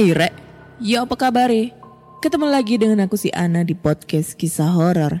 Hai 0.00 0.16
Rek, 0.16 0.32
ya 0.80 1.04
apa 1.04 1.12
kabar 1.12 1.52
Ketemu 2.24 2.48
lagi 2.48 2.80
dengan 2.80 3.04
aku 3.04 3.20
si 3.20 3.28
Ana 3.36 3.68
di 3.68 3.76
podcast 3.76 4.32
kisah 4.32 4.72
horor. 4.72 5.20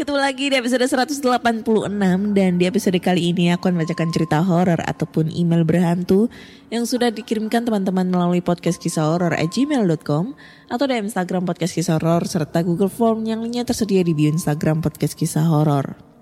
Ketemu 0.00 0.24
lagi 0.24 0.48
di 0.48 0.56
episode 0.56 0.88
186 0.88 1.84
dan 2.32 2.56
di 2.56 2.64
episode 2.64 2.96
kali 2.96 3.36
ini 3.36 3.52
aku 3.52 3.68
akan 3.68 3.76
bacakan 3.76 4.08
cerita 4.08 4.40
horor 4.40 4.80
ataupun 4.88 5.28
email 5.36 5.68
berhantu 5.68 6.32
yang 6.72 6.88
sudah 6.88 7.12
dikirimkan 7.12 7.68
teman-teman 7.68 8.08
melalui 8.08 8.40
podcast 8.40 8.80
kisah 8.80 9.04
horor 9.04 9.36
at 9.36 9.52
gmail.com 9.52 10.32
atau 10.72 10.84
di 10.88 10.96
Instagram 10.96 11.44
podcast 11.44 11.76
kisah 11.76 12.00
horor 12.00 12.24
serta 12.24 12.64
Google 12.64 12.88
Form 12.88 13.28
yang 13.28 13.44
lainnya 13.44 13.68
tersedia 13.68 14.00
di 14.00 14.16
bio 14.16 14.32
Instagram 14.32 14.80
podcast 14.80 15.12
kisah 15.12 15.44
horor. 15.44 16.13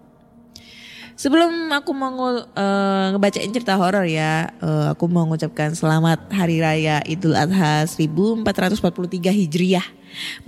Sebelum 1.12 1.68
aku 1.68 1.92
mau 1.92 2.41
eh, 2.41 3.06
ngebacain 3.12 3.52
cerita 3.52 3.77
horor 3.77 4.08
ya, 4.08 4.48
eh, 4.48 4.86
aku 4.92 5.06
mau 5.12 5.28
mengucapkan 5.28 5.77
selamat 5.77 6.32
Hari 6.32 6.56
Raya 6.58 7.05
Idul 7.05 7.36
Adha 7.36 7.84
1443 7.84 9.28
Hijriah. 9.28 9.86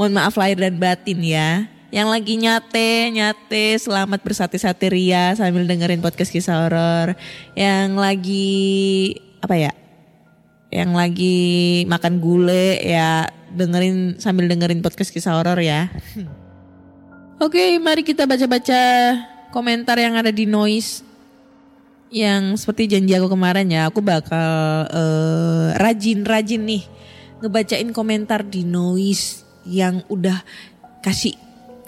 Mohon 0.01 0.13
maaf 0.25 0.35
lahir 0.41 0.57
dan 0.61 0.77
batin 0.81 1.21
ya. 1.21 1.69
Yang 1.95 2.09
lagi 2.11 2.35
nyate, 2.43 2.91
nyate, 3.15 3.67
selamat 3.79 4.19
bersate-sate 4.27 4.91
ria 4.91 5.31
sambil 5.39 5.63
dengerin 5.63 6.03
podcast 6.03 6.33
kisah 6.35 6.67
horor. 6.67 7.15
Yang 7.55 7.89
lagi 7.95 8.51
apa 9.39 9.55
ya? 9.55 9.73
Yang 10.75 10.91
lagi 10.91 11.39
makan 11.87 12.19
gule 12.19 12.83
ya 12.83 13.31
dengerin 13.55 14.19
sambil 14.19 14.51
dengerin 14.51 14.83
podcast 14.83 15.15
kisah 15.15 15.39
horor 15.39 15.61
ya. 15.63 15.87
Oke, 17.45 17.79
mari 17.79 18.03
kita 18.03 18.27
baca-baca 18.27 18.83
komentar 19.55 19.95
yang 20.03 20.19
ada 20.19 20.35
di 20.35 20.51
noise. 20.51 21.07
Yang 22.11 22.67
seperti 22.67 22.99
janji 22.99 23.15
aku 23.15 23.31
kemarin 23.31 23.71
ya, 23.71 23.87
aku 23.87 24.03
bakal 24.03 24.87
eh, 24.91 25.79
rajin-rajin 25.79 26.63
nih 26.63 26.83
ngebacain 27.39 27.91
komentar 27.95 28.43
di 28.43 28.67
noise 28.67 29.47
yang 29.67 30.03
udah 30.11 30.43
kasih 31.03 31.35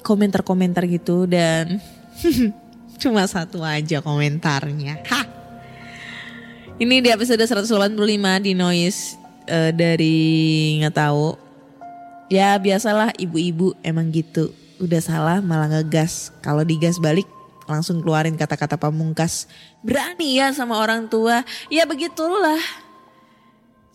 komentar-komentar 0.02 0.86
gitu 0.86 1.26
dan 1.26 1.82
cuma 3.02 3.26
satu 3.26 3.66
aja 3.66 3.98
komentarnya. 3.98 5.02
Hah. 5.10 5.26
Ini 6.76 7.02
di 7.02 7.08
episode 7.10 7.42
185 7.42 7.98
di 8.42 8.52
noise 8.54 9.18
eh, 9.50 9.74
dari 9.74 10.16
nggak 10.82 10.94
tahu 10.94 11.46
Ya 12.26 12.58
biasalah 12.58 13.14
ibu-ibu 13.14 13.78
emang 13.86 14.10
gitu. 14.10 14.50
Udah 14.82 14.98
salah 14.98 15.38
malah 15.38 15.70
ngegas. 15.70 16.34
Kalau 16.42 16.66
digas 16.66 16.98
balik 16.98 17.35
langsung 17.66 18.00
keluarin 18.00 18.38
kata-kata 18.38 18.78
pamungkas. 18.78 19.50
Berani 19.82 20.38
ya 20.38 20.54
sama 20.54 20.78
orang 20.78 21.10
tua. 21.10 21.42
Ya 21.68 21.84
begitulah. 21.84 22.58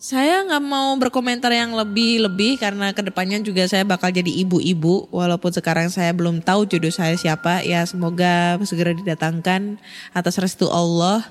Saya 0.02 0.42
nggak 0.42 0.64
mau 0.66 0.98
berkomentar 0.98 1.54
yang 1.54 1.78
lebih-lebih 1.78 2.58
karena 2.58 2.90
ke 2.90 3.06
depannya 3.06 3.38
juga 3.38 3.70
saya 3.70 3.86
bakal 3.86 4.10
jadi 4.10 4.34
ibu-ibu. 4.42 5.06
Walaupun 5.14 5.54
sekarang 5.54 5.94
saya 5.94 6.10
belum 6.10 6.42
tahu 6.42 6.66
jodoh 6.66 6.90
saya 6.90 7.14
siapa. 7.14 7.62
Ya 7.62 7.86
semoga 7.86 8.58
segera 8.66 8.92
didatangkan 8.92 9.78
atas 10.10 10.42
restu 10.42 10.66
Allah. 10.68 11.22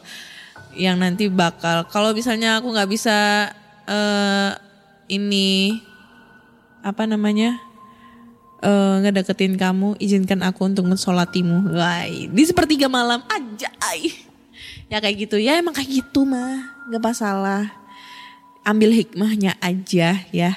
Yang 0.72 0.98
nanti 1.04 1.26
bakal, 1.28 1.84
kalau 1.92 2.16
misalnya 2.16 2.64
aku 2.64 2.72
nggak 2.72 2.88
bisa 2.88 3.52
eh 3.92 4.52
ini 5.12 5.84
apa 6.80 7.04
namanya 7.04 7.60
eh 8.62 8.96
ngedeketin 9.02 9.58
kamu 9.58 9.98
izinkan 9.98 10.46
aku 10.46 10.70
untuk 10.70 10.86
mensolatimu. 10.86 11.74
Wah, 11.74 12.06
di 12.08 12.44
sepertiga 12.46 12.86
malam 12.86 13.26
aja 13.28 13.70
ya 14.92 14.98
kayak 15.00 15.16
gitu. 15.26 15.40
Ya 15.40 15.56
emang 15.56 15.72
kayak 15.72 16.04
gitu 16.04 16.28
mah. 16.28 16.76
Nggak 16.92 17.04
masalah. 17.04 17.72
Ambil 18.68 18.94
hikmahnya 18.94 19.56
aja 19.64 20.20
ya. 20.30 20.52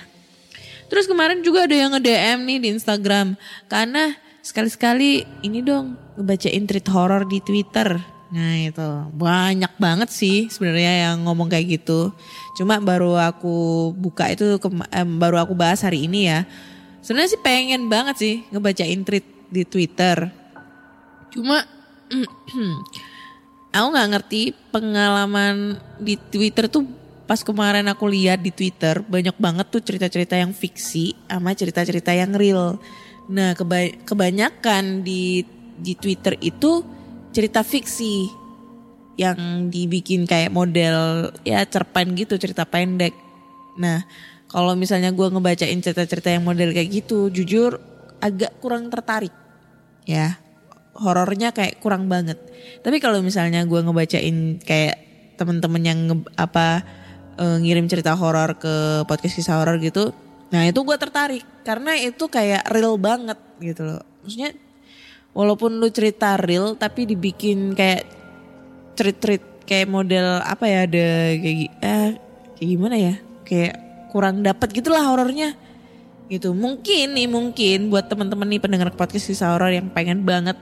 Terus 0.91 1.09
kemarin 1.09 1.41
juga 1.41 1.65
ada 1.65 1.73
yang 1.73 1.95
nge 1.95 2.03
DM 2.03 2.39
nih 2.45 2.59
di 2.61 2.69
Instagram. 2.75 3.39
Karena 3.71 4.13
sekali-sekali 4.45 5.25
ini 5.47 5.65
dong 5.65 5.97
ngebacain 6.19 6.67
tweet 6.67 6.89
horor 6.91 7.25
di 7.25 7.39
Twitter. 7.41 7.97
Nah 8.35 8.55
itu. 8.59 8.91
Banyak 9.15 9.79
banget 9.79 10.11
sih 10.11 10.51
sebenarnya 10.51 11.09
yang 11.09 11.25
ngomong 11.25 11.49
kayak 11.49 11.81
gitu. 11.81 12.13
Cuma 12.59 12.83
baru 12.83 13.17
aku 13.17 13.91
buka 13.97 14.29
itu 14.29 14.59
em, 14.93 15.09
baru 15.17 15.41
aku 15.41 15.55
bahas 15.55 15.81
hari 15.81 16.05
ini 16.11 16.29
ya. 16.29 16.45
Sebenarnya 17.05 17.37
sih 17.37 17.43
pengen 17.45 17.93
banget 17.93 18.17
sih 18.17 18.35
ngebacain 18.49 19.05
tweet 19.05 19.29
di 19.53 19.63
Twitter. 19.69 20.33
Cuma 21.29 21.61
aku 23.77 23.87
nggak 23.93 24.11
ngerti 24.17 24.57
pengalaman 24.73 25.77
di 26.01 26.17
Twitter 26.17 26.65
tuh 26.73 26.89
pas 27.29 27.45
kemarin 27.45 27.85
aku 27.93 28.09
lihat 28.09 28.41
di 28.41 28.49
Twitter 28.49 29.05
banyak 29.05 29.37
banget 29.37 29.69
tuh 29.69 29.85
cerita-cerita 29.85 30.41
yang 30.41 30.57
fiksi 30.57 31.13
sama 31.29 31.53
cerita-cerita 31.53 32.17
yang 32.17 32.33
real. 32.33 32.81
Nah 33.29 33.53
keba- 33.53 34.01
kebanyakan 34.09 35.05
di 35.05 35.45
di 35.77 35.93
Twitter 36.01 36.41
itu 36.41 36.81
cerita 37.37 37.61
fiksi 37.61 38.33
yang 39.21 39.69
dibikin 39.69 40.25
kayak 40.25 40.57
model 40.57 41.29
ya 41.45 41.69
cerpen 41.69 42.17
gitu 42.17 42.41
cerita 42.41 42.65
pendek. 42.65 43.13
Nah 43.77 44.09
kalau 44.55 44.79
misalnya 44.79 45.11
gue 45.11 45.27
ngebacain 45.27 45.83
cerita-cerita 45.83 46.31
yang 46.31 46.47
model 46.47 46.71
kayak 46.71 47.03
gitu, 47.03 47.27
jujur 47.27 47.83
agak 48.23 48.55
kurang 48.63 48.87
tertarik 48.87 49.35
ya 50.07 50.39
horornya 50.95 51.51
kayak 51.51 51.83
kurang 51.83 52.07
banget. 52.07 52.39
Tapi 52.87 53.03
kalau 53.03 53.19
misalnya 53.19 53.67
gue 53.67 53.81
ngebacain 53.83 54.63
kayak 54.63 54.97
temen-temen 55.35 55.83
yang 55.83 55.99
nge- 56.07 56.31
apa 56.39 56.87
eh, 57.35 57.59
ngirim 57.59 57.91
cerita 57.91 58.15
horor 58.15 58.55
ke 58.55 59.03
podcast 59.11 59.35
kisah 59.35 59.59
horor 59.59 59.83
gitu, 59.83 60.15
nah 60.55 60.63
itu 60.63 60.79
gue 60.87 60.95
tertarik 60.95 61.43
karena 61.67 61.99
itu 61.99 62.31
kayak 62.31 62.71
real 62.71 62.95
banget 62.95 63.37
gitu 63.59 63.83
loh. 63.83 64.03
Maksudnya 64.23 64.55
walaupun 65.35 65.83
lu 65.83 65.91
cerita 65.91 66.39
real 66.39 66.79
tapi 66.79 67.11
dibikin 67.11 67.75
kayak 67.75 68.07
treat-treat 68.95 69.67
kayak 69.67 69.91
model 69.91 70.39
apa 70.47 70.65
ya 70.71 70.79
ada 70.87 71.09
kayak 71.35 71.59
eh, 71.83 72.11
kayak 72.55 72.69
gimana 72.71 72.97
ya 72.97 73.15
kayak 73.43 73.84
kurang 74.15 74.47
dapat 74.47 74.71
gitulah 74.71 75.03
horornya 75.03 75.59
gitu 76.31 76.55
mungkin 76.55 77.19
nih 77.19 77.27
mungkin 77.27 77.91
buat 77.91 78.07
teman-teman 78.07 78.47
nih 78.47 78.63
pendengar 78.63 78.95
podcast 78.95 79.27
kisah 79.27 79.59
horor 79.59 79.75
yang 79.75 79.91
pengen 79.91 80.23
banget 80.23 80.55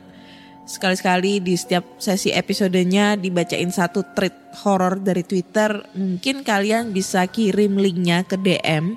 sekali-sekali 0.64 1.44
di 1.44 1.52
setiap 1.52 2.00
sesi 2.00 2.32
episodenya 2.32 3.20
dibacain 3.20 3.68
satu 3.68 4.08
tweet 4.16 4.32
horor 4.64 4.96
dari 4.96 5.20
Twitter 5.20 5.84
mungkin 5.92 6.40
kalian 6.40 6.96
bisa 6.96 7.28
kirim 7.28 7.76
linknya 7.76 8.24
ke 8.24 8.40
DM 8.40 8.96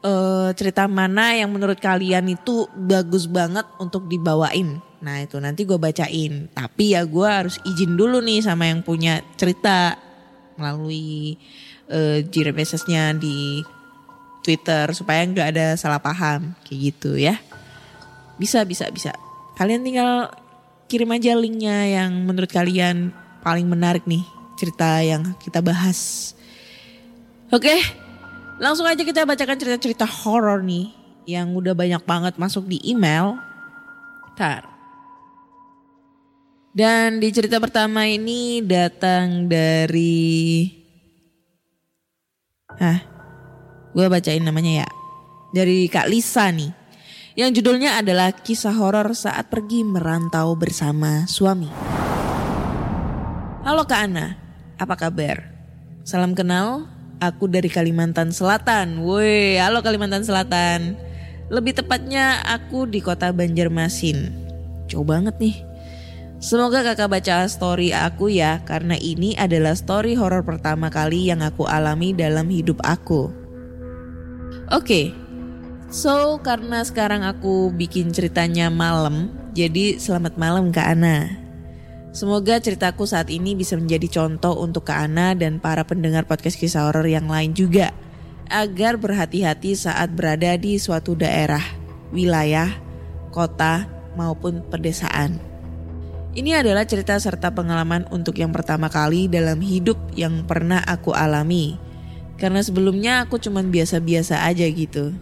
eh, 0.00 0.48
cerita 0.56 0.88
mana 0.88 1.36
yang 1.36 1.52
menurut 1.52 1.76
kalian 1.76 2.24
itu 2.32 2.70
bagus 2.72 3.28
banget 3.28 3.66
untuk 3.76 4.06
dibawain. 4.06 4.78
Nah 4.98 5.22
itu 5.22 5.38
nanti 5.38 5.62
gue 5.66 5.78
bacain. 5.78 6.50
Tapi 6.50 6.94
ya 6.94 7.02
gue 7.06 7.26
harus 7.26 7.58
izin 7.66 7.94
dulu 7.98 8.22
nih 8.22 8.42
sama 8.42 8.70
yang 8.70 8.82
punya 8.82 9.22
cerita 9.38 9.98
melalui 10.58 11.38
eh, 11.88 12.24
Gmail 12.24 12.54
message-nya 12.54 13.16
di 13.16 13.64
Twitter 14.44 14.88
supaya 14.96 15.24
nggak 15.28 15.48
ada 15.52 15.66
salah 15.76 16.00
paham 16.00 16.56
kayak 16.64 16.80
gitu 16.94 17.18
ya. 17.18 17.36
Bisa 18.40 18.62
bisa 18.64 18.88
bisa. 18.88 19.12
Kalian 19.58 19.82
tinggal 19.82 20.30
kirim 20.88 21.10
aja 21.12 21.36
linknya 21.36 21.84
yang 21.84 22.24
menurut 22.24 22.48
kalian 22.48 23.12
paling 23.42 23.68
menarik 23.68 24.06
nih 24.08 24.24
cerita 24.56 25.04
yang 25.04 25.36
kita 25.42 25.60
bahas. 25.60 26.32
Oke, 27.52 27.76
langsung 28.60 28.84
aja 28.84 29.00
kita 29.04 29.24
bacakan 29.24 29.56
cerita-cerita 29.56 30.04
horor 30.04 30.64
nih 30.64 30.92
yang 31.28 31.52
udah 31.52 31.76
banyak 31.76 32.02
banget 32.08 32.34
masuk 32.40 32.64
di 32.64 32.80
email. 32.88 33.36
Tar. 34.38 34.64
Dan 36.72 37.18
di 37.18 37.28
cerita 37.34 37.58
pertama 37.58 38.06
ini 38.06 38.62
datang 38.62 39.50
dari 39.50 40.70
Hah? 42.76 43.00
Gue 43.96 44.04
bacain 44.12 44.44
namanya 44.44 44.84
ya. 44.84 44.88
Dari 45.56 45.88
Kak 45.88 46.12
Lisa 46.12 46.52
nih. 46.52 46.68
Yang 47.32 47.62
judulnya 47.62 47.96
adalah 47.96 48.34
kisah 48.34 48.76
horor 48.76 49.16
saat 49.16 49.48
pergi 49.48 49.86
merantau 49.88 50.52
bersama 50.52 51.24
suami. 51.24 51.70
Halo 53.64 53.88
Kak 53.88 54.00
Ana, 54.04 54.36
apa 54.76 55.00
kabar? 55.00 55.48
Salam 56.04 56.36
kenal, 56.36 56.84
aku 57.24 57.48
dari 57.48 57.72
Kalimantan 57.72 58.36
Selatan. 58.36 59.00
Woi, 59.00 59.56
halo 59.56 59.80
Kalimantan 59.80 60.26
Selatan. 60.26 60.98
Lebih 61.48 61.80
tepatnya 61.80 62.44
aku 62.44 62.84
di 62.84 63.00
kota 63.00 63.32
Banjarmasin. 63.32 64.28
Jauh 64.92 65.06
banget 65.08 65.40
nih. 65.40 65.56
Semoga 66.38 66.86
kakak 66.86 67.10
baca 67.10 67.50
story 67.50 67.90
aku 67.90 68.30
ya, 68.30 68.62
karena 68.62 68.94
ini 68.94 69.34
adalah 69.34 69.74
story 69.74 70.14
horor 70.14 70.46
pertama 70.46 70.86
kali 70.86 71.26
yang 71.26 71.42
aku 71.42 71.66
alami 71.66 72.14
dalam 72.14 72.46
hidup 72.46 72.78
aku. 72.86 73.26
Oke, 74.70 75.10
so 75.90 76.38
karena 76.38 76.86
sekarang 76.86 77.26
aku 77.26 77.74
bikin 77.74 78.14
ceritanya 78.14 78.70
malam, 78.70 79.34
jadi 79.50 79.98
selamat 79.98 80.38
malam 80.38 80.70
Kak 80.70 80.86
Ana. 80.94 81.26
Semoga 82.14 82.62
ceritaku 82.62 83.02
saat 83.02 83.34
ini 83.34 83.58
bisa 83.58 83.74
menjadi 83.74 84.22
contoh 84.22 84.62
untuk 84.62 84.86
Kak 84.86 85.10
Ana 85.10 85.34
dan 85.34 85.58
para 85.58 85.82
pendengar 85.82 86.22
podcast 86.22 86.54
kisah 86.54 86.86
horor 86.86 87.10
yang 87.10 87.26
lain 87.26 87.50
juga. 87.50 87.90
Agar 88.46 88.94
berhati-hati 88.94 89.74
saat 89.74 90.14
berada 90.14 90.54
di 90.54 90.78
suatu 90.78 91.18
daerah, 91.18 91.66
wilayah, 92.14 92.70
kota, 93.34 93.90
maupun 94.14 94.62
pedesaan. 94.70 95.47
Ini 96.36 96.60
adalah 96.60 96.84
cerita 96.84 97.16
serta 97.16 97.52
pengalaman 97.52 98.04
untuk 98.12 98.36
yang 98.36 98.52
pertama 98.52 98.92
kali 98.92 99.26
dalam 99.28 99.58
hidup 99.60 99.96
yang 100.12 100.44
pernah 100.44 100.84
aku 100.84 101.16
alami. 101.16 101.80
Karena 102.38 102.62
sebelumnya 102.62 103.24
aku 103.24 103.40
cuman 103.40 103.72
biasa-biasa 103.72 104.46
aja 104.46 104.68
gitu. 104.68 105.16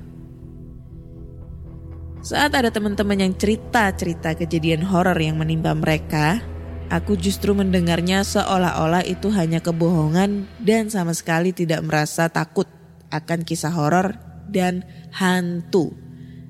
Saat 2.21 2.59
ada 2.59 2.75
teman-teman 2.75 3.23
yang 3.23 3.33
cerita-cerita 3.39 4.35
kejadian 4.35 4.83
horor 4.83 5.17
yang 5.17 5.39
menimpa 5.39 5.73
mereka, 5.79 6.43
aku 6.91 7.15
justru 7.15 7.55
mendengarnya 7.55 8.27
seolah-olah 8.27 9.07
itu 9.07 9.31
hanya 9.31 9.63
kebohongan 9.63 10.51
dan 10.59 10.91
sama 10.91 11.15
sekali 11.15 11.55
tidak 11.55 11.87
merasa 11.87 12.27
takut 12.27 12.67
akan 13.15 13.47
kisah 13.47 13.71
horor 13.71 14.19
dan 14.51 14.83
hantu 15.15 15.95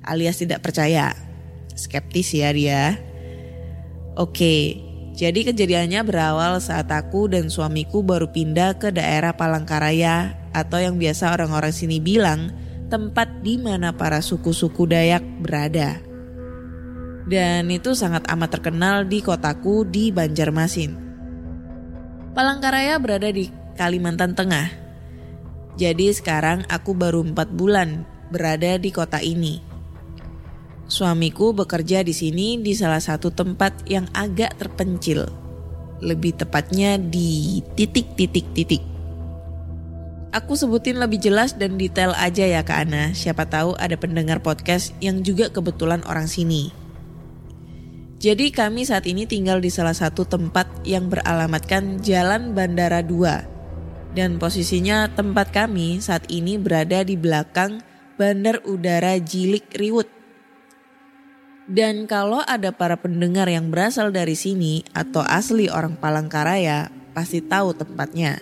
alias 0.07 0.39
tidak 0.41 0.63
percaya. 0.63 1.13
Skeptis 1.75 2.33
ya 2.33 2.55
dia. 2.55 2.97
Oke, 4.17 4.81
jadi 5.13 5.49
kejadiannya 5.53 6.01
berawal 6.09 6.57
saat 6.57 6.89
aku 6.89 7.29
dan 7.29 7.53
suamiku 7.53 8.01
baru 8.01 8.33
pindah 8.33 8.81
ke 8.81 8.89
daerah 8.89 9.37
Palangkaraya 9.37 10.37
atau 10.57 10.81
yang 10.81 10.97
biasa 10.97 11.37
orang-orang 11.37 11.73
sini 11.73 12.01
bilang 12.01 12.49
tempat 12.89 13.45
di 13.45 13.61
mana 13.61 13.93
para 13.93 14.25
suku-suku 14.25 14.89
Dayak 14.89 15.21
berada. 15.45 16.01
Dan 17.27 17.69
itu 17.69 17.93
sangat 17.93 18.25
amat 18.31 18.57
terkenal 18.57 19.05
di 19.05 19.19
kotaku 19.19 19.85
di 19.85 20.15
Banjarmasin. 20.15 20.97
Palangkaraya 22.33 22.97
berada 23.03 23.29
di 23.29 23.53
Kalimantan 23.75 24.33
Tengah. 24.33 24.69
Jadi 25.77 26.09
sekarang 26.15 26.65
aku 26.73 26.97
baru 26.97 27.21
empat 27.21 27.53
bulan 27.53 28.09
berada 28.33 28.79
di 28.81 28.89
kota 28.95 29.21
ini. 29.21 29.66
Suamiku 30.87 31.51
bekerja 31.51 32.07
di 32.07 32.15
sini 32.15 32.63
di 32.63 32.71
salah 32.79 33.03
satu 33.03 33.35
tempat 33.35 33.91
yang 33.91 34.07
agak 34.15 34.55
terpencil. 34.55 35.27
Lebih 35.99 36.39
tepatnya 36.39 36.95
di 36.95 37.59
titik-titik-titik. 37.75 38.95
Aku 40.31 40.55
sebutin 40.55 41.03
lebih 41.03 41.19
jelas 41.19 41.59
dan 41.59 41.75
detail 41.75 42.15
aja 42.15 42.47
ya 42.47 42.63
Kak 42.63 42.87
Ana. 42.87 43.11
Siapa 43.19 43.51
tahu 43.51 43.75
ada 43.75 43.99
pendengar 43.99 44.39
podcast 44.47 44.95
yang 45.03 45.27
juga 45.27 45.51
kebetulan 45.51 46.07
orang 46.07 46.31
sini. 46.31 46.71
Jadi 48.23 48.55
kami 48.55 48.87
saat 48.87 49.11
ini 49.11 49.27
tinggal 49.27 49.59
di 49.59 49.75
salah 49.75 49.97
satu 49.97 50.23
tempat 50.23 50.71
yang 50.87 51.11
beralamatkan 51.11 51.99
Jalan 51.99 52.55
Bandara 52.55 53.03
2. 53.03 54.15
Dan 54.15 54.39
posisinya 54.39 55.11
tempat 55.11 55.51
kami 55.51 55.99
saat 55.99 56.31
ini 56.31 56.57
berada 56.63 57.03
di 57.03 57.19
belakang 57.19 57.83
Bandar 58.17 58.65
Udara 58.65 59.21
Jilik 59.21 59.69
Riwut 59.77 60.16
dan 61.67 62.07
kalau 62.07 62.47
ada 62.47 62.71
para 62.71 62.95
pendengar 62.95 63.51
yang 63.51 63.75
berasal 63.75 64.15
dari 64.15 64.39
sini 64.39 64.87
atau 64.95 65.27
asli 65.27 65.67
orang 65.67 65.99
Palangkaraya, 65.99 66.95
pasti 67.11 67.43
tahu 67.43 67.75
tempatnya. 67.75 68.39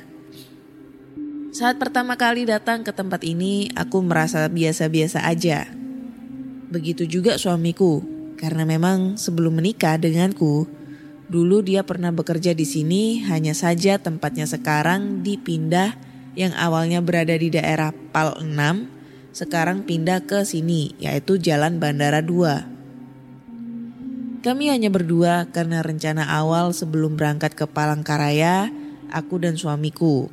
Saat 1.56 1.80
pertama 1.80 2.20
kali 2.20 2.44
datang 2.44 2.84
ke 2.84 2.92
tempat 2.92 3.24
ini, 3.24 3.72
aku 3.72 4.04
merasa 4.04 4.44
biasa-biasa 4.50 5.24
aja. 5.24 5.70
Begitu 6.68 7.08
juga 7.08 7.40
suamiku, 7.40 8.04
karena 8.36 8.68
memang 8.68 9.16
sebelum 9.16 9.56
menikah 9.56 9.96
denganku, 9.96 10.66
dulu 11.30 11.62
dia 11.62 11.86
pernah 11.86 12.10
bekerja 12.10 12.52
di 12.52 12.66
sini, 12.66 13.24
hanya 13.30 13.54
saja 13.54 13.96
tempatnya 13.96 14.44
sekarang 14.44 15.22
dipindah 15.22 15.96
yang 16.34 16.52
awalnya 16.58 16.98
berada 16.98 17.38
di 17.38 17.54
daerah 17.54 17.94
Pal 18.10 18.42
6, 18.42 18.50
sekarang 19.30 19.86
pindah 19.86 20.26
ke 20.26 20.42
sini, 20.42 20.98
yaitu 20.98 21.38
Jalan 21.38 21.78
Bandara 21.78 22.18
2. 22.18 22.73
Kami 24.44 24.69
hanya 24.69 24.93
berdua 24.93 25.49
karena 25.49 25.81
rencana 25.81 26.29
awal 26.29 26.76
sebelum 26.76 27.17
berangkat 27.17 27.56
ke 27.56 27.64
Palangkaraya, 27.64 28.69
aku 29.08 29.41
dan 29.41 29.56
suamiku. 29.56 30.29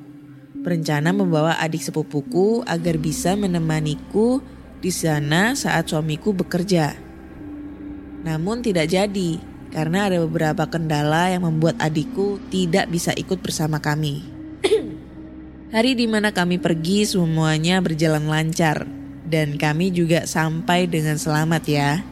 Berencana 0.52 1.16
membawa 1.16 1.56
adik 1.56 1.80
sepupuku 1.80 2.60
agar 2.68 3.00
bisa 3.00 3.40
menemaniku 3.40 4.44
di 4.84 4.92
sana 4.92 5.56
saat 5.56 5.88
suamiku 5.88 6.36
bekerja. 6.36 6.92
Namun 8.28 8.60
tidak 8.60 8.92
jadi 8.92 9.40
karena 9.72 10.12
ada 10.12 10.20
beberapa 10.28 10.68
kendala 10.68 11.32
yang 11.32 11.48
membuat 11.48 11.80
adikku 11.80 12.36
tidak 12.52 12.92
bisa 12.92 13.16
ikut 13.16 13.40
bersama 13.40 13.80
kami. 13.80 14.28
Hari 15.74 15.96
di 15.96 16.12
mana 16.12 16.36
kami 16.36 16.60
pergi 16.60 17.08
semuanya 17.08 17.80
berjalan 17.80 18.28
lancar 18.28 18.84
dan 19.24 19.56
kami 19.56 19.88
juga 19.96 20.28
sampai 20.28 20.92
dengan 20.92 21.16
selamat 21.16 21.64
ya. 21.64 22.11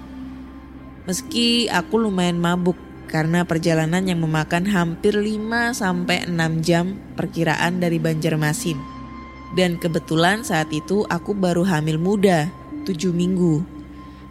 Meski 1.09 1.65
aku 1.73 2.05
lumayan 2.05 2.37
mabuk 2.37 2.77
karena 3.09 3.41
perjalanan 3.41 4.05
yang 4.05 4.21
memakan 4.21 4.69
hampir 4.69 5.17
5 5.17 5.73
sampai 5.73 6.29
6 6.29 6.61
jam 6.61 7.01
perkiraan 7.17 7.81
dari 7.81 7.97
Banjarmasin. 7.97 8.77
Dan 9.57 9.81
kebetulan 9.81 10.45
saat 10.45 10.69
itu 10.69 11.09
aku 11.09 11.33
baru 11.33 11.65
hamil 11.65 11.97
muda, 11.97 12.53
7 12.85 13.09
minggu. 13.09 13.65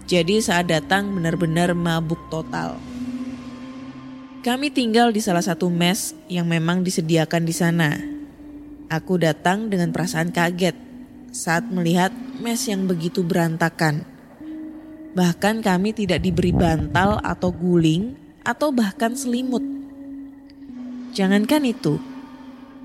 Jadi 0.06 0.38
saat 0.38 0.70
datang 0.70 1.10
benar-benar 1.18 1.74
mabuk 1.74 2.22
total. 2.30 2.78
Kami 4.46 4.70
tinggal 4.70 5.10
di 5.10 5.18
salah 5.18 5.42
satu 5.42 5.66
mes 5.66 6.14
yang 6.30 6.46
memang 6.46 6.86
disediakan 6.86 7.42
di 7.42 7.54
sana. 7.58 7.98
Aku 8.86 9.18
datang 9.18 9.66
dengan 9.66 9.90
perasaan 9.90 10.30
kaget 10.30 10.78
saat 11.34 11.66
melihat 11.74 12.14
mes 12.38 12.62
yang 12.70 12.86
begitu 12.86 13.26
berantakan 13.26 14.06
Bahkan 15.18 15.66
kami 15.66 15.90
tidak 15.90 16.22
diberi 16.22 16.54
bantal 16.54 17.18
atau 17.26 17.50
guling 17.50 18.14
atau 18.46 18.70
bahkan 18.70 19.18
selimut. 19.18 19.66
Jangankan 21.10 21.66
itu, 21.66 21.98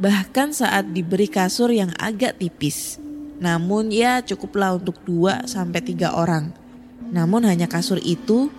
bahkan 0.01 0.49
saat 0.49 0.89
diberi 0.97 1.29
kasur 1.29 1.69
yang 1.69 1.93
agak 2.01 2.41
tipis. 2.41 2.97
Namun 3.37 3.93
ya 3.93 4.25
cukuplah 4.25 4.81
untuk 4.81 4.97
dua 5.05 5.45
sampai 5.45 5.85
tiga 5.85 6.17
orang. 6.17 6.49
Namun 7.13 7.45
hanya 7.45 7.69
kasur 7.69 8.01
itu 8.01 8.49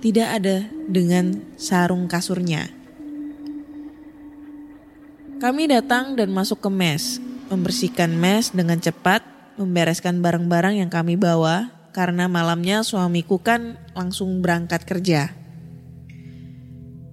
tidak 0.00 0.40
ada 0.40 0.64
dengan 0.88 1.44
sarung 1.60 2.08
kasurnya. 2.08 2.72
Kami 5.44 5.68
datang 5.68 6.16
dan 6.16 6.32
masuk 6.32 6.64
ke 6.64 6.72
mes, 6.72 7.20
membersihkan 7.52 8.16
mes 8.16 8.48
dengan 8.48 8.80
cepat, 8.80 9.20
membereskan 9.60 10.24
barang-barang 10.24 10.80
yang 10.80 10.88
kami 10.88 11.20
bawa, 11.20 11.79
karena 11.90 12.30
malamnya 12.30 12.86
suamiku 12.86 13.42
kan 13.42 13.78
langsung 13.94 14.42
berangkat 14.42 14.86
kerja. 14.86 15.34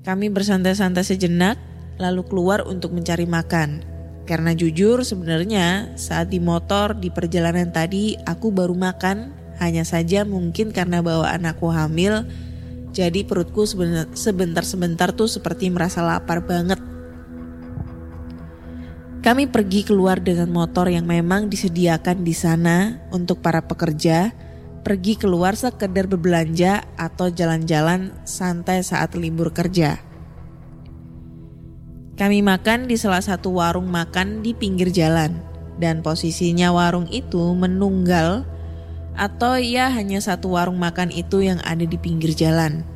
Kami 0.06 0.32
bersantai-santai 0.32 1.04
sejenak, 1.04 1.60
lalu 2.00 2.24
keluar 2.24 2.64
untuk 2.64 2.96
mencari 2.96 3.28
makan. 3.28 3.84
Karena 4.24 4.56
jujur 4.56 5.04
sebenarnya 5.04 5.98
saat 6.00 6.32
di 6.32 6.40
motor 6.40 6.96
di 6.96 7.12
perjalanan 7.12 7.72
tadi 7.72 8.16
aku 8.24 8.54
baru 8.54 8.76
makan, 8.76 9.36
hanya 9.60 9.84
saja 9.84 10.24
mungkin 10.24 10.72
karena 10.72 11.04
bawa 11.04 11.36
anakku 11.36 11.68
hamil, 11.68 12.24
jadi 12.96 13.28
perutku 13.28 13.68
sebentar-sebentar 14.16 15.12
tuh 15.12 15.28
seperti 15.28 15.68
merasa 15.68 16.06
lapar 16.06 16.46
banget. 16.46 16.80
Kami 19.28 19.44
pergi 19.52 19.84
keluar 19.84 20.24
dengan 20.24 20.48
motor 20.48 20.88
yang 20.88 21.04
memang 21.04 21.52
disediakan 21.52 22.24
di 22.24 22.32
sana 22.32 23.02
untuk 23.12 23.44
para 23.44 23.60
pekerja, 23.60 24.32
pergi 24.88 25.20
keluar 25.20 25.60
sekedar 25.60 26.08
berbelanja 26.08 26.88
atau 26.96 27.28
jalan-jalan 27.28 28.16
santai 28.24 28.80
saat 28.88 29.20
libur 29.20 29.52
kerja. 29.52 30.00
Kami 32.16 32.40
makan 32.40 32.88
di 32.88 32.96
salah 32.96 33.20
satu 33.20 33.60
warung 33.60 33.92
makan 33.92 34.40
di 34.40 34.56
pinggir 34.56 34.88
jalan 34.88 35.44
dan 35.76 36.00
posisinya 36.00 36.72
warung 36.72 37.04
itu 37.12 37.52
menunggal 37.52 38.48
atau 39.12 39.60
ya 39.60 39.92
hanya 39.92 40.24
satu 40.24 40.56
warung 40.56 40.80
makan 40.80 41.12
itu 41.12 41.44
yang 41.44 41.60
ada 41.68 41.84
di 41.84 42.00
pinggir 42.00 42.32
jalan. 42.32 42.88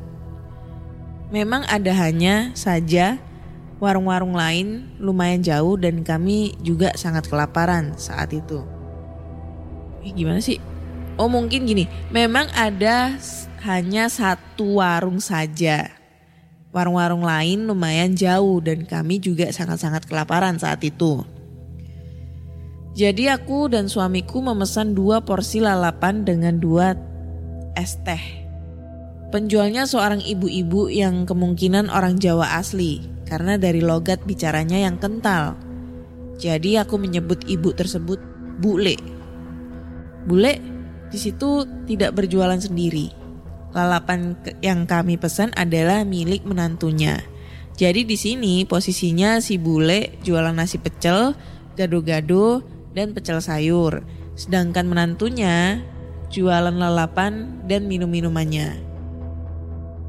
Memang 1.28 1.68
ada 1.68 1.92
hanya 1.92 2.56
saja 2.56 3.20
warung-warung 3.84 4.32
lain 4.32 4.96
lumayan 4.96 5.44
jauh 5.44 5.76
dan 5.76 6.00
kami 6.00 6.56
juga 6.64 6.96
sangat 6.96 7.28
kelaparan 7.28 7.92
saat 8.00 8.32
itu. 8.32 8.64
Eh, 10.08 10.16
gimana 10.16 10.40
sih? 10.40 10.71
Oh 11.22 11.30
mungkin 11.30 11.70
gini, 11.70 11.86
memang 12.10 12.50
ada 12.50 13.14
hanya 13.62 14.10
satu 14.10 14.82
warung 14.82 15.22
saja. 15.22 15.86
Warung-warung 16.74 17.22
lain 17.22 17.62
lumayan 17.70 18.18
jauh 18.18 18.58
dan 18.58 18.82
kami 18.82 19.22
juga 19.22 19.46
sangat-sangat 19.54 20.10
kelaparan 20.10 20.58
saat 20.58 20.82
itu. 20.82 21.22
Jadi 22.98 23.30
aku 23.30 23.70
dan 23.70 23.86
suamiku 23.86 24.42
memesan 24.42 24.98
dua 24.98 25.22
porsi 25.22 25.62
lalapan 25.62 26.26
dengan 26.26 26.58
dua 26.58 26.98
es 27.78 27.94
teh. 28.02 28.42
Penjualnya 29.30 29.86
seorang 29.86 30.26
ibu-ibu 30.26 30.90
yang 30.90 31.22
kemungkinan 31.22 31.86
orang 31.86 32.18
Jawa 32.18 32.58
asli 32.58 32.98
karena 33.30 33.54
dari 33.62 33.78
logat 33.78 34.26
bicaranya 34.26 34.90
yang 34.90 34.98
kental. 34.98 35.54
Jadi 36.42 36.82
aku 36.82 36.98
menyebut 36.98 37.46
ibu 37.46 37.70
tersebut 37.70 38.18
Bule. 38.58 38.98
Bule 40.26 40.81
di 41.12 41.18
situ 41.20 41.68
tidak 41.84 42.16
berjualan 42.16 42.56
sendiri. 42.56 43.12
Lalapan 43.76 44.36
yang 44.64 44.88
kami 44.88 45.20
pesan 45.20 45.52
adalah 45.52 46.08
milik 46.08 46.48
menantunya. 46.48 47.20
Jadi 47.76 48.04
di 48.04 48.16
sini 48.16 48.64
posisinya 48.64 49.40
si 49.40 49.56
bule 49.56 50.16
jualan 50.24 50.52
nasi 50.52 50.76
pecel, 50.80 51.36
gado-gado, 51.76 52.64
dan 52.96 53.16
pecel 53.16 53.40
sayur. 53.40 54.04
Sedangkan 54.36 54.88
menantunya 54.88 55.80
jualan 56.32 56.72
lalapan 56.72 57.64
dan 57.68 57.88
minum-minumannya. 57.88 58.80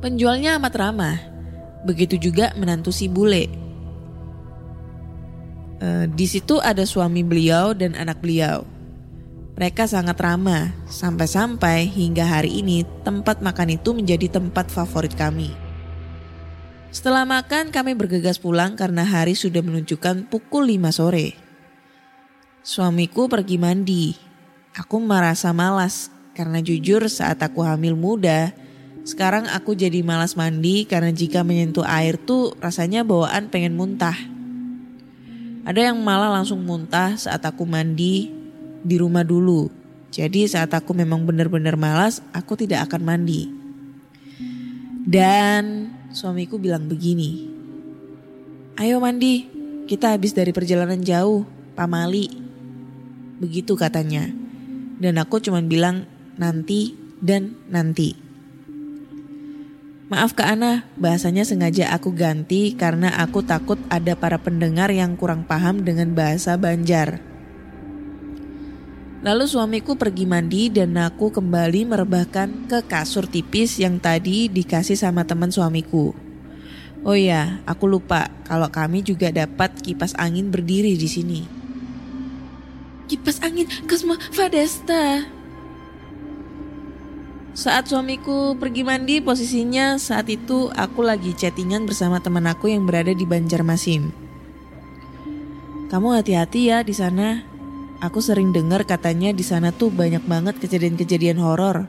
Penjualnya 0.03 0.59
amat 0.59 0.73
ramah. 0.75 1.17
Begitu 1.87 2.19
juga 2.19 2.51
menantu 2.55 2.91
si 2.91 3.07
bule. 3.07 3.47
E, 5.79 5.87
di 6.11 6.27
situ 6.27 6.59
ada 6.59 6.83
suami 6.83 7.23
beliau 7.23 7.71
dan 7.71 7.95
anak 7.95 8.19
beliau. 8.19 8.72
Mereka 9.53 9.85
sangat 9.85 10.17
ramah, 10.17 10.73
sampai-sampai 10.89 11.85
hingga 11.85 12.25
hari 12.25 12.65
ini 12.65 12.89
tempat 13.05 13.37
makan 13.37 13.77
itu 13.77 13.93
menjadi 13.93 14.41
tempat 14.41 14.73
favorit 14.73 15.13
kami. 15.13 15.53
Setelah 16.89 17.21
makan 17.21 17.69
kami 17.69 17.93
bergegas 17.93 18.41
pulang 18.41 18.73
karena 18.73 19.05
hari 19.05 19.37
sudah 19.37 19.61
menunjukkan 19.61 20.25
pukul 20.25 20.65
5 20.73 20.89
sore. 20.89 21.37
Suamiku 22.65 23.29
pergi 23.29 23.61
mandi. 23.61 24.17
Aku 24.73 24.97
merasa 24.97 25.53
malas 25.53 26.09
karena 26.33 26.57
jujur 26.57 27.05
saat 27.05 27.37
aku 27.45 27.61
hamil 27.61 27.93
muda, 27.93 28.57
sekarang 29.05 29.45
aku 29.53 29.77
jadi 29.77 30.01
malas 30.01 30.33
mandi 30.33 30.89
karena 30.89 31.13
jika 31.13 31.45
menyentuh 31.45 31.85
air 31.85 32.17
tuh 32.17 32.57
rasanya 32.57 33.05
bawaan 33.05 33.53
pengen 33.53 33.77
muntah. 33.77 34.17
Ada 35.61 35.93
yang 35.93 36.01
malah 36.01 36.41
langsung 36.41 36.65
muntah 36.65 37.13
saat 37.21 37.45
aku 37.45 37.69
mandi 37.69 38.42
di 38.83 38.99
rumah 38.99 39.23
dulu. 39.23 39.71
Jadi 40.13 40.45
saat 40.45 40.69
aku 40.75 40.93
memang 40.93 41.25
benar-benar 41.25 41.73
malas, 41.73 42.21
aku 42.35 42.53
tidak 42.53 42.85
akan 42.85 43.01
mandi. 43.01 43.49
Dan 45.03 45.89
suamiku 46.13 46.61
bilang 46.61 46.85
begini. 46.85 47.49
Ayo 48.77 49.01
mandi, 49.01 49.49
kita 49.89 50.13
habis 50.13 50.37
dari 50.37 50.53
perjalanan 50.53 51.01
jauh, 51.01 51.49
pamali. 51.73 52.29
Begitu 53.41 53.73
katanya. 53.73 54.29
Dan 55.01 55.17
aku 55.17 55.41
cuma 55.41 55.59
bilang 55.65 56.05
nanti 56.37 56.93
dan 57.17 57.57
nanti. 57.67 58.13
Maaf 60.13 60.37
Kak 60.37 60.45
Ana, 60.45 60.85
bahasanya 60.93 61.41
sengaja 61.41 61.89
aku 61.89 62.13
ganti 62.13 62.77
karena 62.77 63.17
aku 63.17 63.41
takut 63.41 63.81
ada 63.89 64.13
para 64.13 64.37
pendengar 64.37 64.93
yang 64.93 65.17
kurang 65.17 65.41
paham 65.41 65.81
dengan 65.81 66.13
bahasa 66.13 66.53
Banjar. 66.53 67.32
Lalu 69.23 69.47
suamiku 69.47 69.95
pergi 69.95 70.27
mandi 70.27 70.67
dan 70.67 70.99
aku 70.99 71.31
kembali 71.31 71.87
merebahkan 71.87 72.67
ke 72.67 72.83
kasur 72.83 73.23
tipis 73.23 73.79
yang 73.79 73.95
tadi 73.95 74.51
dikasih 74.51 74.99
sama 74.99 75.23
teman 75.23 75.47
suamiku. 75.47 76.11
Oh 77.07 77.15
ya, 77.15 77.63
aku 77.63 77.87
lupa 77.87 78.27
kalau 78.43 78.67
kami 78.67 78.99
juga 78.99 79.31
dapat 79.31 79.79
kipas 79.79 80.11
angin 80.19 80.51
berdiri 80.51 80.99
di 80.99 81.07
sini. 81.07 81.41
Kipas 83.07 83.39
angin 83.39 83.71
Cosmo 83.87 84.19
Fadesta. 84.35 85.23
Saat 87.55 87.87
suamiku 87.87 88.59
pergi 88.59 88.83
mandi, 88.83 89.23
posisinya 89.23 89.95
saat 90.03 90.27
itu 90.27 90.67
aku 90.75 90.99
lagi 90.99 91.31
chattingan 91.31 91.87
bersama 91.87 92.19
teman 92.19 92.43
aku 92.43 92.75
yang 92.75 92.83
berada 92.83 93.15
di 93.15 93.23
Banjarmasin. 93.23 94.11
Kamu 95.87 96.11
hati-hati 96.11 96.73
ya 96.73 96.83
di 96.83 96.91
sana, 96.91 97.52
Aku 98.03 98.19
sering 98.19 98.51
dengar 98.51 98.83
katanya 98.83 99.31
di 99.31 99.47
sana 99.47 99.71
tuh 99.71 99.87
banyak 99.87 100.27
banget 100.27 100.59
kejadian-kejadian 100.59 101.39
horor. 101.39 101.87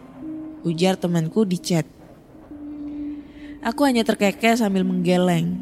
Ujar 0.62 0.94
temanku 0.94 1.42
di 1.42 1.58
chat. 1.58 1.82
Aku 3.66 3.82
hanya 3.82 4.06
terkekeh 4.06 4.54
sambil 4.54 4.86
menggeleng. 4.86 5.58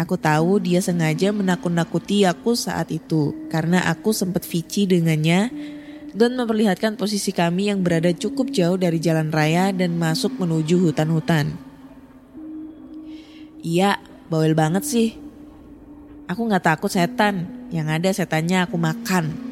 Aku 0.00 0.16
tahu 0.16 0.56
dia 0.56 0.80
sengaja 0.80 1.36
menakut-nakuti 1.36 2.24
aku 2.24 2.56
saat 2.56 2.88
itu 2.88 3.36
karena 3.52 3.84
aku 3.92 4.16
sempat 4.16 4.48
vici 4.48 4.88
dengannya 4.88 5.52
dan 6.16 6.32
memperlihatkan 6.32 6.96
posisi 6.96 7.36
kami 7.36 7.68
yang 7.68 7.84
berada 7.84 8.08
cukup 8.16 8.48
jauh 8.48 8.80
dari 8.80 8.96
jalan 9.04 9.28
raya 9.28 9.68
dan 9.68 10.00
masuk 10.00 10.32
menuju 10.40 10.80
hutan-hutan. 10.80 11.52
Iya, 13.60 14.00
bawel 14.32 14.56
banget 14.56 14.88
sih. 14.88 15.20
Aku 16.24 16.48
gak 16.48 16.64
takut 16.64 16.88
setan, 16.88 17.68
yang 17.68 17.92
ada 17.92 18.08
setannya 18.08 18.64
aku 18.64 18.80
makan. 18.80 19.49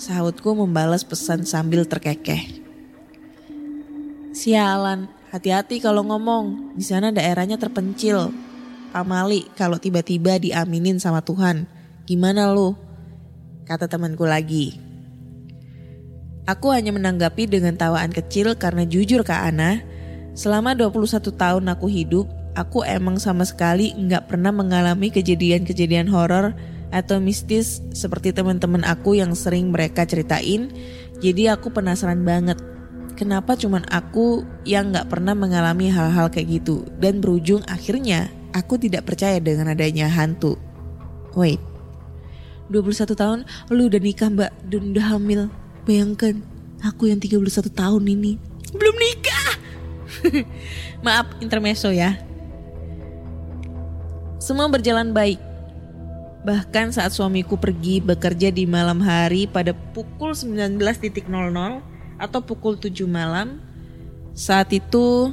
Sahutku 0.00 0.56
membalas 0.56 1.04
pesan 1.04 1.44
sambil 1.44 1.84
terkekeh. 1.84 2.64
Sialan, 4.32 5.12
hati-hati 5.28 5.76
kalau 5.76 6.00
ngomong. 6.08 6.72
Di 6.72 6.80
sana 6.88 7.12
daerahnya 7.12 7.60
terpencil. 7.60 8.32
Pamali 8.96 9.44
kalau 9.60 9.76
tiba-tiba 9.76 10.40
diaminin 10.40 10.96
sama 10.96 11.20
Tuhan. 11.20 11.68
Gimana 12.08 12.48
lu? 12.48 12.72
Kata 13.68 13.92
temanku 13.92 14.24
lagi. 14.24 14.80
Aku 16.48 16.72
hanya 16.72 16.96
menanggapi 16.96 17.44
dengan 17.44 17.76
tawaan 17.76 18.08
kecil 18.08 18.56
karena 18.56 18.88
jujur 18.88 19.20
Kak 19.20 19.52
Ana, 19.52 19.84
selama 20.32 20.72
21 20.72 21.28
tahun 21.28 21.64
aku 21.76 21.92
hidup, 21.92 22.24
aku 22.56 22.88
emang 22.88 23.20
sama 23.20 23.44
sekali 23.44 23.92
nggak 23.92 24.32
pernah 24.32 24.48
mengalami 24.48 25.12
kejadian-kejadian 25.12 26.08
horor 26.08 26.56
atau 26.90 27.22
mistis 27.22 27.82
seperti 27.94 28.34
teman-teman 28.34 28.82
aku 28.82 29.18
yang 29.18 29.34
sering 29.34 29.70
mereka 29.70 30.06
ceritain. 30.06 30.70
Jadi 31.22 31.46
aku 31.50 31.70
penasaran 31.70 32.22
banget 32.26 32.58
kenapa 33.14 33.52
cuman 33.52 33.84
aku 33.92 34.48
yang 34.64 34.90
nggak 34.90 35.12
pernah 35.12 35.36
mengalami 35.36 35.92
hal-hal 35.92 36.32
kayak 36.32 36.62
gitu 36.62 36.88
dan 36.96 37.20
berujung 37.20 37.60
akhirnya 37.68 38.32
aku 38.56 38.80
tidak 38.80 39.04
percaya 39.04 39.36
dengan 39.38 39.68
adanya 39.68 40.08
hantu. 40.08 40.56
Wait, 41.36 41.60
21 42.72 43.12
tahun 43.12 43.38
lu 43.68 43.92
udah 43.92 44.00
nikah 44.00 44.30
mbak 44.32 44.50
dan 44.66 44.82
udah 44.96 45.06
hamil. 45.14 45.42
Bayangkan 45.84 46.40
aku 46.80 47.12
yang 47.12 47.20
31 47.20 47.70
tahun 47.70 48.04
ini 48.08 48.40
belum 48.72 48.96
nikah. 48.96 49.50
Maaf 51.06 51.38
intermezzo 51.44 51.92
ya. 51.92 52.16
Semua 54.40 54.72
berjalan 54.72 55.12
baik 55.12 55.49
Bahkan 56.40 56.96
saat 56.96 57.12
suamiku 57.12 57.60
pergi 57.60 58.00
bekerja 58.00 58.48
di 58.48 58.64
malam 58.64 59.04
hari 59.04 59.44
pada 59.44 59.76
pukul 59.76 60.32
19.00 60.32 60.80
atau 62.16 62.40
pukul 62.40 62.80
7 62.80 63.04
malam, 63.04 63.60
saat 64.32 64.72
itu 64.72 65.32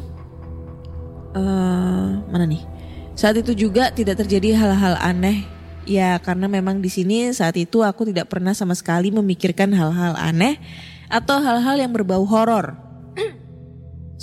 uh, 1.31 2.09
mana 2.27 2.43
nih? 2.43 2.63
Saat 3.15 3.39
itu 3.39 3.55
juga 3.55 3.89
tidak 3.95 4.19
terjadi 4.23 4.59
hal-hal 4.59 4.99
aneh. 4.99 5.47
Ya 5.87 6.19
karena 6.19 6.51
memang 6.51 6.83
di 6.83 6.91
sini 6.91 7.31
saat 7.31 7.55
itu 7.55 7.79
aku 7.79 8.11
tidak 8.11 8.27
pernah 8.27 8.51
sama 8.51 8.75
sekali 8.75 9.07
memikirkan 9.07 9.71
hal-hal 9.71 10.19
aneh 10.19 10.59
atau 11.07 11.39
hal-hal 11.39 11.79
yang 11.79 11.95
berbau 11.95 12.27
horor. 12.27 12.75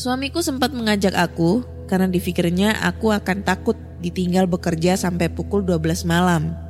Suamiku 0.00 0.44
sempat 0.44 0.76
mengajak 0.76 1.16
aku 1.16 1.64
karena 1.88 2.12
difikirnya 2.12 2.76
aku 2.84 3.08
akan 3.08 3.40
takut 3.40 3.80
ditinggal 4.04 4.44
bekerja 4.44 5.00
sampai 5.00 5.32
pukul 5.32 5.64
12 5.64 6.04
malam. 6.04 6.63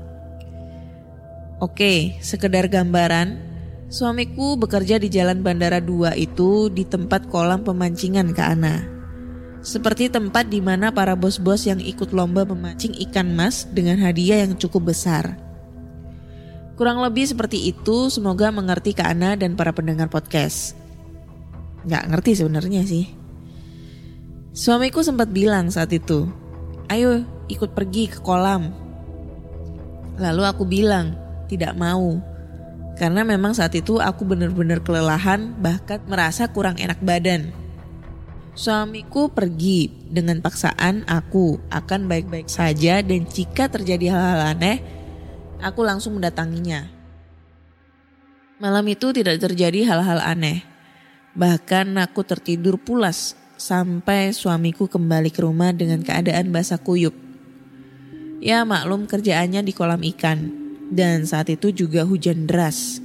Oke, 1.63 2.19
sekedar 2.19 2.67
gambaran, 2.67 3.55
Suamiku 3.95 4.59
bekerja 4.59 4.99
di 4.99 5.07
Jalan 5.07 5.47
Bandara 5.47 5.79
2 5.79 6.19
itu 6.19 6.67
di 6.67 6.83
tempat 6.83 7.31
kolam 7.31 7.63
pemancingan 7.63 8.35
Kak 8.35 8.49
Ana. 8.59 8.83
Seperti 9.63 10.11
tempat 10.11 10.51
di 10.51 10.59
mana 10.59 10.91
para 10.91 11.15
bos-bos 11.15 11.63
yang 11.63 11.79
ikut 11.79 12.11
lomba 12.11 12.43
memancing 12.43 12.91
ikan 13.07 13.31
mas 13.39 13.71
dengan 13.71 14.03
hadiah 14.03 14.43
yang 14.43 14.59
cukup 14.59 14.91
besar. 14.91 15.39
Kurang 16.75 17.07
lebih 17.07 17.23
seperti 17.23 17.71
itu, 17.71 18.11
semoga 18.11 18.51
mengerti 18.51 18.99
Kak 18.99 19.15
Ana 19.15 19.39
dan 19.39 19.55
para 19.55 19.71
pendengar 19.71 20.11
podcast. 20.11 20.75
Nggak 21.87 22.05
ngerti 22.11 22.31
sebenarnya 22.35 22.83
sih. 22.83 23.15
Suamiku 24.51 25.07
sempat 25.07 25.31
bilang 25.31 25.71
saat 25.71 25.95
itu, 25.95 26.27
ayo 26.91 27.23
ikut 27.47 27.79
pergi 27.79 28.11
ke 28.11 28.19
kolam. 28.27 28.75
Lalu 30.19 30.43
aku 30.51 30.67
bilang, 30.67 31.24
tidak 31.47 31.77
mau. 31.77 32.21
Karena 32.95 33.27
memang 33.27 33.59
saat 33.59 33.75
itu 33.75 33.99
aku 33.99 34.23
benar-benar 34.23 34.79
kelelahan 34.87 35.51
bahkan 35.59 35.99
merasa 36.07 36.47
kurang 36.47 36.79
enak 36.79 37.03
badan. 37.03 37.51
Suamiku 38.55 39.35
pergi 39.35 39.91
dengan 39.91 40.39
paksaan 40.39 41.03
aku 41.11 41.59
akan 41.75 42.07
baik-baik 42.07 42.47
saja 42.47 43.03
dan 43.03 43.27
jika 43.27 43.67
terjadi 43.67 44.15
hal-hal 44.15 44.55
aneh, 44.55 44.79
aku 45.59 45.83
langsung 45.83 46.23
mendatanginya. 46.23 46.87
Malam 48.63 48.87
itu 48.87 49.11
tidak 49.11 49.43
terjadi 49.43 49.91
hal-hal 49.91 50.23
aneh. 50.23 50.63
Bahkan 51.35 51.99
aku 51.99 52.23
tertidur 52.23 52.79
pulas 52.79 53.35
sampai 53.59 54.31
suamiku 54.31 54.87
kembali 54.87 55.35
ke 55.35 55.43
rumah 55.43 55.75
dengan 55.75 55.99
keadaan 56.07 56.55
basah 56.55 56.79
kuyup. 56.79 57.19
Ya 58.39 58.63
maklum 58.63 59.11
kerjaannya 59.11 59.67
di 59.67 59.75
kolam 59.75 59.99
ikan 60.15 60.64
dan 60.93 61.25
saat 61.25 61.49
itu 61.53 61.73
juga 61.73 62.05
hujan 62.05 62.45
deras. 62.49 63.01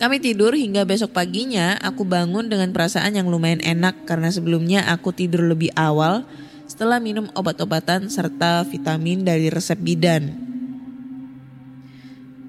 Kami 0.00 0.16
tidur 0.16 0.56
hingga 0.56 0.88
besok 0.88 1.12
paginya 1.12 1.76
aku 1.76 2.08
bangun 2.08 2.48
dengan 2.48 2.72
perasaan 2.72 3.20
yang 3.20 3.28
lumayan 3.28 3.60
enak 3.60 4.08
karena 4.08 4.32
sebelumnya 4.32 4.88
aku 4.88 5.12
tidur 5.12 5.44
lebih 5.44 5.68
awal 5.76 6.24
setelah 6.64 6.96
minum 7.02 7.28
obat-obatan 7.36 8.08
serta 8.08 8.64
vitamin 8.64 9.28
dari 9.28 9.52
resep 9.52 9.76
bidan. 9.76 10.32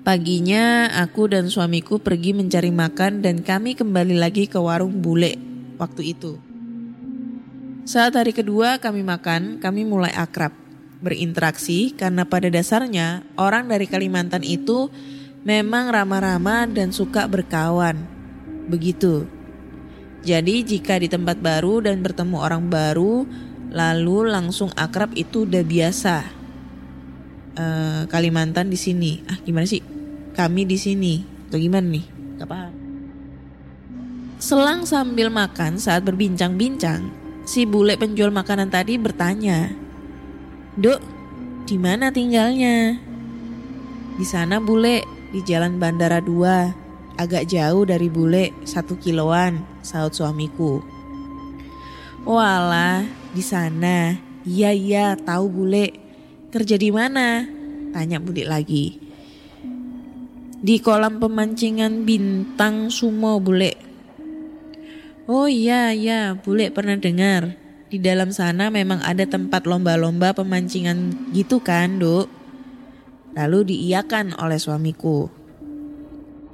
Paginya 0.02 0.90
aku 0.98 1.28
dan 1.30 1.52
suamiku 1.52 2.00
pergi 2.00 2.34
mencari 2.34 2.72
makan 2.72 3.22
dan 3.22 3.44
kami 3.44 3.76
kembali 3.76 4.16
lagi 4.18 4.48
ke 4.48 4.58
warung 4.58 5.04
bule 5.04 5.36
waktu 5.76 6.16
itu. 6.16 6.40
Saat 7.84 8.16
hari 8.16 8.32
kedua 8.32 8.80
kami 8.80 9.04
makan, 9.04 9.60
kami 9.60 9.84
mulai 9.84 10.16
akrab 10.16 10.61
berinteraksi 11.02 11.98
karena 11.98 12.24
pada 12.24 12.48
dasarnya 12.48 13.26
orang 13.36 13.66
dari 13.68 13.90
Kalimantan 13.90 14.46
itu 14.46 14.88
memang 15.42 15.90
ramah-ramah 15.90 16.70
dan 16.70 16.94
suka 16.94 17.26
berkawan. 17.26 17.98
Begitu. 18.70 19.26
Jadi 20.22 20.62
jika 20.62 21.02
di 21.02 21.10
tempat 21.10 21.42
baru 21.42 21.82
dan 21.82 22.06
bertemu 22.06 22.38
orang 22.38 22.70
baru 22.70 23.26
lalu 23.74 24.30
langsung 24.30 24.70
akrab 24.78 25.18
itu 25.18 25.50
udah 25.50 25.66
biasa. 25.66 26.18
Uh, 27.52 28.04
Kalimantan 28.08 28.70
di 28.70 28.78
sini. 28.78 29.26
Ah 29.26 29.42
gimana 29.42 29.66
sih? 29.66 29.82
Kami 30.38 30.64
di 30.70 30.78
sini. 30.78 31.26
Atau 31.50 31.58
gimana 31.58 31.90
nih? 31.90 32.06
Gak 32.40 32.48
paham. 32.48 32.74
Selang 34.42 34.90
sambil 34.90 35.30
makan 35.30 35.78
saat 35.78 36.02
berbincang-bincang, 36.02 37.14
si 37.46 37.70
bule 37.70 37.94
penjual 37.94 38.34
makanan 38.34 38.74
tadi 38.74 38.98
bertanya, 38.98 39.70
Dok, 40.72 41.04
di 41.68 41.76
mana 41.76 42.16
tinggalnya? 42.16 42.96
Di 44.16 44.24
sana 44.24 44.64
bule, 44.64 45.04
di 45.36 45.44
jalan 45.44 45.76
Bandara 45.84 46.24
2. 46.24 47.20
Agak 47.20 47.52
jauh 47.52 47.84
dari 47.84 48.08
bule, 48.08 48.56
satu 48.64 48.96
kiloan, 48.96 49.68
saut 49.84 50.16
suamiku. 50.16 50.80
Walah, 52.24 53.04
di 53.36 53.44
sana. 53.44 54.16
Iya 54.48 54.72
iya, 54.72 55.06
tahu 55.20 55.52
bule. 55.52 55.92
Kerja 56.56 56.80
di 56.80 56.88
mana? 56.88 57.44
Tanya 57.92 58.24
bule 58.24 58.48
lagi. 58.48 58.96
Di 60.56 60.80
kolam 60.80 61.20
pemancingan 61.20 62.08
bintang 62.08 62.88
sumo 62.88 63.44
bule. 63.44 63.76
Oh 65.28 65.52
iya 65.52 65.92
iya, 65.92 66.40
bule 66.40 66.72
pernah 66.72 66.96
dengar. 66.96 67.61
Di 67.92 68.00
dalam 68.00 68.32
sana 68.32 68.72
memang 68.72 69.04
ada 69.04 69.28
tempat 69.28 69.68
lomba-lomba 69.68 70.32
pemancingan 70.32 71.28
gitu 71.36 71.60
kan, 71.60 72.00
Duk? 72.00 72.32
Lalu 73.36 73.76
diiyakan 73.76 74.40
oleh 74.40 74.56
suamiku. 74.56 75.28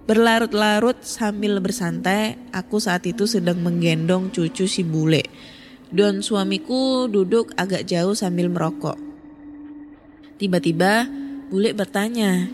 Berlarut-larut 0.09 0.97
sambil 1.05 1.61
bersantai, 1.61 2.41
aku 2.49 2.81
saat 2.81 3.05
itu 3.05 3.29
sedang 3.29 3.61
menggendong 3.61 4.33
cucu 4.33 4.65
si 4.65 4.81
bule. 4.81 5.29
Dan 5.93 6.25
suamiku 6.25 7.05
duduk 7.05 7.53
agak 7.53 7.85
jauh 7.85 8.17
sambil 8.17 8.49
merokok. 8.49 8.97
Tiba-tiba 10.41 11.05
bule 11.53 11.77
bertanya, 11.77 12.49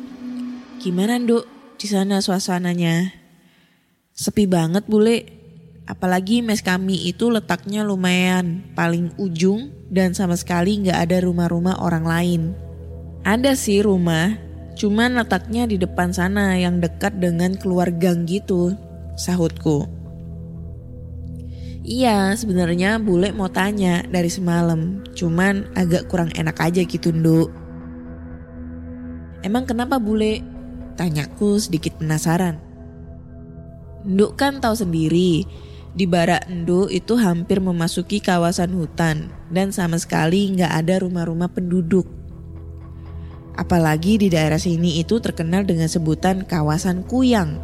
"Gimana, 0.84 1.24
Duk? 1.24 1.48
Di 1.80 1.88
sana 1.88 2.20
suasananya?" 2.20 3.16
Sepi 4.12 4.44
banget, 4.44 4.92
bule. 4.92 5.43
Apalagi 5.84 6.40
mes 6.40 6.64
kami 6.64 7.12
itu 7.12 7.28
letaknya 7.28 7.84
lumayan 7.84 8.64
paling 8.72 9.12
ujung 9.20 9.76
dan 9.92 10.16
sama 10.16 10.40
sekali 10.40 10.80
nggak 10.80 10.96
ada 10.96 11.18
rumah-rumah 11.28 11.84
orang 11.84 12.06
lain. 12.08 12.42
Ada 13.28 13.56
sih 13.56 13.84
rumah, 13.84 14.40
cuman 14.80 15.20
letaknya 15.20 15.68
di 15.68 15.76
depan 15.76 16.16
sana 16.16 16.56
yang 16.56 16.80
dekat 16.80 17.20
dengan 17.20 17.60
keluar 17.60 17.92
gang 17.92 18.24
gitu, 18.24 18.76
sahutku. 19.20 19.88
Iya, 21.84 22.32
sebenarnya 22.40 22.96
bule 22.96 23.36
mau 23.36 23.52
tanya 23.52 24.08
dari 24.08 24.32
semalam, 24.32 25.04
cuman 25.20 25.68
agak 25.76 26.08
kurang 26.08 26.32
enak 26.32 26.56
aja 26.64 26.80
gitu, 26.88 27.12
Nduk. 27.12 27.52
Emang 29.44 29.68
kenapa 29.68 30.00
bule? 30.00 30.40
Tanyaku 30.96 31.60
sedikit 31.60 32.00
penasaran. 32.00 32.56
Nduk 34.08 34.40
kan 34.40 34.64
tahu 34.64 34.80
sendiri, 34.80 35.44
di 35.94 36.10
Barak 36.10 36.50
Endo 36.50 36.90
itu 36.90 37.14
hampir 37.22 37.62
memasuki 37.62 38.18
kawasan 38.18 38.74
hutan 38.74 39.30
dan 39.54 39.70
sama 39.70 40.02
sekali 40.02 40.50
nggak 40.58 40.74
ada 40.74 41.06
rumah-rumah 41.06 41.54
penduduk. 41.54 42.10
Apalagi 43.54 44.18
di 44.18 44.34
daerah 44.34 44.58
sini 44.58 44.98
itu 44.98 45.22
terkenal 45.22 45.62
dengan 45.62 45.86
sebutan 45.86 46.42
kawasan 46.50 47.06
Kuyang. 47.06 47.62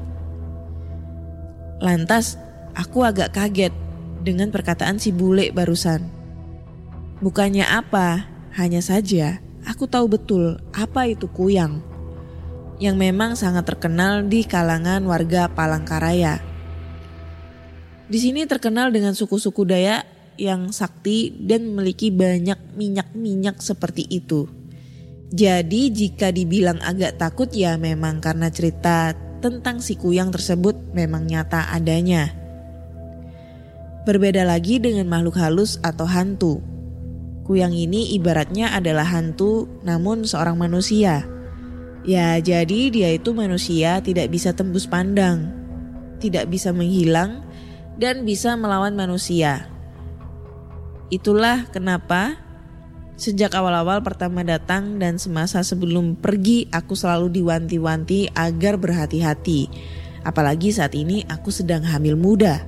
Lantas, 1.81 2.37
aku 2.77 3.01
agak 3.01 3.33
kaget 3.33 3.73
dengan 4.21 4.53
perkataan 4.53 5.01
si 5.01 5.09
bule 5.09 5.49
barusan. 5.49 6.05
Bukannya 7.25 7.65
apa, 7.65 8.29
hanya 8.53 8.85
saja 8.85 9.41
aku 9.65 9.89
tahu 9.89 10.05
betul 10.05 10.61
apa 10.77 11.09
itu 11.09 11.25
Kuyang. 11.25 11.81
Yang 12.77 12.95
memang 12.95 13.33
sangat 13.33 13.65
terkenal 13.65 14.21
di 14.29 14.45
kalangan 14.45 15.01
warga 15.09 15.49
Palangkaraya 15.49 16.48
di 18.09 18.17
sini 18.17 18.49
terkenal 18.49 18.89
dengan 18.89 19.13
suku-suku 19.13 19.69
Dayak 19.69 20.03
yang 20.41 20.73
sakti 20.73 21.29
dan 21.29 21.69
memiliki 21.69 22.09
banyak 22.09 22.57
minyak-minyak 22.73 23.61
seperti 23.61 24.07
itu. 24.09 24.49
Jadi 25.29 25.93
jika 25.93 26.33
dibilang 26.33 26.81
agak 26.81 27.21
takut 27.21 27.53
ya 27.53 27.77
memang 27.77 28.17
karena 28.17 28.49
cerita 28.49 29.13
tentang 29.45 29.77
si 29.77 29.93
kuyang 29.93 30.33
tersebut 30.33 30.73
memang 30.97 31.29
nyata 31.29 31.69
adanya. 31.69 32.33
Berbeda 34.09 34.41
lagi 34.41 34.81
dengan 34.81 35.05
makhluk 35.05 35.37
halus 35.37 35.77
atau 35.85 36.09
hantu. 36.09 36.65
Kuyang 37.45 37.77
ini 37.77 38.17
ibaratnya 38.17 38.73
adalah 38.73 39.05
hantu 39.05 39.69
namun 39.85 40.25
seorang 40.25 40.57
manusia. 40.57 41.29
Ya 42.07 42.41
jadi 42.41 42.89
dia 42.89 43.13
itu 43.13 43.37
manusia 43.37 44.01
tidak 44.01 44.33
bisa 44.33 44.49
tembus 44.57 44.89
pandang. 44.89 45.53
Tidak 46.17 46.49
bisa 46.49 46.73
menghilang 46.73 47.45
dan 47.99 48.23
bisa 48.23 48.55
melawan 48.55 48.95
manusia. 48.95 49.67
Itulah 51.11 51.67
kenapa 51.67 52.39
sejak 53.19 53.51
awal-awal 53.51 53.99
pertama 53.99 54.47
datang 54.47 54.95
dan 54.95 55.19
semasa 55.19 55.59
sebelum 55.59 56.15
pergi 56.15 56.71
aku 56.71 56.95
selalu 56.95 57.43
diwanti-wanti 57.43 58.31
agar 58.31 58.79
berhati-hati. 58.79 59.67
Apalagi 60.23 60.71
saat 60.71 60.95
ini 60.95 61.27
aku 61.27 61.51
sedang 61.51 61.83
hamil 61.83 62.15
muda. 62.15 62.63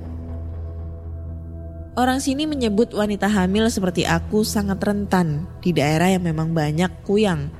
Orang 1.92 2.24
sini 2.24 2.48
menyebut 2.48 2.92
wanita 2.92 3.28
hamil 3.28 3.68
seperti 3.68 4.08
aku 4.08 4.44
sangat 4.44 4.80
rentan 4.80 5.44
di 5.60 5.76
daerah 5.76 6.08
yang 6.08 6.24
memang 6.24 6.52
banyak 6.56 6.88
kuyang. 7.04 7.52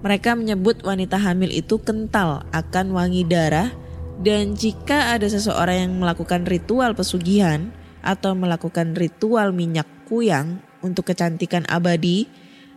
Mereka 0.00 0.38
menyebut 0.38 0.80
wanita 0.86 1.18
hamil 1.18 1.50
itu 1.50 1.82
kental 1.82 2.46
akan 2.54 2.86
wangi 2.94 3.26
darah 3.26 3.68
dan 4.20 4.52
jika 4.52 5.16
ada 5.16 5.24
seseorang 5.24 5.88
yang 5.88 5.92
melakukan 5.96 6.44
ritual 6.44 6.92
pesugihan 6.92 7.72
atau 8.04 8.36
melakukan 8.36 8.92
ritual 8.92 9.56
minyak 9.56 9.88
kuyang 10.04 10.60
untuk 10.84 11.08
kecantikan 11.08 11.64
abadi, 11.72 12.28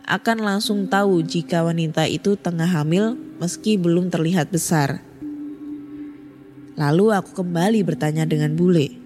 akan 0.08 0.40
langsung 0.40 0.88
tahu 0.88 1.20
jika 1.20 1.64
wanita 1.64 2.08
itu 2.08 2.36
tengah 2.36 2.68
hamil 2.68 3.16
meski 3.40 3.76
belum 3.76 4.08
terlihat 4.08 4.48
besar. 4.48 5.04
Lalu 6.80 7.12
aku 7.12 7.36
kembali 7.44 7.80
bertanya 7.84 8.24
dengan 8.24 8.56
bule. 8.56 8.96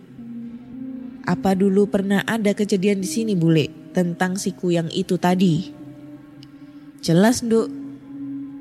Apa 1.26 1.58
dulu 1.58 1.90
pernah 1.90 2.22
ada 2.24 2.54
kejadian 2.54 3.02
di 3.02 3.08
sini 3.10 3.34
bule 3.34 3.68
tentang 3.92 4.38
si 4.38 4.54
kuyang 4.54 4.88
itu 4.94 5.18
tadi? 5.18 5.74
Jelas 7.02 7.42
nduk. 7.42 7.68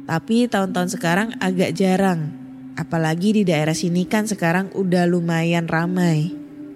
Tapi 0.10 0.50
tahun-tahun 0.50 0.90
sekarang 0.98 1.30
agak 1.40 1.78
jarang. 1.78 2.47
Apalagi 2.78 3.34
di 3.34 3.44
daerah 3.44 3.74
sini 3.74 4.06
kan 4.06 4.30
sekarang 4.30 4.70
udah 4.78 5.10
lumayan 5.10 5.66
ramai. 5.66 6.30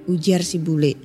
Ujar 0.10 0.42
si 0.42 0.58
bule. 0.58 0.98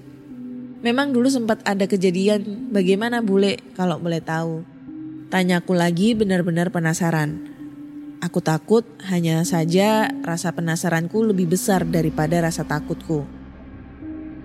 Memang 0.80 1.12
dulu 1.12 1.28
sempat 1.28 1.60
ada 1.68 1.84
kejadian 1.84 2.72
bagaimana 2.72 3.20
bule 3.20 3.60
kalau 3.76 4.00
boleh 4.00 4.24
tahu. 4.24 4.64
Tanyaku 5.28 5.76
lagi 5.76 6.16
benar-benar 6.16 6.72
penasaran. 6.72 7.36
Aku 8.24 8.40
takut 8.40 8.88
hanya 9.12 9.44
saja 9.44 10.08
rasa 10.24 10.56
penasaranku 10.56 11.20
lebih 11.28 11.52
besar 11.52 11.84
daripada 11.84 12.40
rasa 12.40 12.64
takutku. 12.64 13.28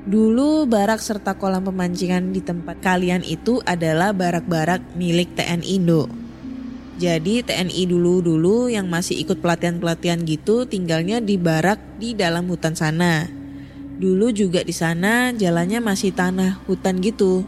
Dulu 0.02 0.68
barak 0.68 1.00
serta 1.00 1.40
kolam 1.40 1.64
pemancingan 1.64 2.36
di 2.36 2.44
tempat 2.44 2.84
kalian 2.84 3.24
itu 3.24 3.64
adalah 3.64 4.12
barak-barak 4.12 5.00
milik 5.00 5.32
TNI 5.40 5.64
Indo. 5.80 6.21
Jadi 7.02 7.42
TNI 7.42 7.90
dulu-dulu 7.90 8.70
yang 8.70 8.86
masih 8.86 9.18
ikut 9.26 9.42
pelatihan-pelatihan 9.42 10.22
gitu 10.22 10.70
tinggalnya 10.70 11.18
di 11.18 11.34
barak 11.34 11.82
di 11.98 12.14
dalam 12.14 12.46
hutan 12.46 12.78
sana. 12.78 13.26
Dulu 13.98 14.30
juga 14.30 14.62
di 14.62 14.70
sana 14.70 15.34
jalannya 15.34 15.82
masih 15.82 16.14
tanah 16.14 16.62
hutan 16.70 17.02
gitu. 17.02 17.42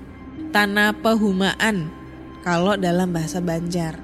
Tanah 0.49 0.97
pehumaan 0.97 1.93
kalau 2.41 2.73
dalam 2.81 3.13
bahasa 3.13 3.37
Banjar. 3.45 4.01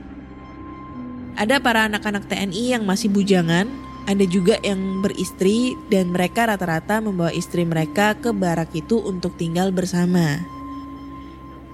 Ada 1.33 1.57
para 1.57 1.89
anak-anak 1.89 2.29
TNI 2.29 2.77
yang 2.77 2.85
masih 2.85 3.09
bujangan, 3.09 3.65
ada 4.05 4.25
juga 4.29 4.62
yang 4.62 5.01
beristri 5.01 5.73
dan 5.89 6.13
mereka 6.13 6.45
rata-rata 6.45 7.01
membawa 7.01 7.33
istri 7.33 7.65
mereka 7.65 8.13
ke 8.13 8.29
barak 8.29 8.69
itu 8.77 9.01
untuk 9.01 9.33
tinggal 9.33 9.73
bersama. 9.73 10.59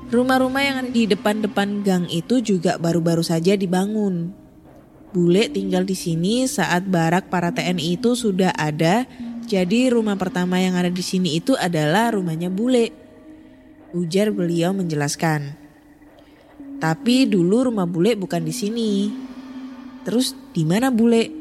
Rumah-rumah 0.05 0.61
yang 0.61 0.75
ada 0.85 0.91
di 0.93 1.09
depan-depan 1.09 1.81
gang 1.81 2.05
itu 2.13 2.37
juga 2.37 2.77
baru-baru 2.77 3.25
saja 3.25 3.57
dibangun. 3.57 4.29
Bule 5.09 5.49
tinggal 5.49 5.81
di 5.81 5.97
sini 5.97 6.45
saat 6.45 6.85
barak 6.85 7.33
para 7.33 7.49
TNI 7.49 7.97
itu 7.97 8.13
sudah 8.13 8.53
ada, 8.53 9.09
jadi 9.49 9.89
rumah 9.89 10.13
pertama 10.13 10.61
yang 10.61 10.77
ada 10.77 10.93
di 10.93 11.01
sini 11.01 11.37
itu 11.37 11.57
adalah 11.57 12.13
rumahnya 12.13 12.53
bule. 12.53 12.93
Ujar 13.97 14.29
beliau 14.29 14.77
menjelaskan. 14.77 15.55
Tapi 16.77 17.25
dulu 17.25 17.71
rumah 17.71 17.87
bule 17.87 18.13
bukan 18.13 18.43
di 18.45 18.53
sini. 18.53 19.09
Terus 20.05 20.37
di 20.53 20.67
mana 20.67 20.93
bule? 20.93 21.31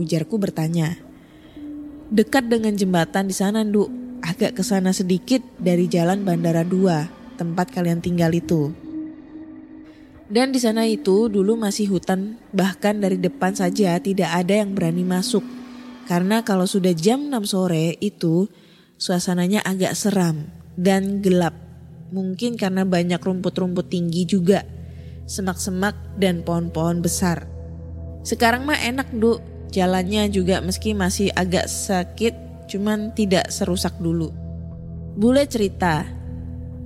Ujarku 0.00 0.40
bertanya. 0.40 0.96
Dekat 2.12 2.46
dengan 2.46 2.72
jembatan 2.78 3.26
di 3.26 3.34
sana, 3.34 3.66
Nduk. 3.66 3.90
Agak 4.22 4.56
ke 4.56 4.62
sana 4.64 4.94
sedikit 4.94 5.42
dari 5.58 5.90
jalan 5.90 6.22
Bandara 6.24 6.64
2, 6.64 7.15
tempat 7.36 7.70
kalian 7.70 8.00
tinggal 8.00 8.32
itu. 8.32 8.72
Dan 10.26 10.50
di 10.50 10.58
sana 10.58 10.82
itu 10.90 11.30
dulu 11.30 11.54
masih 11.54 11.86
hutan, 11.94 12.34
bahkan 12.50 12.98
dari 12.98 13.14
depan 13.14 13.54
saja 13.54 13.94
tidak 14.02 14.26
ada 14.34 14.58
yang 14.58 14.74
berani 14.74 15.06
masuk. 15.06 15.46
Karena 16.10 16.42
kalau 16.42 16.66
sudah 16.66 16.90
jam 16.98 17.30
6 17.30 17.46
sore 17.46 17.94
itu 18.02 18.50
suasananya 18.98 19.62
agak 19.62 19.94
seram 19.94 20.50
dan 20.74 21.22
gelap. 21.22 21.54
Mungkin 22.10 22.58
karena 22.58 22.82
banyak 22.82 23.18
rumput-rumput 23.18 23.86
tinggi 23.90 24.26
juga, 24.26 24.66
semak-semak 25.30 26.18
dan 26.18 26.42
pohon-pohon 26.42 27.02
besar. 27.02 27.46
Sekarang 28.26 28.66
mah 28.66 28.78
enak, 28.78 29.14
Duk. 29.14 29.42
Jalannya 29.70 30.30
juga 30.30 30.62
meski 30.62 30.94
masih 30.94 31.34
agak 31.34 31.66
sakit, 31.66 32.66
cuman 32.70 33.14
tidak 33.14 33.50
serusak 33.50 33.98
dulu. 33.98 34.30
Bule 35.18 35.46
cerita, 35.50 36.06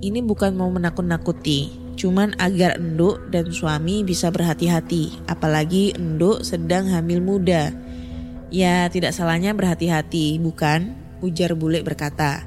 ini 0.01 0.19
bukan 0.19 0.57
mau 0.57 0.67
menakut-nakuti, 0.73 1.71
cuman 1.95 2.33
agar 2.41 2.81
enduk 2.81 3.21
dan 3.29 3.53
suami 3.53 4.01
bisa 4.01 4.33
berhati-hati, 4.33 5.23
apalagi 5.29 5.93
enduk 5.95 6.41
sedang 6.41 6.89
hamil 6.89 7.21
muda. 7.23 7.71
Ya 8.51 8.89
tidak 8.91 9.15
salahnya 9.15 9.55
berhati-hati, 9.55 10.41
bukan? 10.41 10.97
Ujar 11.21 11.53
bule 11.55 11.85
berkata. 11.85 12.43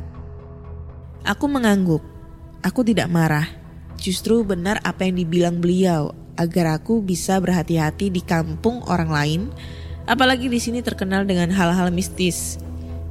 Aku 1.25 1.49
mengangguk, 1.49 2.05
aku 2.61 2.85
tidak 2.85 3.09
marah. 3.09 3.49
Justru 3.97 4.45
benar 4.45 4.83
apa 4.85 5.09
yang 5.09 5.17
dibilang 5.17 5.57
beliau, 5.63 6.13
agar 6.37 6.77
aku 6.77 7.01
bisa 7.01 7.41
berhati-hati 7.41 8.13
di 8.13 8.21
kampung 8.21 8.85
orang 8.85 9.09
lain 9.09 9.43
Apalagi 10.05 10.53
di 10.53 10.61
sini 10.61 10.85
terkenal 10.85 11.25
dengan 11.25 11.49
hal-hal 11.49 11.89
mistis. 11.89 12.61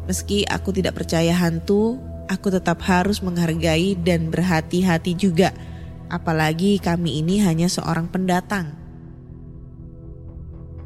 Meski 0.06 0.46
aku 0.46 0.70
tidak 0.70 0.94
percaya 1.02 1.34
hantu, 1.34 1.98
aku 2.28 2.54
tetap 2.54 2.84
harus 2.86 3.20
menghargai 3.24 3.96
dan 4.00 4.32
berhati-hati 4.32 5.16
juga. 5.16 5.52
Apalagi 6.08 6.78
kami 6.78 7.24
ini 7.24 7.42
hanya 7.42 7.66
seorang 7.66 8.12
pendatang. 8.12 8.84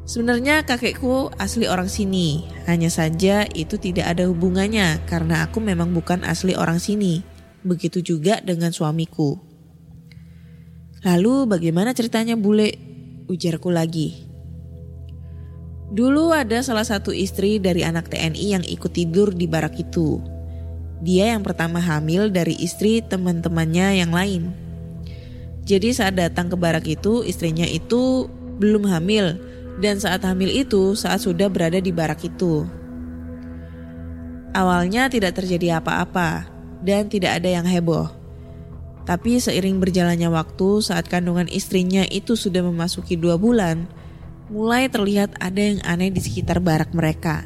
Sebenarnya 0.08 0.64
kakekku 0.64 1.36
asli 1.36 1.68
orang 1.68 1.92
sini, 1.92 2.48
hanya 2.64 2.88
saja 2.88 3.44
itu 3.52 3.76
tidak 3.76 4.16
ada 4.16 4.24
hubungannya 4.24 5.04
karena 5.04 5.44
aku 5.44 5.60
memang 5.60 5.92
bukan 5.92 6.24
asli 6.24 6.56
orang 6.56 6.80
sini. 6.80 7.20
Begitu 7.60 8.00
juga 8.00 8.40
dengan 8.40 8.72
suamiku. 8.72 9.36
Lalu 11.04 11.44
bagaimana 11.44 11.92
ceritanya 11.92 12.40
bule? 12.40 12.72
Ujarku 13.28 13.68
lagi. 13.68 14.24
Dulu 15.92 16.32
ada 16.32 16.64
salah 16.64 16.88
satu 16.88 17.12
istri 17.12 17.60
dari 17.60 17.84
anak 17.84 18.08
TNI 18.08 18.46
yang 18.56 18.64
ikut 18.64 18.92
tidur 18.92 19.36
di 19.36 19.44
barak 19.44 19.76
itu. 19.76 20.37
Dia 20.98 21.34
yang 21.36 21.46
pertama 21.46 21.78
hamil 21.78 22.30
dari 22.30 22.58
istri 22.58 22.98
teman-temannya 22.98 24.02
yang 24.02 24.10
lain. 24.10 24.50
Jadi 25.62 25.94
saat 25.94 26.16
datang 26.18 26.50
ke 26.50 26.56
barak 26.58 26.88
itu 26.88 27.22
istrinya 27.22 27.68
itu 27.68 28.26
belum 28.58 28.88
hamil 28.88 29.38
dan 29.78 30.02
saat 30.02 30.26
hamil 30.26 30.50
itu 30.50 30.98
saat 30.98 31.22
sudah 31.22 31.46
berada 31.46 31.78
di 31.78 31.94
barak 31.94 32.26
itu. 32.26 32.66
Awalnya 34.56 35.06
tidak 35.06 35.38
terjadi 35.38 35.78
apa-apa 35.78 36.50
dan 36.82 37.06
tidak 37.06 37.38
ada 37.38 37.46
yang 37.52 37.66
heboh. 37.68 38.10
Tapi 39.06 39.40
seiring 39.40 39.80
berjalannya 39.80 40.28
waktu 40.28 40.84
saat 40.84 41.08
kandungan 41.08 41.48
istrinya 41.48 42.04
itu 42.10 42.36
sudah 42.36 42.60
memasuki 42.60 43.16
dua 43.16 43.40
bulan, 43.40 43.88
mulai 44.52 44.88
terlihat 44.88 45.36
ada 45.40 45.60
yang 45.60 45.80
aneh 45.84 46.12
di 46.12 46.20
sekitar 46.20 46.60
barak 46.60 46.92
mereka. 46.92 47.44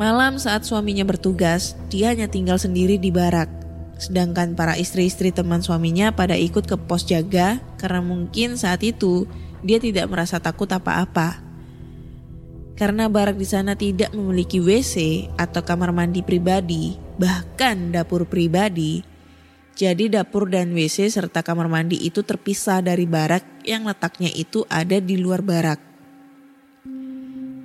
Malam 0.00 0.40
saat 0.40 0.64
suaminya 0.64 1.04
bertugas, 1.04 1.76
dia 1.92 2.08
hanya 2.08 2.24
tinggal 2.24 2.56
sendiri 2.56 2.96
di 2.96 3.12
barak. 3.12 3.52
Sedangkan 4.00 4.56
para 4.56 4.80
istri-istri 4.80 5.28
teman 5.28 5.60
suaminya 5.60 6.08
pada 6.08 6.40
ikut 6.40 6.64
ke 6.64 6.72
pos 6.80 7.04
jaga 7.04 7.60
karena 7.76 8.00
mungkin 8.00 8.56
saat 8.56 8.80
itu 8.80 9.28
dia 9.60 9.76
tidak 9.76 10.08
merasa 10.08 10.40
takut 10.40 10.72
apa-apa. 10.72 11.44
Karena 12.80 13.12
barak 13.12 13.36
di 13.36 13.44
sana 13.44 13.76
tidak 13.76 14.16
memiliki 14.16 14.56
WC 14.56 15.28
atau 15.36 15.60
kamar 15.60 15.92
mandi 15.92 16.24
pribadi, 16.24 16.96
bahkan 17.20 17.92
dapur 17.92 18.24
pribadi, 18.24 19.04
jadi 19.76 20.08
dapur 20.08 20.48
dan 20.48 20.72
WC 20.72 21.12
serta 21.12 21.44
kamar 21.44 21.68
mandi 21.68 22.00
itu 22.00 22.24
terpisah 22.24 22.80
dari 22.80 23.04
barak 23.04 23.68
yang 23.68 23.84
letaknya 23.84 24.32
itu 24.32 24.64
ada 24.72 24.96
di 24.96 25.20
luar 25.20 25.44
barak. 25.44 25.89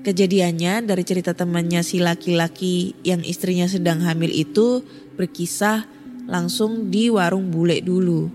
Kejadiannya 0.05 0.85
dari 0.85 1.01
cerita 1.01 1.33
temannya 1.33 1.81
si 1.81 1.97
laki-laki 1.97 2.93
yang 3.01 3.25
istrinya 3.25 3.65
sedang 3.65 4.05
hamil 4.05 4.29
itu 4.29 4.85
berkisah 5.17 5.89
langsung 6.29 6.93
di 6.93 7.09
warung 7.09 7.49
bule 7.49 7.81
dulu. 7.81 8.29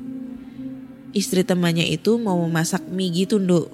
Istri 1.15 1.47
temannya 1.47 1.87
itu 1.87 2.19
mau 2.19 2.35
memasak 2.43 2.83
mie 2.91 3.15
gitu 3.15 3.39
nduk. 3.39 3.71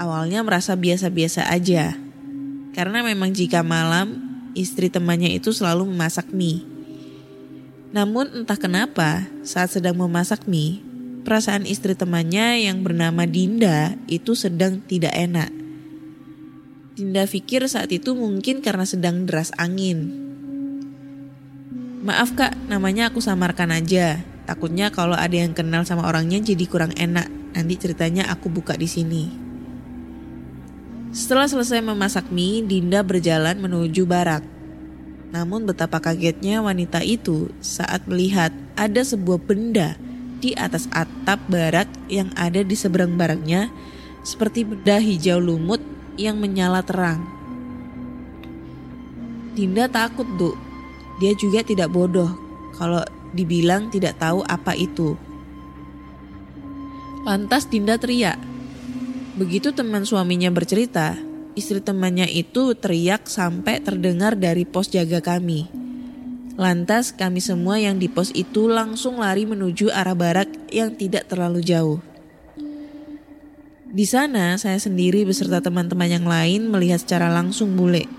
Awalnya 0.00 0.40
merasa 0.40 0.72
biasa-biasa 0.72 1.44
aja. 1.44 1.92
Karena 2.72 3.04
memang 3.04 3.36
jika 3.36 3.60
malam 3.60 4.16
istri 4.56 4.88
temannya 4.88 5.36
itu 5.36 5.52
selalu 5.52 5.84
memasak 5.92 6.32
mie. 6.32 6.64
Namun 7.92 8.32
entah 8.32 8.56
kenapa 8.56 9.28
saat 9.44 9.76
sedang 9.76 10.00
memasak 10.00 10.48
mie, 10.48 10.80
perasaan 11.20 11.68
istri 11.68 11.92
temannya 11.92 12.64
yang 12.64 12.80
bernama 12.80 13.28
Dinda 13.28 13.92
itu 14.08 14.32
sedang 14.32 14.80
tidak 14.88 15.12
enak. 15.12 15.65
Dinda 16.96 17.28
pikir 17.28 17.60
saat 17.68 17.92
itu 17.92 18.16
mungkin 18.16 18.64
karena 18.64 18.88
sedang 18.88 19.28
deras 19.28 19.52
angin. 19.60 20.16
Maaf 22.00 22.32
kak, 22.32 22.56
namanya 22.72 23.12
aku 23.12 23.20
samarkan 23.20 23.68
aja. 23.68 24.24
Takutnya 24.48 24.88
kalau 24.88 25.12
ada 25.12 25.36
yang 25.36 25.52
kenal 25.52 25.84
sama 25.84 26.08
orangnya 26.08 26.40
jadi 26.40 26.64
kurang 26.64 26.96
enak. 26.96 27.28
Nanti 27.52 27.76
ceritanya 27.76 28.32
aku 28.32 28.48
buka 28.48 28.80
di 28.80 28.88
sini. 28.88 29.28
Setelah 31.12 31.44
selesai 31.52 31.84
memasak 31.84 32.32
mie, 32.32 32.64
Dinda 32.64 33.04
berjalan 33.04 33.60
menuju 33.60 34.08
barak. 34.08 34.40
Namun 35.36 35.68
betapa 35.68 36.00
kagetnya 36.00 36.64
wanita 36.64 37.04
itu 37.04 37.52
saat 37.60 38.08
melihat 38.08 38.56
ada 38.72 39.04
sebuah 39.04 39.44
benda 39.44 40.00
di 40.40 40.56
atas 40.56 40.88
atap 40.96 41.44
barak 41.52 41.92
yang 42.08 42.32
ada 42.40 42.64
di 42.64 42.72
seberang 42.72 43.20
baraknya 43.20 43.68
seperti 44.24 44.64
benda 44.64 44.96
hijau 44.96 45.36
lumut 45.36 45.95
yang 46.20 46.40
menyala 46.40 46.84
terang. 46.84 47.24
Dinda 49.56 49.88
takut, 49.88 50.28
Duk. 50.36 50.56
Dia 51.16 51.32
juga 51.32 51.64
tidak 51.64 51.88
bodoh 51.88 52.28
kalau 52.76 53.00
dibilang 53.32 53.88
tidak 53.88 54.20
tahu 54.20 54.44
apa 54.44 54.76
itu. 54.76 55.16
Lantas 57.24 57.64
Dinda 57.68 57.96
teriak. 57.96 58.36
Begitu 59.36 59.72
teman 59.72 60.04
suaminya 60.04 60.52
bercerita, 60.52 61.16
istri 61.56 61.80
temannya 61.80 62.28
itu 62.28 62.76
teriak 62.76 63.28
sampai 63.28 63.80
terdengar 63.80 64.36
dari 64.36 64.68
pos 64.68 64.92
jaga 64.92 65.24
kami. 65.24 65.68
Lantas 66.56 67.12
kami 67.12 67.44
semua 67.44 67.76
yang 67.76 68.00
di 68.00 68.08
pos 68.08 68.32
itu 68.32 68.64
langsung 68.68 69.20
lari 69.20 69.44
menuju 69.44 69.92
arah 69.92 70.16
barak 70.16 70.48
yang 70.72 70.96
tidak 70.96 71.28
terlalu 71.28 71.60
jauh. 71.60 72.00
Di 73.86 74.02
sana 74.02 74.58
saya 74.58 74.82
sendiri 74.82 75.22
beserta 75.22 75.62
teman-teman 75.62 76.10
yang 76.10 76.26
lain 76.26 76.66
melihat 76.74 76.98
secara 76.98 77.30
langsung 77.30 77.78
bule. 77.78 78.10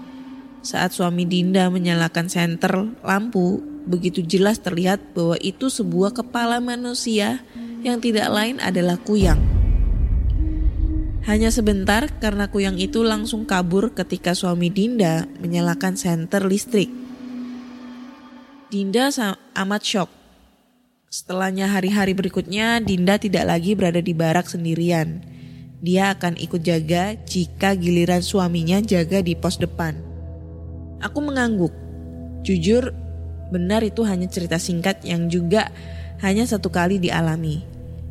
Saat 0.64 0.96
suami 0.96 1.28
Dinda 1.28 1.68
menyalakan 1.68 2.32
senter 2.32 2.96
lampu, 3.04 3.60
begitu 3.84 4.24
jelas 4.24 4.64
terlihat 4.64 5.00
bahwa 5.12 5.36
itu 5.44 5.68
sebuah 5.68 6.16
kepala 6.16 6.64
manusia 6.64 7.44
yang 7.84 8.00
tidak 8.00 8.32
lain 8.32 8.64
adalah 8.64 8.96
kuyang. 8.96 9.40
Hanya 11.28 11.52
sebentar 11.52 12.08
karena 12.24 12.48
kuyang 12.48 12.80
itu 12.80 13.04
langsung 13.04 13.44
kabur 13.44 13.92
ketika 13.92 14.32
suami 14.32 14.72
Dinda 14.72 15.28
menyalakan 15.44 16.00
senter 16.00 16.48
listrik. 16.48 16.88
Dinda 18.72 19.12
amat 19.52 19.84
shock. 19.84 20.12
Setelahnya 21.12 21.68
hari-hari 21.72 22.16
berikutnya, 22.16 22.80
Dinda 22.80 23.20
tidak 23.20 23.48
lagi 23.48 23.76
berada 23.76 24.00
di 24.00 24.16
barak 24.16 24.48
sendirian. 24.48 25.37
Dia 25.78 26.18
akan 26.18 26.42
ikut 26.42 26.66
jaga 26.66 27.14
jika 27.30 27.78
giliran 27.78 28.26
suaminya 28.26 28.82
jaga 28.82 29.22
di 29.22 29.38
pos 29.38 29.62
depan. 29.62 29.94
Aku 31.06 31.22
mengangguk. 31.22 31.70
Jujur, 32.42 32.90
benar 33.54 33.86
itu 33.86 34.02
hanya 34.02 34.26
cerita 34.26 34.58
singkat 34.58 35.06
yang 35.06 35.30
juga 35.30 35.70
hanya 36.26 36.50
satu 36.50 36.74
kali 36.74 36.98
dialami. 36.98 37.62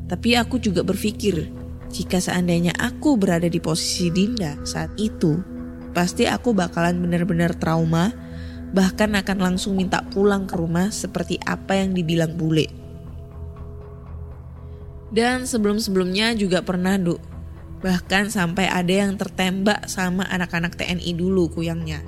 Tapi 0.07 0.38
aku 0.38 0.62
juga 0.62 0.87
berpikir, 0.87 1.50
jika 1.90 2.22
seandainya 2.22 2.70
aku 2.79 3.18
berada 3.18 3.50
di 3.50 3.59
posisi 3.59 4.14
Dinda 4.14 4.55
saat 4.62 4.94
itu, 4.94 5.42
pasti 5.90 6.31
aku 6.31 6.55
bakalan 6.55 7.02
benar-benar 7.02 7.59
trauma, 7.59 8.14
bahkan 8.70 9.11
akan 9.18 9.38
langsung 9.42 9.74
minta 9.74 10.07
pulang 10.14 10.46
ke 10.46 10.55
rumah 10.55 10.94
seperti 10.94 11.42
apa 11.42 11.83
yang 11.83 11.90
dibilang 11.98 12.38
bule. 12.38 12.70
Dan 15.11 15.50
sebelum-sebelumnya 15.50 16.38
juga 16.38 16.62
pernah, 16.62 16.94
Duk. 16.94 17.36
Bahkan 17.84 18.32
sampai 18.32 18.70
ada 18.72 18.92
yang 18.92 19.20
tertembak 19.20 19.88
sama 19.90 20.24
anak-anak 20.28 20.76
TNI 20.76 21.12
dulu 21.12 21.52
kuyangnya. 21.52 22.00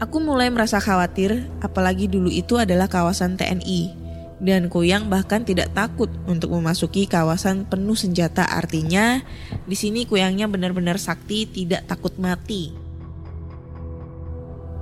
Aku 0.00 0.16
mulai 0.16 0.48
merasa 0.48 0.80
khawatir, 0.80 1.44
apalagi 1.60 2.08
dulu 2.08 2.32
itu 2.32 2.56
adalah 2.56 2.88
kawasan 2.88 3.36
TNI. 3.36 4.00
Dan 4.40 4.72
Kuyang 4.72 5.12
bahkan 5.12 5.44
tidak 5.44 5.76
takut 5.76 6.08
untuk 6.24 6.56
memasuki 6.56 7.04
kawasan 7.04 7.68
penuh 7.68 7.92
senjata. 7.92 8.48
Artinya, 8.48 9.20
di 9.68 9.76
sini 9.76 10.08
Kuyangnya 10.08 10.48
benar-benar 10.48 10.96
sakti, 10.96 11.44
tidak 11.44 11.84
takut 11.84 12.16
mati. 12.16 12.72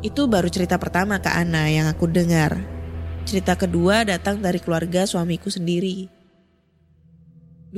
Itu 0.07 0.31
baru 0.31 0.46
cerita 0.46 0.79
pertama 0.79 1.18
ke 1.18 1.35
Ana 1.35 1.66
yang 1.66 1.90
aku 1.90 2.07
dengar. 2.07 2.55
Cerita 3.27 3.59
kedua 3.59 4.07
datang 4.07 4.38
dari 4.38 4.62
keluarga 4.62 5.03
suamiku 5.03 5.51
sendiri. 5.51 6.18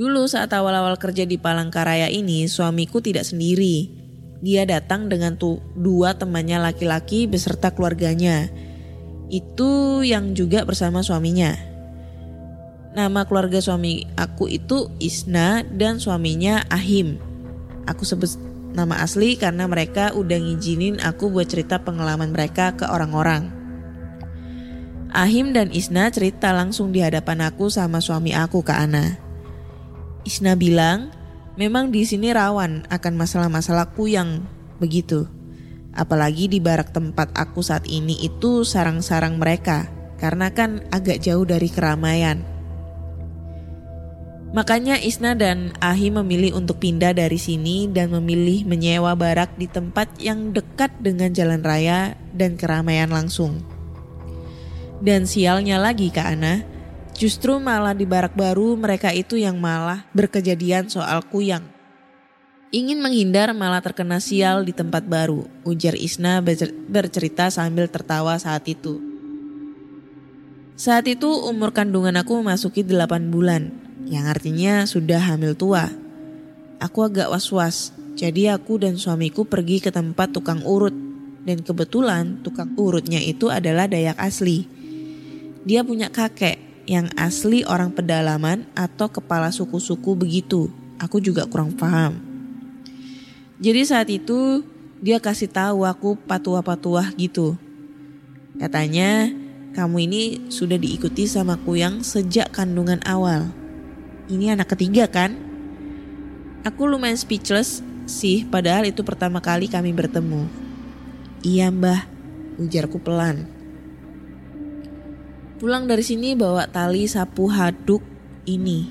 Dulu 0.01 0.25
saat 0.25 0.49
awal-awal 0.49 0.97
kerja 0.97 1.29
di 1.29 1.37
Palangkaraya 1.37 2.09
ini, 2.09 2.49
suamiku 2.49 3.05
tidak 3.05 3.21
sendiri 3.21 4.01
dia 4.41 4.65
datang 4.65 5.05
dengan 5.05 5.37
tuh 5.37 5.61
dua 5.77 6.17
temannya 6.17 6.57
laki-laki 6.57 7.29
beserta 7.29 7.69
keluarganya. 7.69 8.49
Itu 9.29 10.01
yang 10.01 10.33
juga 10.33 10.65
bersama 10.65 11.05
suaminya. 11.05 11.53
Nama 12.97 13.21
keluarga 13.29 13.61
suami 13.61 14.09
aku 14.17 14.49
itu 14.49 14.89
Isna 14.97 15.61
dan 15.63 16.01
suaminya 16.01 16.65
Ahim. 16.73 17.21
Aku 17.85 18.01
sebut 18.01 18.33
nama 18.73 19.05
asli 19.05 19.37
karena 19.37 19.69
mereka 19.69 20.17
udah 20.17 20.41
ngizinin 20.41 20.97
aku 20.99 21.29
buat 21.29 21.45
cerita 21.45 21.77
pengalaman 21.77 22.33
mereka 22.33 22.73
ke 22.73 22.89
orang-orang. 22.89 23.53
Ahim 25.13 25.53
dan 25.53 25.69
Isna 25.69 26.09
cerita 26.09 26.49
langsung 26.51 26.89
di 26.89 27.05
hadapan 27.05 27.45
aku 27.53 27.69
sama 27.69 28.01
suami 28.01 28.33
aku 28.33 28.65
ke 28.65 28.73
Ana. 28.73 29.30
Isna 30.25 30.53
bilang, 30.53 31.11
Memang 31.59 31.91
di 31.91 32.07
sini 32.07 32.31
rawan 32.31 32.87
akan 32.87 33.13
masalah-masalahku 33.19 34.07
yang 34.07 34.47
begitu. 34.79 35.27
Apalagi 35.91 36.47
di 36.47 36.63
barak 36.63 36.95
tempat 36.95 37.27
aku 37.35 37.59
saat 37.59 37.83
ini 37.91 38.15
itu 38.23 38.63
sarang-sarang 38.63 39.35
mereka, 39.35 39.91
karena 40.15 40.47
kan 40.55 40.87
agak 40.95 41.19
jauh 41.19 41.43
dari 41.43 41.67
keramaian. 41.67 42.47
Makanya 44.55 44.99
Isna 44.99 45.35
dan 45.35 45.75
Ahi 45.83 46.07
memilih 46.11 46.55
untuk 46.55 46.79
pindah 46.79 47.11
dari 47.11 47.39
sini 47.39 47.87
dan 47.91 48.11
memilih 48.15 48.63
menyewa 48.63 49.15
barak 49.15 49.55
di 49.59 49.67
tempat 49.67 50.11
yang 50.23 50.55
dekat 50.55 50.91
dengan 51.03 51.35
jalan 51.35 51.59
raya 51.63 52.15
dan 52.31 52.55
keramaian 52.55 53.11
langsung. 53.11 53.59
Dan 55.03 55.27
sialnya 55.27 55.79
lagi 55.79 56.11
Kak 56.11 56.27
Ana, 56.35 56.63
Justru 57.21 57.61
malah 57.61 57.93
di 57.93 58.09
barak 58.09 58.33
baru 58.33 58.73
mereka 58.73 59.13
itu 59.13 59.37
yang 59.37 59.61
malah 59.61 60.09
berkejadian 60.09 60.89
soal 60.89 61.21
kuyang. 61.21 61.61
Ingin 62.73 62.97
menghindar 62.97 63.53
malah 63.53 63.77
terkena 63.77 64.17
sial 64.17 64.65
di 64.65 64.73
tempat 64.73 65.05
baru, 65.05 65.45
ujar 65.61 65.93
Isna 65.93 66.41
bercerita 66.89 67.53
sambil 67.53 67.93
tertawa 67.93 68.41
saat 68.41 68.65
itu. 68.65 68.97
Saat 70.73 71.05
itu 71.13 71.29
umur 71.29 71.77
kandungan 71.77 72.17
aku 72.17 72.41
memasuki 72.41 72.81
8 72.81 73.29
bulan, 73.29 73.69
yang 74.09 74.25
artinya 74.25 74.89
sudah 74.89 75.21
hamil 75.21 75.53
tua. 75.53 75.93
Aku 76.81 77.05
agak 77.05 77.29
was-was, 77.29 77.93
jadi 78.17 78.57
aku 78.57 78.81
dan 78.81 78.97
suamiku 78.97 79.45
pergi 79.45 79.77
ke 79.77 79.93
tempat 79.93 80.33
tukang 80.33 80.65
urut. 80.65 80.97
Dan 81.45 81.61
kebetulan 81.61 82.41
tukang 82.41 82.73
urutnya 82.81 83.21
itu 83.21 83.53
adalah 83.53 83.85
Dayak 83.85 84.17
asli. 84.17 84.65
Dia 85.69 85.85
punya 85.85 86.09
kakek 86.09 86.70
yang 86.91 87.07
asli 87.15 87.63
orang 87.63 87.95
pedalaman 87.95 88.67
atau 88.75 89.07
kepala 89.07 89.47
suku-suku 89.47 90.11
begitu. 90.19 90.67
Aku 90.99 91.23
juga 91.23 91.47
kurang 91.47 91.71
paham. 91.71 92.19
Jadi 93.63 93.81
saat 93.87 94.11
itu 94.11 94.67
dia 94.99 95.23
kasih 95.23 95.47
tahu 95.47 95.87
aku 95.87 96.19
patuah-patuah 96.27 97.15
gitu. 97.15 97.55
Katanya, 98.59 99.31
kamu 99.71 99.97
ini 100.03 100.23
sudah 100.51 100.75
diikuti 100.75 101.31
sama 101.31 101.55
Kuyang 101.55 102.03
sejak 102.03 102.51
kandungan 102.51 102.99
awal. 103.07 103.47
Ini 104.27 104.59
anak 104.59 104.75
ketiga 104.75 105.07
kan? 105.07 105.39
Aku 106.67 106.91
lumayan 106.91 107.15
speechless 107.15 107.79
sih, 108.03 108.43
padahal 108.43 108.91
itu 108.91 109.01
pertama 109.07 109.39
kali 109.39 109.71
kami 109.71 109.95
bertemu. 109.95 110.45
Iya 111.41 111.71
mbah, 111.71 112.03
ujarku 112.59 112.99
pelan. 112.99 113.60
Pulang 115.61 115.85
dari 115.85 116.01
sini 116.01 116.33
bawa 116.33 116.65
tali 116.65 117.05
sapu 117.05 117.45
haduk 117.45 118.01
ini. 118.49 118.89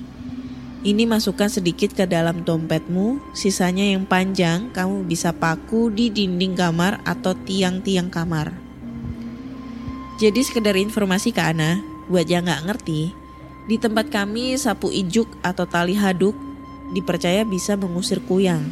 Ini 0.87 1.03
masukkan 1.03 1.51
sedikit 1.51 1.91
ke 1.91 2.07
dalam 2.07 2.47
dompetmu, 2.47 3.19
sisanya 3.35 3.83
yang 3.83 4.07
panjang 4.07 4.71
kamu 4.71 5.03
bisa 5.03 5.35
paku 5.35 5.91
di 5.91 6.07
dinding 6.07 6.55
kamar 6.55 7.03
atau 7.03 7.35
tiang-tiang 7.35 8.07
kamar. 8.07 8.55
Jadi 10.15 10.39
sekedar 10.47 10.79
informasi 10.79 11.35
ke 11.35 11.43
Ana, 11.43 11.83
buat 12.07 12.31
yang 12.31 12.47
nggak 12.47 12.63
ngerti, 12.63 13.11
di 13.67 13.75
tempat 13.75 14.07
kami 14.07 14.55
sapu 14.55 14.95
ijuk 14.95 15.27
atau 15.43 15.67
tali 15.67 15.99
haduk 15.99 16.39
dipercaya 16.95 17.43
bisa 17.43 17.75
mengusir 17.75 18.23
kuyang. 18.23 18.63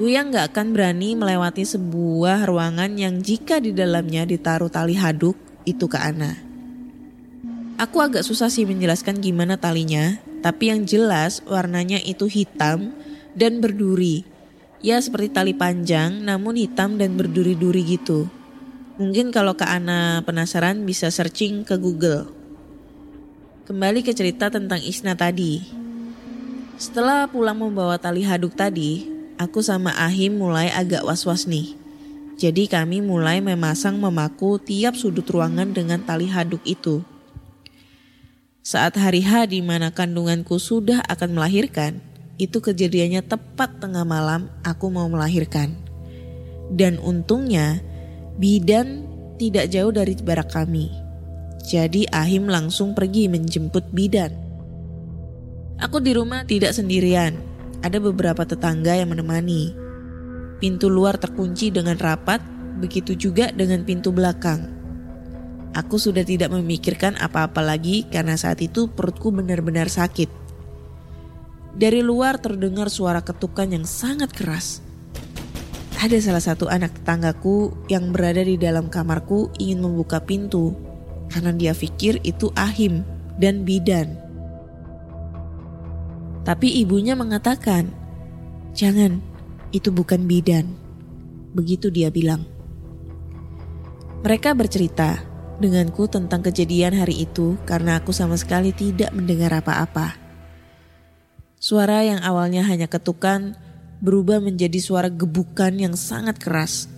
Kuyang 0.00 0.32
nggak 0.32 0.56
akan 0.56 0.72
berani 0.72 1.20
melewati 1.20 1.68
sebuah 1.68 2.48
ruangan 2.48 2.96
yang 2.96 3.20
jika 3.20 3.60
di 3.60 3.76
dalamnya 3.76 4.24
ditaruh 4.24 4.72
tali 4.72 4.96
haduk 4.96 5.36
itu 5.68 5.84
ke 5.84 6.00
Ana. 6.00 6.43
Aku 7.74 7.98
agak 7.98 8.22
susah 8.22 8.54
sih 8.54 8.62
menjelaskan 8.62 9.18
gimana 9.18 9.58
talinya, 9.58 10.22
tapi 10.46 10.70
yang 10.70 10.86
jelas 10.86 11.42
warnanya 11.42 11.98
itu 11.98 12.30
hitam 12.30 12.94
dan 13.34 13.58
berduri. 13.58 14.22
Ya 14.78 15.02
seperti 15.02 15.34
tali 15.34 15.58
panjang 15.58 16.22
namun 16.22 16.54
hitam 16.54 16.94
dan 17.02 17.18
berduri-duri 17.18 17.82
gitu. 17.98 18.30
Mungkin 18.94 19.34
kalau 19.34 19.58
Kak 19.58 19.66
Ana 19.66 20.22
penasaran 20.22 20.86
bisa 20.86 21.10
searching 21.10 21.66
ke 21.66 21.74
Google. 21.74 22.30
Kembali 23.66 24.06
ke 24.06 24.14
cerita 24.14 24.54
tentang 24.54 24.78
Isna 24.78 25.18
tadi. 25.18 25.66
Setelah 26.78 27.26
pulang 27.26 27.58
membawa 27.58 27.98
tali 27.98 28.22
haduk 28.22 28.54
tadi, 28.54 29.02
aku 29.34 29.66
sama 29.66 29.90
Ahim 29.98 30.38
mulai 30.38 30.70
agak 30.70 31.02
was-was 31.02 31.50
nih. 31.50 31.74
Jadi 32.38 32.70
kami 32.70 33.02
mulai 33.02 33.42
memasang 33.42 33.98
memaku 33.98 34.62
tiap 34.62 34.94
sudut 34.94 35.26
ruangan 35.26 35.74
dengan 35.74 35.98
tali 36.06 36.30
haduk 36.30 36.62
itu. 36.62 37.02
Saat 38.64 38.96
hari 38.96 39.20
H 39.20 39.52
di 39.52 39.60
mana 39.60 39.92
kandunganku 39.92 40.56
sudah 40.56 41.04
akan 41.04 41.36
melahirkan, 41.36 42.00
itu 42.40 42.64
kejadiannya 42.64 43.20
tepat 43.20 43.76
tengah 43.76 44.08
malam 44.08 44.48
aku 44.64 44.88
mau 44.88 45.04
melahirkan. 45.04 45.76
Dan 46.72 46.96
untungnya 46.96 47.84
bidan 48.40 49.04
tidak 49.36 49.68
jauh 49.68 49.92
dari 49.92 50.16
barak 50.16 50.48
kami. 50.48 50.88
Jadi 51.68 52.08
Ahim 52.08 52.48
langsung 52.48 52.96
pergi 52.96 53.28
menjemput 53.28 53.92
bidan. 53.92 54.32
Aku 55.84 56.00
di 56.00 56.16
rumah 56.16 56.48
tidak 56.48 56.72
sendirian. 56.72 57.36
Ada 57.84 58.00
beberapa 58.00 58.48
tetangga 58.48 58.96
yang 58.96 59.12
menemani. 59.12 59.76
Pintu 60.56 60.88
luar 60.88 61.20
terkunci 61.20 61.68
dengan 61.68 62.00
rapat, 62.00 62.40
begitu 62.80 63.12
juga 63.12 63.52
dengan 63.52 63.84
pintu 63.84 64.08
belakang. 64.08 64.73
Aku 65.74 65.98
sudah 65.98 66.22
tidak 66.22 66.54
memikirkan 66.54 67.18
apa-apa 67.18 67.58
lagi 67.58 68.06
karena 68.06 68.38
saat 68.38 68.62
itu 68.62 68.86
perutku 68.86 69.34
benar-benar 69.34 69.90
sakit. 69.90 70.30
Dari 71.74 71.98
luar 71.98 72.38
terdengar 72.38 72.86
suara 72.86 73.26
ketukan 73.26 73.74
yang 73.74 73.82
sangat 73.82 74.30
keras. 74.30 74.78
Ada 75.98 76.22
salah 76.22 76.44
satu 76.46 76.70
anak 76.70 77.02
tetanggaku 77.02 77.74
yang 77.90 78.14
berada 78.14 78.46
di 78.46 78.54
dalam 78.54 78.86
kamarku 78.86 79.50
ingin 79.58 79.82
membuka 79.82 80.22
pintu 80.22 80.78
karena 81.26 81.50
dia 81.50 81.74
pikir 81.74 82.22
itu 82.22 82.54
Ahim 82.54 83.02
dan 83.42 83.66
Bidan. 83.66 84.14
Tapi 86.46 86.70
ibunya 86.78 87.18
mengatakan, 87.18 87.90
"Jangan, 88.78 89.18
itu 89.74 89.90
bukan 89.90 90.30
Bidan." 90.30 90.70
Begitu 91.50 91.90
dia 91.90 92.14
bilang. 92.14 92.46
Mereka 94.22 94.54
bercerita 94.54 95.33
denganku 95.58 96.10
tentang 96.10 96.42
kejadian 96.42 96.98
hari 96.98 97.26
itu 97.26 97.58
karena 97.68 98.02
aku 98.02 98.10
sama 98.10 98.34
sekali 98.34 98.74
tidak 98.74 99.14
mendengar 99.14 99.54
apa-apa. 99.54 100.18
Suara 101.58 102.04
yang 102.04 102.20
awalnya 102.20 102.60
hanya 102.66 102.90
ketukan 102.90 103.56
berubah 104.04 104.42
menjadi 104.42 104.76
suara 104.82 105.08
gebukan 105.08 105.72
yang 105.80 105.96
sangat 105.96 106.36
keras. 106.36 106.92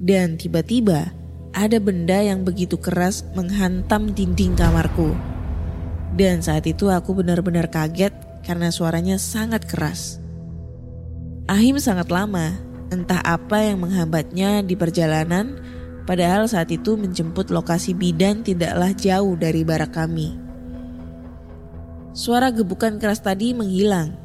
Dan 0.00 0.40
tiba-tiba 0.40 1.12
ada 1.52 1.76
benda 1.76 2.24
yang 2.24 2.46
begitu 2.46 2.80
keras 2.80 3.26
menghantam 3.36 4.16
dinding 4.16 4.56
kamarku. 4.56 5.12
Dan 6.16 6.40
saat 6.40 6.64
itu 6.64 6.88
aku 6.88 7.12
benar-benar 7.12 7.68
kaget 7.68 8.14
karena 8.40 8.72
suaranya 8.72 9.20
sangat 9.20 9.68
keras. 9.68 10.16
Ahim 11.44 11.76
sangat 11.76 12.08
lama, 12.08 12.56
entah 12.88 13.20
apa 13.20 13.60
yang 13.60 13.82
menghambatnya 13.82 14.62
di 14.64 14.78
perjalanan, 14.78 15.58
padahal 16.10 16.50
saat 16.50 16.74
itu 16.74 16.98
menjemput 16.98 17.54
lokasi 17.54 17.94
bidan 17.94 18.42
tidaklah 18.42 18.90
jauh 18.98 19.38
dari 19.38 19.62
barak 19.62 19.94
kami. 19.94 20.34
Suara 22.10 22.50
gebukan 22.50 22.98
keras 22.98 23.22
tadi 23.22 23.54
menghilang, 23.54 24.18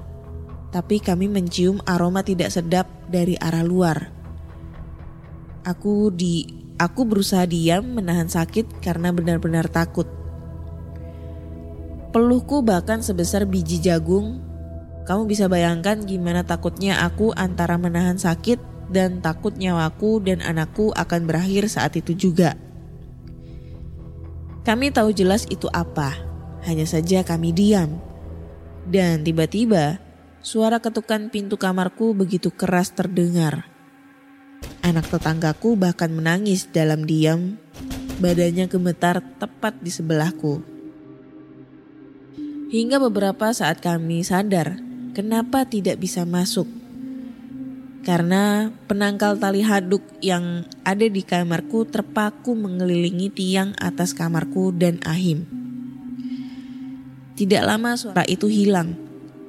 tapi 0.73 0.97
kami 0.97 1.29
mencium 1.29 1.77
aroma 1.85 2.25
tidak 2.25 2.49
sedap 2.49 2.89
dari 3.05 3.37
arah 3.37 3.61
luar. 3.61 4.09
Aku 5.61 6.09
di 6.09 6.49
aku 6.81 7.05
berusaha 7.05 7.45
diam 7.45 8.01
menahan 8.01 8.33
sakit 8.33 8.81
karena 8.81 9.13
benar-benar 9.13 9.69
takut. 9.69 10.09
Peluhku 12.09 12.65
bahkan 12.65 13.05
sebesar 13.05 13.45
biji 13.45 13.77
jagung. 13.77 14.41
Kamu 15.05 15.29
bisa 15.29 15.45
bayangkan 15.45 16.01
gimana 16.01 16.41
takutnya 16.41 17.05
aku 17.05 17.29
antara 17.37 17.77
menahan 17.77 18.17
sakit 18.17 18.74
dan 18.89 19.21
takut 19.21 19.53
nyawaku 19.57 20.21
dan 20.21 20.41
anakku 20.41 20.93
akan 20.93 21.25
berakhir 21.25 21.69
saat 21.69 21.97
itu 21.97 22.13
juga. 22.13 22.53
Kami 24.65 24.89
tahu 24.89 25.13
jelas 25.13 25.45
itu 25.49 25.69
apa, 25.69 26.17
hanya 26.65 26.89
saja 26.89 27.21
kami 27.21 27.53
diam. 27.53 28.01
Dan 28.85 29.21
tiba-tiba 29.21 30.01
suara 30.41 30.81
ketukan 30.81 31.29
pintu 31.29 31.57
kamarku 31.57 32.17
begitu 32.17 32.49
keras 32.49 32.93
terdengar. 32.93 33.69
Anak 34.81 35.09
tetanggaku 35.09 35.77
bahkan 35.77 36.09
menangis 36.13 36.69
dalam 36.69 37.05
diam, 37.05 37.57
badannya 38.21 38.65
gemetar 38.65 39.21
tepat 39.37 39.77
di 39.81 39.89
sebelahku. 39.93 40.61
Hingga 42.73 42.97
beberapa 42.97 43.53
saat 43.53 43.81
kami 43.81 44.25
sadar 44.25 44.81
kenapa 45.13 45.65
tidak 45.69 46.01
bisa 46.01 46.25
masuk. 46.25 46.84
Karena 48.05 48.69
penangkal 48.85 49.41
tali 49.41 49.65
haduk 49.65 50.05
yang 50.21 50.69
ada 50.85 51.09
di 51.09 51.25
kamarku 51.25 51.89
terpaku 51.89 52.53
mengelilingi 52.53 53.33
tiang 53.33 53.73
atas 53.81 54.13
kamarku 54.13 54.69
dan 54.69 55.01
Ahim. 55.09 55.49
Tidak 57.33 57.65
lama 57.65 57.97
suara 57.97 58.21
itu 58.29 58.45
hilang 58.45 58.93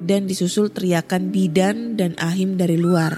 dan 0.01 0.25
disusul 0.25 0.73
teriakan 0.73 1.29
bidan 1.29 2.01
dan 2.01 2.17
Ahim 2.17 2.57
dari 2.57 2.81
luar. 2.81 3.13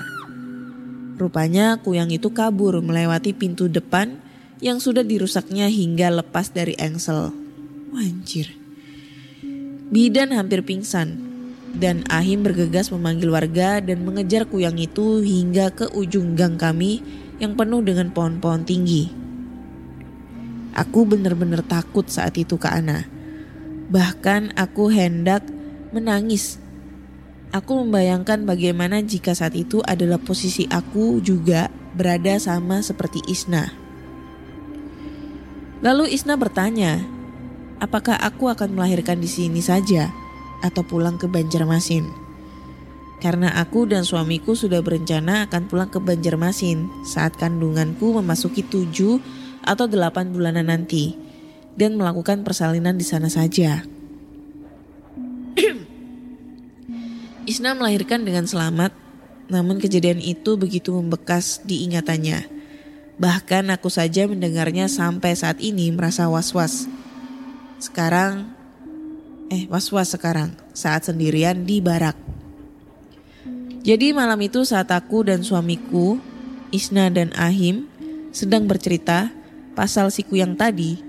Rupanya 1.16 1.80
kuyang 1.80 2.12
itu 2.12 2.36
kabur 2.36 2.84
melewati 2.84 3.32
pintu 3.32 3.72
depan 3.72 4.20
yang 4.60 4.84
sudah 4.84 5.08
dirusaknya 5.08 5.72
hingga 5.72 6.20
lepas 6.20 6.52
dari 6.52 6.76
engsel. 6.76 7.32
Wanjir. 7.96 8.60
Bidan 9.88 10.36
hampir 10.36 10.68
pingsan 10.68 11.29
dan 11.78 12.02
Ahim 12.10 12.42
bergegas 12.42 12.90
memanggil 12.90 13.30
warga 13.30 13.78
dan 13.84 14.02
mengejar 14.02 14.50
kuyang 14.50 14.80
itu 14.82 15.22
hingga 15.22 15.70
ke 15.70 15.86
ujung 15.94 16.34
gang 16.34 16.58
kami 16.58 17.04
yang 17.38 17.54
penuh 17.54 17.86
dengan 17.86 18.10
pohon-pohon 18.10 18.66
tinggi. 18.66 19.12
Aku 20.74 21.06
benar-benar 21.06 21.66
takut 21.66 22.08
saat 22.08 22.38
itu 22.40 22.56
ke 22.56 22.70
Ana. 22.70 23.06
Bahkan 23.90 24.54
aku 24.56 24.94
hendak 24.94 25.44
menangis. 25.92 26.62
Aku 27.50 27.82
membayangkan 27.82 28.46
bagaimana 28.46 29.02
jika 29.02 29.34
saat 29.34 29.58
itu 29.58 29.82
adalah 29.82 30.22
posisi 30.22 30.70
aku 30.70 31.18
juga 31.20 31.74
berada 31.98 32.38
sama 32.38 32.86
seperti 32.86 33.26
Isna. 33.26 33.74
Lalu 35.82 36.14
Isna 36.14 36.38
bertanya, 36.38 37.02
apakah 37.82 38.14
aku 38.22 38.54
akan 38.54 38.78
melahirkan 38.78 39.18
di 39.18 39.26
sini 39.26 39.66
saja 39.66 40.14
atau 40.60 40.84
pulang 40.84 41.16
ke 41.20 41.28
Banjarmasin. 41.28 42.08
Karena 43.20 43.52
aku 43.60 43.84
dan 43.84 44.08
suamiku 44.08 44.56
sudah 44.56 44.80
berencana 44.80 45.52
akan 45.52 45.68
pulang 45.68 45.92
ke 45.92 46.00
Banjarmasin 46.00 47.04
saat 47.04 47.36
kandunganku 47.36 48.16
memasuki 48.16 48.64
tujuh 48.64 49.20
atau 49.60 49.92
delapan 49.92 50.32
bulanan 50.32 50.72
nanti 50.72 51.20
dan 51.76 52.00
melakukan 52.00 52.48
persalinan 52.48 52.96
di 52.96 53.04
sana 53.04 53.28
saja. 53.28 53.84
Isna 57.52 57.76
melahirkan 57.76 58.24
dengan 58.24 58.48
selamat, 58.48 58.96
namun 59.52 59.84
kejadian 59.84 60.24
itu 60.24 60.56
begitu 60.56 60.96
membekas 60.96 61.60
di 61.68 61.84
ingatannya. 61.84 62.48
Bahkan 63.20 63.68
aku 63.76 63.92
saja 63.92 64.32
mendengarnya 64.32 64.88
sampai 64.88 65.36
saat 65.36 65.60
ini 65.60 65.92
merasa 65.92 66.32
was-was 66.32 66.88
sekarang, 67.80 68.59
eh 69.50 69.66
was-was 69.68 70.14
sekarang 70.14 70.54
saat 70.72 71.10
sendirian 71.10 71.66
di 71.66 71.82
barak. 71.82 72.16
Jadi 73.82 74.14
malam 74.14 74.38
itu 74.46 74.62
saat 74.62 74.94
aku 74.94 75.26
dan 75.26 75.42
suamiku, 75.42 76.22
Isna 76.70 77.10
dan 77.10 77.34
Ahim, 77.34 77.90
sedang 78.30 78.70
bercerita 78.70 79.34
pasal 79.74 80.14
siku 80.14 80.38
yang 80.38 80.54
tadi, 80.54 81.02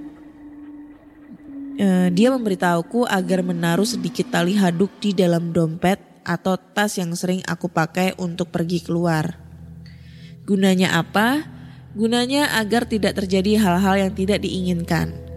eh, 1.76 2.08
dia 2.08 2.32
memberitahuku 2.32 3.04
agar 3.04 3.44
menaruh 3.44 3.84
sedikit 3.84 4.32
tali 4.32 4.56
haduk 4.56 4.88
di 5.02 5.12
dalam 5.12 5.52
dompet 5.52 6.00
atau 6.24 6.56
tas 6.56 6.96
yang 6.96 7.12
sering 7.12 7.44
aku 7.44 7.68
pakai 7.68 8.16
untuk 8.16 8.48
pergi 8.48 8.80
keluar. 8.80 9.36
Gunanya 10.48 10.96
apa? 10.96 11.44
Gunanya 11.92 12.56
agar 12.56 12.86
tidak 12.86 13.18
terjadi 13.18 13.60
hal-hal 13.60 14.08
yang 14.08 14.12
tidak 14.14 14.40
diinginkan 14.46 15.29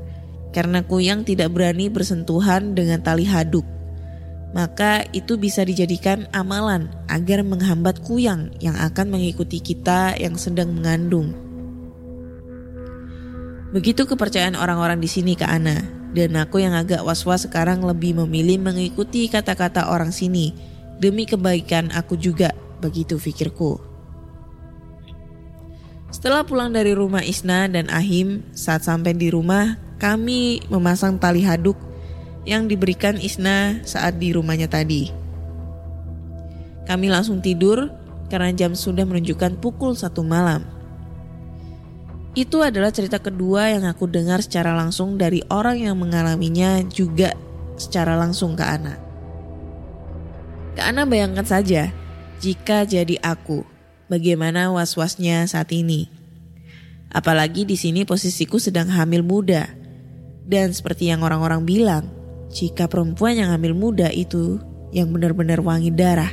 karena 0.53 0.85
kuyang 0.85 1.25
tidak 1.25 1.51
berani 1.51 1.89
bersentuhan 1.89 2.77
dengan 2.77 3.01
tali 3.01 3.25
haduk. 3.25 3.65
Maka 4.53 5.01
itu 5.17 5.33
bisa 5.41 5.65
dijadikan 5.65 6.29
amalan 6.29 6.93
agar 7.09 7.41
menghambat 7.41 8.05
kuyang 8.05 8.53
yang 8.61 8.77
akan 8.77 9.09
mengikuti 9.09 9.57
kita 9.57 10.13
yang 10.21 10.37
sedang 10.37 10.77
mengandung. 10.77 11.33
Begitu 13.73 14.05
kepercayaan 14.05 14.53
orang-orang 14.53 15.01
di 15.01 15.09
sini 15.09 15.33
ke 15.33 15.49
Ana, 15.49 15.81
dan 16.13 16.37
aku 16.37 16.61
yang 16.61 16.77
agak 16.77 17.01
was-was 17.01 17.49
sekarang 17.49 17.81
lebih 17.81 18.13
memilih 18.21 18.61
mengikuti 18.61 19.25
kata-kata 19.25 19.89
orang 19.89 20.13
sini 20.13 20.53
demi 21.01 21.25
kebaikan 21.25 21.89
aku 21.89 22.13
juga, 22.13 22.53
begitu 22.77 23.17
pikirku. 23.17 23.81
Setelah 26.13 26.45
pulang 26.45 26.69
dari 26.69 26.93
rumah 26.93 27.25
Isna 27.25 27.65
dan 27.65 27.89
Ahim, 27.89 28.45
saat 28.53 28.85
sampai 28.85 29.17
di 29.17 29.33
rumah, 29.33 29.81
kami 30.03 30.59
memasang 30.67 31.15
tali 31.15 31.47
haduk 31.47 31.79
yang 32.43 32.67
diberikan 32.67 33.15
Isna 33.15 33.79
saat 33.87 34.19
di 34.19 34.35
rumahnya 34.35 34.67
tadi. 34.67 35.07
Kami 36.83 37.07
langsung 37.07 37.39
tidur 37.39 37.87
karena 38.27 38.51
jam 38.51 38.75
sudah 38.75 39.07
menunjukkan 39.07 39.63
pukul 39.63 39.95
satu 39.95 40.19
malam. 40.19 40.67
Itu 42.35 42.59
adalah 42.59 42.91
cerita 42.91 43.23
kedua 43.23 43.71
yang 43.71 43.87
aku 43.87 44.11
dengar 44.11 44.43
secara 44.43 44.75
langsung 44.75 45.15
dari 45.15 45.39
orang 45.47 45.87
yang 45.87 45.95
mengalaminya 45.95 46.83
juga 46.91 47.31
secara 47.79 48.19
langsung 48.19 48.59
ke 48.59 48.65
Ana. 48.67 48.99
Ke 50.75 50.83
Ana 50.83 51.07
bayangkan 51.07 51.47
saja 51.47 51.95
jika 52.43 52.83
jadi 52.83 53.15
aku, 53.23 53.63
bagaimana 54.11 54.67
was-wasnya 54.67 55.47
saat 55.47 55.71
ini. 55.71 56.11
Apalagi 57.07 57.63
di 57.63 57.79
sini 57.79 58.03
posisiku 58.03 58.59
sedang 58.59 58.91
hamil 58.91 59.23
muda. 59.23 59.82
Dan 60.43 60.75
seperti 60.75 61.07
yang 61.07 61.23
orang-orang 61.23 61.63
bilang, 61.63 62.03
jika 62.51 62.91
perempuan 62.91 63.39
yang 63.39 63.49
hamil 63.55 63.73
muda 63.73 64.11
itu 64.11 64.59
yang 64.93 65.09
benar-benar 65.09 65.63
wangi 65.63 65.89
darah, 65.89 66.29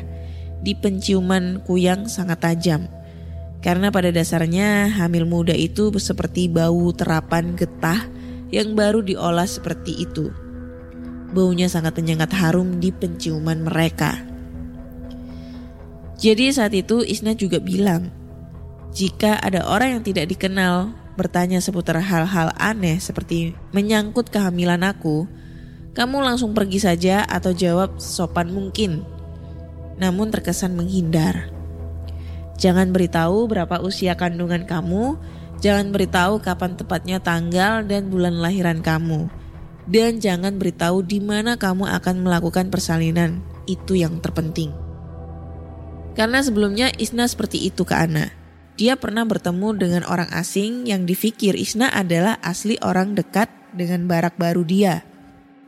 di 0.60 0.76
penciuman 0.76 1.64
kuyang 1.64 2.10
sangat 2.10 2.44
tajam. 2.44 2.84
Karena 3.60 3.92
pada 3.92 4.08
dasarnya 4.12 4.88
hamil 4.88 5.28
muda 5.28 5.52
itu 5.52 5.92
seperti 5.96 6.48
bau 6.48 6.92
terapan 6.92 7.56
getah 7.56 8.08
yang 8.52 8.76
baru 8.76 9.00
diolah 9.04 9.48
seperti 9.48 10.04
itu. 10.04 10.32
Baunya 11.30 11.70
sangat 11.70 11.94
menyengat 12.00 12.34
harum 12.34 12.82
di 12.82 12.90
penciuman 12.90 13.62
mereka. 13.62 14.18
Jadi 16.20 16.52
saat 16.52 16.76
itu 16.76 17.00
Isna 17.00 17.32
juga 17.32 17.62
bilang, 17.62 18.12
jika 18.92 19.40
ada 19.40 19.64
orang 19.64 19.96
yang 19.96 20.02
tidak 20.04 20.28
dikenal 20.28 20.92
bertanya 21.20 21.60
seputar 21.60 22.00
hal-hal 22.00 22.48
aneh 22.56 22.96
seperti 22.96 23.52
menyangkut 23.76 24.32
kehamilan 24.32 24.80
aku, 24.80 25.28
kamu 25.92 26.24
langsung 26.24 26.56
pergi 26.56 26.80
saja 26.80 27.28
atau 27.28 27.52
jawab 27.52 28.00
sopan 28.00 28.48
mungkin. 28.48 29.04
Namun 30.00 30.32
terkesan 30.32 30.72
menghindar. 30.72 31.52
Jangan 32.56 32.96
beritahu 32.96 33.44
berapa 33.44 33.84
usia 33.84 34.16
kandungan 34.16 34.64
kamu, 34.64 35.20
jangan 35.60 35.92
beritahu 35.92 36.40
kapan 36.40 36.80
tepatnya 36.80 37.20
tanggal 37.20 37.84
dan 37.84 38.08
bulan 38.08 38.40
lahiran 38.40 38.80
kamu. 38.80 39.28
Dan 39.84 40.24
jangan 40.24 40.56
beritahu 40.56 41.04
di 41.04 41.20
mana 41.20 41.60
kamu 41.60 41.84
akan 42.00 42.24
melakukan 42.24 42.72
persalinan. 42.72 43.44
Itu 43.68 43.92
yang 43.92 44.24
terpenting. 44.24 44.72
Karena 46.16 46.40
sebelumnya 46.40 46.88
Isna 46.96 47.28
seperti 47.28 47.68
itu 47.68 47.84
ke 47.84 47.92
Ana. 47.92 48.39
Dia 48.80 48.96
pernah 48.96 49.28
bertemu 49.28 49.76
dengan 49.76 50.02
orang 50.08 50.32
asing 50.32 50.88
yang 50.88 51.04
difikir 51.04 51.52
Isna 51.52 51.92
adalah 51.92 52.40
asli 52.40 52.80
orang 52.80 53.12
dekat 53.12 53.52
dengan 53.76 54.08
barak 54.08 54.40
baru 54.40 54.64
dia. 54.64 55.04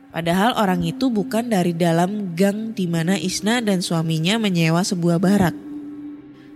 Padahal 0.09 0.57
orang 0.57 0.81
itu 0.81 1.13
bukan 1.13 1.45
dari 1.45 1.77
dalam 1.77 2.33
gang 2.33 2.73
di 2.73 2.89
mana 2.89 3.13
Isna 3.13 3.61
dan 3.61 3.85
suaminya 3.85 4.41
menyewa 4.41 4.81
sebuah 4.81 5.21
barak. 5.21 5.53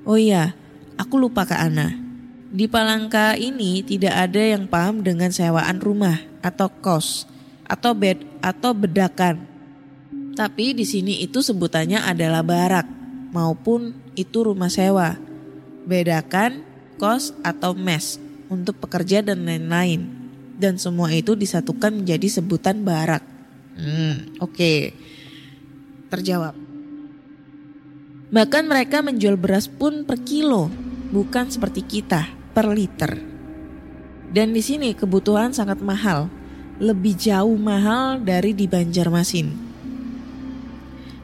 Oh 0.02 0.18
iya, 0.18 0.58
aku 0.98 1.22
lupa 1.22 1.46
ke 1.46 1.54
Ana. 1.54 1.94
Di 2.50 2.66
Palangka 2.66 3.38
ini 3.38 3.86
tidak 3.86 4.18
ada 4.18 4.42
yang 4.42 4.66
paham 4.66 5.06
dengan 5.06 5.30
sewaan 5.30 5.78
rumah 5.78 6.18
atau 6.42 6.74
kos 6.74 7.30
atau 7.70 7.94
bed 7.94 8.26
atau 8.42 8.74
bedakan. 8.74 9.46
Tapi 10.34 10.74
di 10.74 10.90
sini 10.90 11.22
itu 11.22 11.38
sebutannya 11.38 12.02
adalah 12.02 12.42
barak 12.42 12.90
maupun 13.30 13.94
itu 14.18 14.42
rumah 14.42 14.74
sewa. 14.74 15.27
Bedakan 15.88 16.68
kos 17.00 17.32
atau 17.48 17.72
mes 17.72 18.20
untuk 18.52 18.76
pekerja 18.84 19.24
dan 19.24 19.48
lain-lain. 19.48 20.04
Dan 20.58 20.76
semua 20.76 21.14
itu 21.16 21.38
disatukan 21.38 22.04
menjadi 22.04 22.28
sebutan 22.42 22.84
barak. 22.84 23.24
Hmm, 23.78 24.36
oke. 24.42 24.52
Okay. 24.52 24.80
Terjawab. 26.12 26.56
Bahkan 28.28 28.64
mereka 28.68 29.00
menjual 29.00 29.40
beras 29.40 29.72
pun 29.72 30.04
per 30.04 30.20
kilo, 30.28 30.68
bukan 31.16 31.48
seperti 31.48 31.86
kita 31.86 32.28
per 32.52 32.68
liter. 32.68 33.16
Dan 34.28 34.52
di 34.52 34.60
sini 34.60 34.92
kebutuhan 34.92 35.56
sangat 35.56 35.80
mahal, 35.80 36.28
lebih 36.84 37.16
jauh 37.16 37.56
mahal 37.56 38.20
dari 38.20 38.52
di 38.52 38.68
Banjarmasin. 38.68 39.48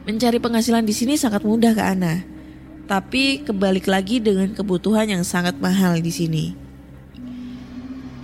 Mencari 0.08 0.38
penghasilan 0.40 0.84
di 0.88 0.94
sini 0.96 1.20
sangat 1.20 1.44
mudah 1.44 1.76
ke 1.76 1.82
Ana, 1.84 2.24
tapi 2.84 3.40
kebalik 3.44 3.88
lagi 3.88 4.20
dengan 4.20 4.52
kebutuhan 4.52 5.08
yang 5.08 5.24
sangat 5.24 5.56
mahal 5.60 5.96
di 6.00 6.12
sini. 6.12 6.44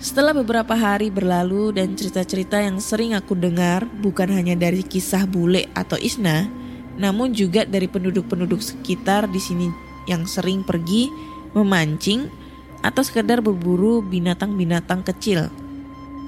Setelah 0.00 0.32
beberapa 0.32 0.72
hari 0.72 1.12
berlalu 1.12 1.76
dan 1.76 1.92
cerita-cerita 1.92 2.56
yang 2.56 2.80
sering 2.80 3.12
aku 3.12 3.36
dengar 3.36 3.84
bukan 4.00 4.32
hanya 4.32 4.56
dari 4.56 4.80
kisah 4.80 5.28
bule 5.28 5.68
atau 5.76 6.00
Isna, 6.00 6.48
namun 6.96 7.36
juga 7.36 7.68
dari 7.68 7.84
penduduk-penduduk 7.84 8.64
sekitar 8.64 9.28
di 9.28 9.36
sini 9.36 9.68
yang 10.08 10.24
sering 10.24 10.64
pergi 10.64 11.12
memancing 11.52 12.32
atau 12.80 13.04
sekedar 13.04 13.44
berburu 13.44 14.00
binatang-binatang 14.00 15.04
kecil. 15.04 15.52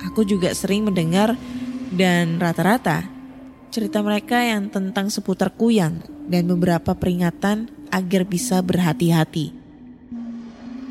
Aku 0.04 0.28
juga 0.28 0.52
sering 0.52 0.84
mendengar 0.84 1.32
dan 1.88 2.36
rata-rata 2.36 3.08
cerita 3.72 4.04
mereka 4.04 4.36
yang 4.44 4.68
tentang 4.68 5.08
seputar 5.08 5.48
kuyang 5.56 6.04
dan 6.28 6.44
beberapa 6.44 6.92
peringatan 6.92 7.72
agar 7.92 8.24
bisa 8.24 8.64
berhati-hati. 8.64 9.52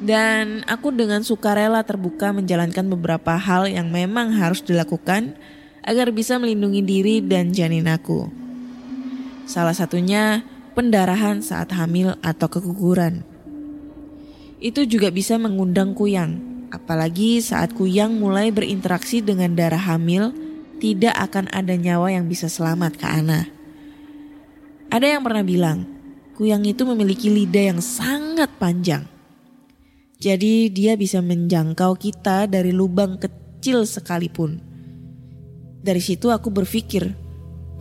Dan 0.02 0.66
aku 0.66 0.90
dengan 0.90 1.22
sukarela 1.22 1.86
terbuka 1.86 2.34
menjalankan 2.34 2.90
beberapa 2.90 3.38
hal 3.38 3.70
yang 3.70 3.90
memang 3.90 4.34
harus 4.34 4.62
dilakukan 4.66 5.38
agar 5.86 6.10
bisa 6.14 6.38
melindungi 6.38 6.82
diri 6.82 7.16
dan 7.22 7.54
janin 7.54 7.90
aku. 7.90 8.30
Salah 9.46 9.74
satunya 9.74 10.42
pendarahan 10.78 11.44
saat 11.44 11.74
hamil 11.76 12.16
atau 12.22 12.48
keguguran. 12.48 13.26
Itu 14.62 14.86
juga 14.86 15.10
bisa 15.10 15.36
mengundang 15.42 15.98
kuyang, 15.98 16.38
apalagi 16.72 17.42
saat 17.42 17.74
kuyang 17.74 18.16
mulai 18.16 18.54
berinteraksi 18.54 19.20
dengan 19.20 19.58
darah 19.58 19.82
hamil, 19.82 20.34
tidak 20.82 21.14
akan 21.18 21.50
ada 21.54 21.78
nyawa 21.78 22.14
yang 22.14 22.26
bisa 22.26 22.50
selamat 22.50 22.98
ke 22.98 23.06
Ana. 23.06 23.50
Ada 24.90 25.18
yang 25.18 25.22
pernah 25.26 25.44
bilang, 25.46 25.91
kuyang 26.42 26.66
itu 26.66 26.82
memiliki 26.90 27.30
lidah 27.30 27.78
yang 27.78 27.82
sangat 27.86 28.50
panjang. 28.58 29.06
Jadi 30.18 30.74
dia 30.74 30.98
bisa 30.98 31.22
menjangkau 31.22 31.94
kita 32.02 32.50
dari 32.50 32.74
lubang 32.74 33.22
kecil 33.22 33.86
sekalipun. 33.86 34.58
Dari 35.86 36.02
situ 36.02 36.34
aku 36.34 36.50
berpikir, 36.50 37.14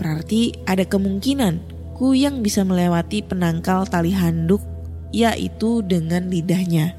Berarti 0.00 0.56
ada 0.64 0.80
kemungkinan 0.88 1.60
kuyang 1.92 2.40
bisa 2.40 2.64
melewati 2.64 3.20
penangkal 3.20 3.84
tali 3.84 4.16
handuk 4.16 4.64
yaitu 5.12 5.84
dengan 5.84 6.24
lidahnya. 6.32 6.96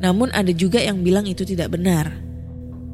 Namun 0.00 0.32
ada 0.32 0.48
juga 0.56 0.80
yang 0.80 1.04
bilang 1.04 1.28
itu 1.28 1.44
tidak 1.44 1.76
benar. 1.76 2.16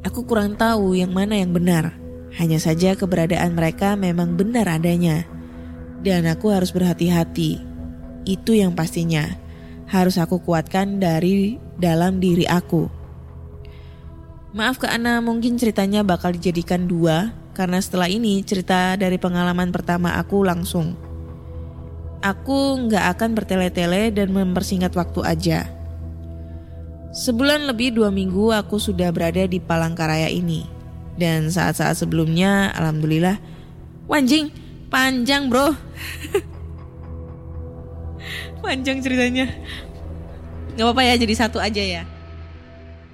Aku 0.03 0.27
kurang 0.27 0.59
tahu 0.59 0.99
yang 0.99 1.15
mana 1.15 1.39
yang 1.39 1.55
benar. 1.55 1.95
Hanya 2.43 2.59
saja 2.59 2.99
keberadaan 2.99 3.55
mereka 3.55 3.95
memang 3.95 4.35
benar 4.35 4.67
adanya. 4.67 5.38
Dan 6.03 6.31
aku 6.31 6.55
harus 6.55 6.71
berhati-hati. 6.71 7.59
Itu 8.29 8.55
yang 8.55 8.77
pastinya 8.79 9.27
harus 9.89 10.21
aku 10.21 10.39
kuatkan 10.45 11.01
dari 11.01 11.57
dalam 11.81 12.21
diri 12.21 12.45
aku. 12.45 12.87
Maaf 14.53 14.81
ke 14.81 14.89
Ana, 14.89 15.21
mungkin 15.25 15.57
ceritanya 15.57 16.05
bakal 16.05 16.37
dijadikan 16.37 16.89
dua 16.89 17.33
karena 17.57 17.81
setelah 17.83 18.07
ini 18.07 18.41
cerita 18.45 18.95
dari 18.95 19.17
pengalaman 19.17 19.73
pertama 19.75 20.15
aku 20.17 20.45
langsung. 20.45 20.95
Aku 22.23 22.89
nggak 22.89 23.19
akan 23.19 23.31
bertele-tele 23.39 24.11
dan 24.11 24.35
mempersingkat 24.35 24.93
waktu 24.95 25.21
aja. 25.23 25.61
Sebulan 27.15 27.67
lebih 27.71 27.97
dua 27.97 28.13
minggu 28.13 28.53
aku 28.53 28.77
sudah 28.77 29.09
berada 29.11 29.47
di 29.49 29.59
Palangkaraya 29.59 30.29
ini. 30.29 30.67
Dan 31.19 31.51
saat-saat 31.51 31.99
sebelumnya 31.99 32.71
alhamdulillah 32.79 33.43
Wanjing 34.09 34.49
panjang 34.89 35.49
bro 35.49 35.73
Panjang 38.59 38.99
ceritanya 39.01 39.49
Gak 40.75 40.85
apa-apa 40.85 41.03
ya 41.07 41.15
jadi 41.17 41.35
satu 41.39 41.63
aja 41.63 41.81
ya 41.81 42.03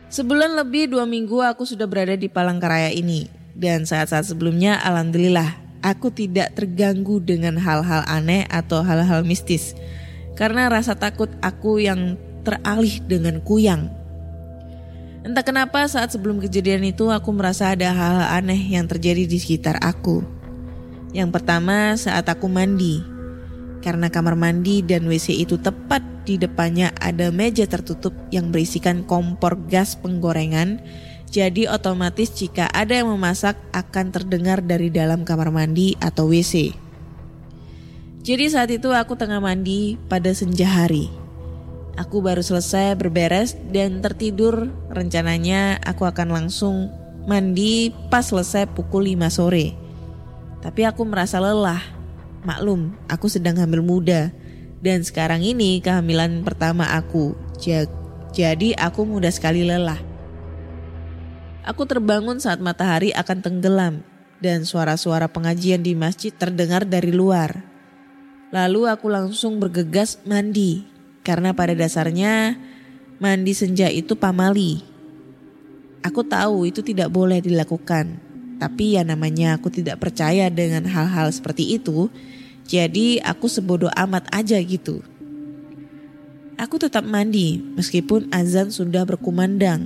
Sebulan 0.08 0.56
lebih 0.56 0.90
dua 0.90 1.04
minggu 1.04 1.42
aku 1.42 1.66
sudah 1.66 1.86
berada 1.90 2.14
di 2.14 2.30
Palangkaraya 2.30 2.90
ini 2.94 3.26
dan 3.54 3.86
saat-saat 3.86 4.26
sebelumnya 4.26 4.78
alhamdulillah 4.82 5.64
aku 5.84 6.10
tidak 6.10 6.56
terganggu 6.56 7.20
dengan 7.20 7.60
hal-hal 7.60 8.02
aneh 8.08 8.48
atau 8.48 8.80
hal-hal 8.80 9.22
mistis. 9.22 9.76
Karena 10.34 10.66
rasa 10.66 10.98
takut 10.98 11.30
aku 11.38 11.78
yang 11.78 12.18
teralih 12.42 12.98
dengan 13.06 13.38
kuyang. 13.44 13.92
Entah 15.22 15.46
kenapa 15.46 15.86
saat 15.86 16.10
sebelum 16.10 16.42
kejadian 16.42 16.84
itu 16.90 17.08
aku 17.08 17.30
merasa 17.30 17.72
ada 17.72 17.94
hal-hal 17.94 18.42
aneh 18.42 18.74
yang 18.74 18.90
terjadi 18.90 19.24
di 19.24 19.38
sekitar 19.38 19.78
aku. 19.80 20.26
Yang 21.14 21.40
pertama 21.40 21.94
saat 21.94 22.26
aku 22.26 22.50
mandi. 22.50 23.00
Karena 23.80 24.10
kamar 24.10 24.34
mandi 24.34 24.82
dan 24.82 25.06
WC 25.06 25.46
itu 25.46 25.56
tepat 25.56 26.02
di 26.26 26.36
depannya 26.36 26.90
ada 26.98 27.30
meja 27.30 27.68
tertutup 27.68 28.12
yang 28.32 28.50
berisikan 28.50 29.06
kompor 29.06 29.60
gas 29.68 29.94
penggorengan 29.94 30.80
jadi 31.34 31.66
otomatis 31.66 32.30
jika 32.30 32.70
ada 32.70 32.94
yang 33.02 33.10
memasak 33.10 33.58
akan 33.74 34.14
terdengar 34.14 34.62
dari 34.62 34.86
dalam 34.86 35.26
kamar 35.26 35.50
mandi 35.50 35.98
atau 35.98 36.30
WC. 36.30 36.70
Jadi 38.22 38.44
saat 38.46 38.70
itu 38.70 38.94
aku 38.94 39.18
tengah 39.18 39.42
mandi 39.42 39.98
pada 40.06 40.30
senja 40.30 40.70
hari. 40.70 41.10
Aku 41.98 42.22
baru 42.22 42.38
selesai 42.38 42.94
berberes 42.94 43.58
dan 43.74 43.98
tertidur. 43.98 44.70
Rencananya 44.94 45.82
aku 45.82 46.06
akan 46.06 46.30
langsung 46.30 46.94
mandi 47.26 47.90
pas 48.14 48.22
selesai 48.22 48.70
pukul 48.70 49.18
5 49.18 49.26
sore. 49.34 49.83
Tapi 50.64 50.88
aku 50.88 51.04
merasa 51.04 51.36
lelah. 51.36 51.84
Maklum, 52.44 52.96
aku 53.08 53.28
sedang 53.28 53.56
hamil 53.56 53.80
muda 53.80 54.28
Dan 54.84 55.00
sekarang 55.00 55.40
ini 55.40 55.80
kehamilan 55.80 56.44
pertama 56.44 56.88
aku. 56.92 57.32
Ja- 57.60 57.88
Jadi 58.34 58.74
aku 58.74 59.06
mudah 59.06 59.30
sekali 59.30 59.62
lelah. 59.62 59.96
Aku 61.64 61.86
terbangun 61.88 62.42
saat 62.42 62.60
matahari 62.60 63.14
akan 63.14 63.38
tenggelam 63.40 63.94
dan 64.44 64.68
suara-suara 64.68 65.30
pengajian 65.30 65.80
di 65.80 65.96
masjid 65.96 66.34
terdengar 66.34 66.84
dari 66.84 67.14
luar. 67.14 67.64
Lalu 68.52 68.90
aku 68.90 69.08
langsung 69.08 69.56
bergegas 69.56 70.20
mandi 70.28 70.84
karena 71.24 71.56
pada 71.56 71.72
dasarnya 71.72 72.58
mandi 73.22 73.56
senja 73.56 73.88
itu 73.88 74.12
pamali. 74.18 74.84
Aku 76.04 76.20
tahu 76.26 76.68
itu 76.68 76.84
tidak 76.84 77.08
boleh 77.08 77.40
dilakukan, 77.40 78.20
tapi 78.64 78.96
ya 78.96 79.04
namanya 79.04 79.60
aku 79.60 79.68
tidak 79.68 80.00
percaya 80.00 80.48
dengan 80.48 80.88
hal-hal 80.88 81.28
seperti 81.28 81.76
itu, 81.76 82.08
jadi 82.64 83.20
aku 83.20 83.44
sebodoh 83.44 83.92
amat 83.92 84.24
aja 84.32 84.56
gitu. 84.56 85.04
Aku 86.56 86.80
tetap 86.80 87.04
mandi 87.04 87.60
meskipun 87.60 88.32
azan 88.32 88.72
sudah 88.72 89.04
berkumandang. 89.04 89.84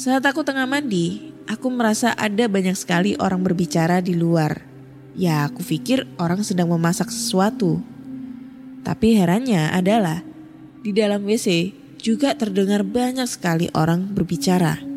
Saat 0.00 0.24
aku 0.24 0.40
tengah 0.40 0.64
mandi, 0.64 1.36
aku 1.44 1.68
merasa 1.68 2.16
ada 2.16 2.48
banyak 2.48 2.72
sekali 2.72 3.20
orang 3.20 3.44
berbicara 3.44 4.00
di 4.00 4.16
luar. 4.16 4.64
Ya 5.12 5.44
aku 5.44 5.60
pikir 5.60 6.08
orang 6.16 6.40
sedang 6.40 6.72
memasak 6.72 7.12
sesuatu. 7.12 7.84
Tapi 8.80 9.12
herannya 9.12 9.68
adalah 9.76 10.24
di 10.80 10.96
dalam 10.96 11.28
WC 11.28 11.76
juga 12.00 12.32
terdengar 12.32 12.80
banyak 12.80 13.28
sekali 13.28 13.68
orang 13.76 14.08
berbicara. 14.08 14.89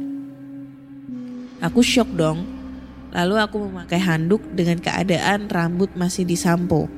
Aku 1.63 1.79
shock 1.79 2.11
dong. 2.11 2.43
Lalu 3.15 3.39
aku 3.39 3.55
memakai 3.63 4.01
handuk 4.03 4.43
dengan 4.51 4.83
keadaan 4.83 5.47
rambut 5.47 5.95
masih 5.95 6.27
disampo. 6.27 6.91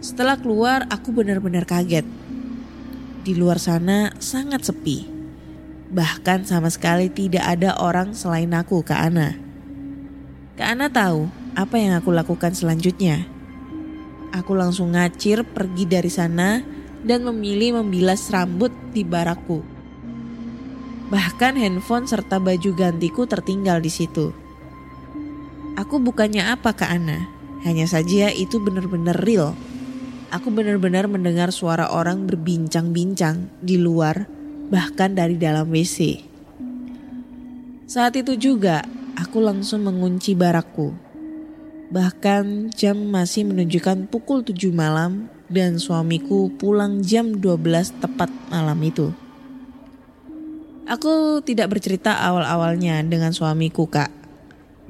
Setelah 0.00 0.40
keluar 0.40 0.88
aku 0.88 1.12
benar-benar 1.12 1.68
kaget. 1.68 2.08
Di 3.20 3.36
luar 3.36 3.60
sana 3.60 4.16
sangat 4.16 4.64
sepi. 4.64 5.04
Bahkan 5.92 6.48
sama 6.48 6.72
sekali 6.72 7.12
tidak 7.12 7.44
ada 7.44 7.76
orang 7.76 8.16
selain 8.16 8.48
aku, 8.56 8.80
Kak 8.80 8.96
Ana. 8.96 9.36
Kak 10.56 10.68
Ana 10.72 10.88
tahu 10.88 11.28
apa 11.52 11.76
yang 11.76 11.92
aku 12.00 12.16
lakukan 12.16 12.56
selanjutnya. 12.56 13.28
Aku 14.32 14.56
langsung 14.56 14.96
ngacir 14.96 15.44
pergi 15.44 15.84
dari 15.84 16.08
sana 16.08 16.64
dan 17.04 17.28
memilih 17.28 17.84
membilas 17.84 18.32
rambut 18.32 18.72
di 18.96 19.04
barakku. 19.04 19.71
Bahkan 21.12 21.60
handphone 21.60 22.08
serta 22.08 22.40
baju 22.40 22.72
gantiku 22.72 23.28
tertinggal 23.28 23.84
di 23.84 23.92
situ. 23.92 24.32
Aku 25.76 26.00
bukannya 26.00 26.40
apa 26.48 26.72
Kak 26.72 26.88
Ana, 26.88 27.28
hanya 27.68 27.84
saja 27.84 28.32
itu 28.32 28.56
benar-benar 28.56 29.20
real. 29.20 29.52
Aku 30.32 30.48
benar-benar 30.48 31.12
mendengar 31.12 31.52
suara 31.52 31.92
orang 31.92 32.24
berbincang-bincang 32.24 33.52
di 33.60 33.76
luar, 33.76 34.24
bahkan 34.72 35.12
dari 35.12 35.36
dalam 35.36 35.68
WC. 35.68 36.24
Saat 37.84 38.16
itu 38.16 38.32
juga, 38.40 38.80
aku 39.12 39.44
langsung 39.44 39.84
mengunci 39.84 40.32
barakku. 40.32 40.96
Bahkan 41.92 42.72
jam 42.72 42.96
masih 43.12 43.44
menunjukkan 43.52 44.08
pukul 44.08 44.40
7 44.48 44.72
malam 44.72 45.28
dan 45.52 45.76
suamiku 45.76 46.48
pulang 46.56 47.04
jam 47.04 47.36
12 47.36 48.00
tepat 48.00 48.32
malam 48.48 48.80
itu. 48.80 49.12
Aku 50.92 51.40
tidak 51.40 51.72
bercerita 51.72 52.20
awal-awalnya 52.20 53.00
dengan 53.00 53.32
suamiku 53.32 53.88
kak. 53.88 54.12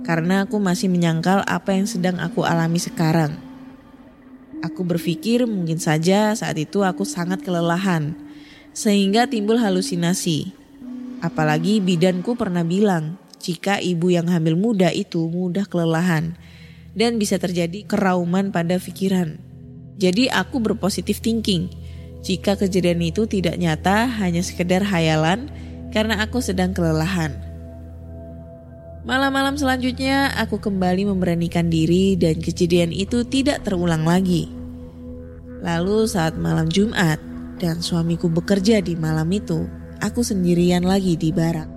Karena 0.03 0.51
aku 0.51 0.59
masih 0.59 0.91
menyangkal 0.91 1.47
apa 1.47 1.79
yang 1.79 1.87
sedang 1.87 2.19
aku 2.19 2.43
alami 2.43 2.83
sekarang. 2.83 3.39
Aku 4.67 4.83
berpikir 4.83 5.47
mungkin 5.47 5.79
saja 5.79 6.35
saat 6.35 6.59
itu 6.59 6.83
aku 6.83 7.07
sangat 7.07 7.47
kelelahan. 7.47 8.19
Sehingga 8.75 9.31
timbul 9.31 9.63
halusinasi. 9.63 10.51
Apalagi 11.23 11.79
bidanku 11.79 12.35
pernah 12.35 12.67
bilang 12.67 13.15
jika 13.39 13.79
ibu 13.79 14.11
yang 14.11 14.27
hamil 14.27 14.59
muda 14.59 14.91
itu 14.91 15.31
mudah 15.31 15.71
kelelahan 15.71 16.35
dan 16.99 17.15
bisa 17.15 17.39
terjadi 17.39 17.87
kerauman 17.87 18.51
pada 18.51 18.75
pikiran. 18.83 19.39
Jadi 20.03 20.27
aku 20.35 20.59
berpositif 20.59 21.23
thinking. 21.23 21.71
Jika 22.27 22.59
kejadian 22.59 23.07
itu 23.07 23.31
tidak 23.31 23.55
nyata, 23.55 24.11
hanya 24.19 24.43
sekedar 24.43 24.83
hayalan 24.83 25.47
karena 25.93 26.25
aku 26.25 26.41
sedang 26.41 26.73
kelelahan. 26.73 27.53
Malam-malam 29.03 29.59
selanjutnya 29.59 30.33
aku 30.39 30.63
kembali 30.63 31.11
memberanikan 31.11 31.69
diri 31.69 32.15
dan 32.17 32.39
kejadian 32.39 32.95
itu 32.95 33.27
tidak 33.27 33.67
terulang 33.67 34.07
lagi. 34.09 34.49
Lalu 35.63 36.07
saat 36.11 36.35
malam 36.35 36.67
Jumat 36.67 37.21
dan 37.59 37.79
suamiku 37.79 38.27
bekerja 38.27 38.83
di 38.83 38.99
malam 38.99 39.31
itu, 39.31 39.67
aku 40.03 40.27
sendirian 40.27 40.83
lagi 40.83 41.15
di 41.15 41.31
barak. 41.31 41.71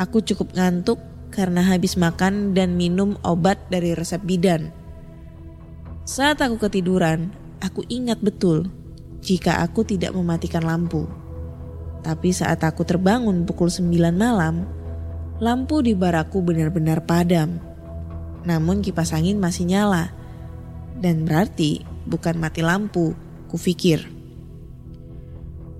Aku 0.00 0.24
cukup 0.24 0.56
ngantuk 0.56 1.00
karena 1.28 1.60
habis 1.60 1.96
makan 1.96 2.56
dan 2.56 2.76
minum 2.76 3.16
obat 3.24 3.60
dari 3.68 3.92
resep 3.92 4.20
bidan. 4.24 4.72
Saat 6.08 6.40
aku 6.40 6.56
ketiduran, 6.56 7.32
aku 7.60 7.84
ingat 7.92 8.20
betul 8.24 8.68
jika 9.20 9.60
aku 9.60 9.84
tidak 9.84 10.16
mematikan 10.16 10.64
lampu. 10.64 11.04
Tapi 12.00 12.32
saat 12.32 12.64
aku 12.64 12.84
terbangun 12.88 13.44
pukul 13.44 13.68
9 13.68 13.92
malam, 14.16 14.64
lampu 15.40 15.84
di 15.84 15.92
barakku 15.92 16.40
benar-benar 16.40 17.04
padam. 17.04 17.60
Namun 18.44 18.80
kipas 18.80 19.12
angin 19.12 19.36
masih 19.36 19.68
nyala. 19.68 20.12
Dan 20.96 21.24
berarti 21.28 21.84
bukan 22.08 22.40
mati 22.40 22.60
lampu, 22.64 23.12
kupikir. 23.48 24.04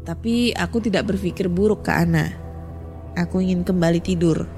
Tapi 0.04 0.56
aku 0.56 0.80
tidak 0.80 1.12
berpikir 1.12 1.48
buruk 1.52 1.84
ke 1.84 1.92
Ana. 1.92 2.32
Aku 3.16 3.40
ingin 3.40 3.64
kembali 3.64 4.00
tidur. 4.00 4.48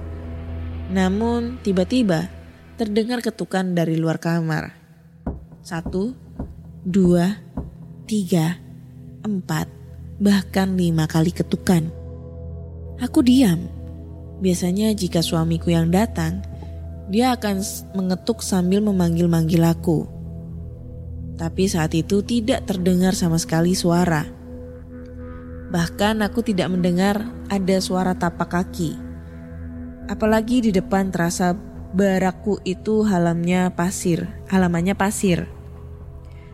Namun 0.90 1.62
tiba-tiba 1.62 2.30
terdengar 2.78 3.22
ketukan 3.22 3.74
dari 3.74 3.98
luar 3.98 4.22
kamar. 4.22 4.74
Satu, 5.62 6.14
dua, 6.82 7.38
tiga, 8.06 8.58
empat, 9.22 9.81
bahkan 10.22 10.78
lima 10.78 11.10
kali 11.10 11.34
ketukan. 11.34 11.90
Aku 13.02 13.26
diam. 13.26 13.66
Biasanya 14.38 14.94
jika 14.94 15.18
suamiku 15.18 15.74
yang 15.74 15.90
datang, 15.90 16.46
dia 17.10 17.34
akan 17.34 17.58
mengetuk 17.98 18.38
sambil 18.38 18.78
memanggil-manggil 18.86 19.58
aku. 19.66 20.06
Tapi 21.34 21.66
saat 21.66 21.90
itu 21.98 22.22
tidak 22.22 22.70
terdengar 22.70 23.18
sama 23.18 23.34
sekali 23.34 23.74
suara. 23.74 24.22
Bahkan 25.74 26.22
aku 26.22 26.46
tidak 26.46 26.70
mendengar 26.70 27.26
ada 27.50 27.76
suara 27.82 28.14
tapak 28.14 28.54
kaki. 28.54 28.94
Apalagi 30.06 30.62
di 30.62 30.70
depan 30.70 31.10
terasa 31.10 31.58
barakku 31.98 32.62
itu 32.62 33.02
halamnya 33.02 33.74
pasir, 33.74 34.30
halamannya 34.46 34.94
pasir. 34.94 35.50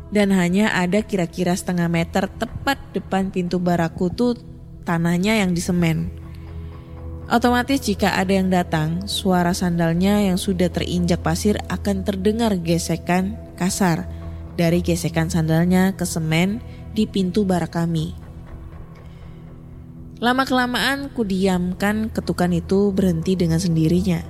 Dan 0.08 0.32
hanya 0.32 0.72
ada 0.72 1.04
kira-kira 1.04 1.52
setengah 1.52 1.88
meter 1.92 2.28
tepat 2.32 2.80
depan 2.96 3.28
pintu 3.28 3.60
barakku 3.60 4.08
tuh 4.08 4.40
tanahnya 4.88 5.44
yang 5.44 5.52
disemen. 5.52 6.08
Otomatis 7.28 7.84
jika 7.84 8.16
ada 8.16 8.32
yang 8.32 8.48
datang, 8.48 9.04
suara 9.04 9.52
sandalnya 9.52 10.24
yang 10.24 10.40
sudah 10.40 10.72
terinjak 10.72 11.20
pasir 11.20 11.60
akan 11.68 12.00
terdengar 12.00 12.56
gesekan 12.56 13.36
kasar 13.52 14.08
dari 14.56 14.80
gesekan 14.80 15.28
sandalnya 15.28 15.92
ke 15.92 16.08
semen 16.08 16.64
di 16.96 17.04
pintu 17.04 17.44
barak 17.44 17.76
kami. 17.76 18.16
Lama-kelamaan 20.24 21.12
ku 21.12 21.22
diamkan 21.22 22.08
ketukan 22.08 22.50
itu 22.56 22.90
berhenti 22.96 23.36
dengan 23.36 23.60
sendirinya. 23.60 24.24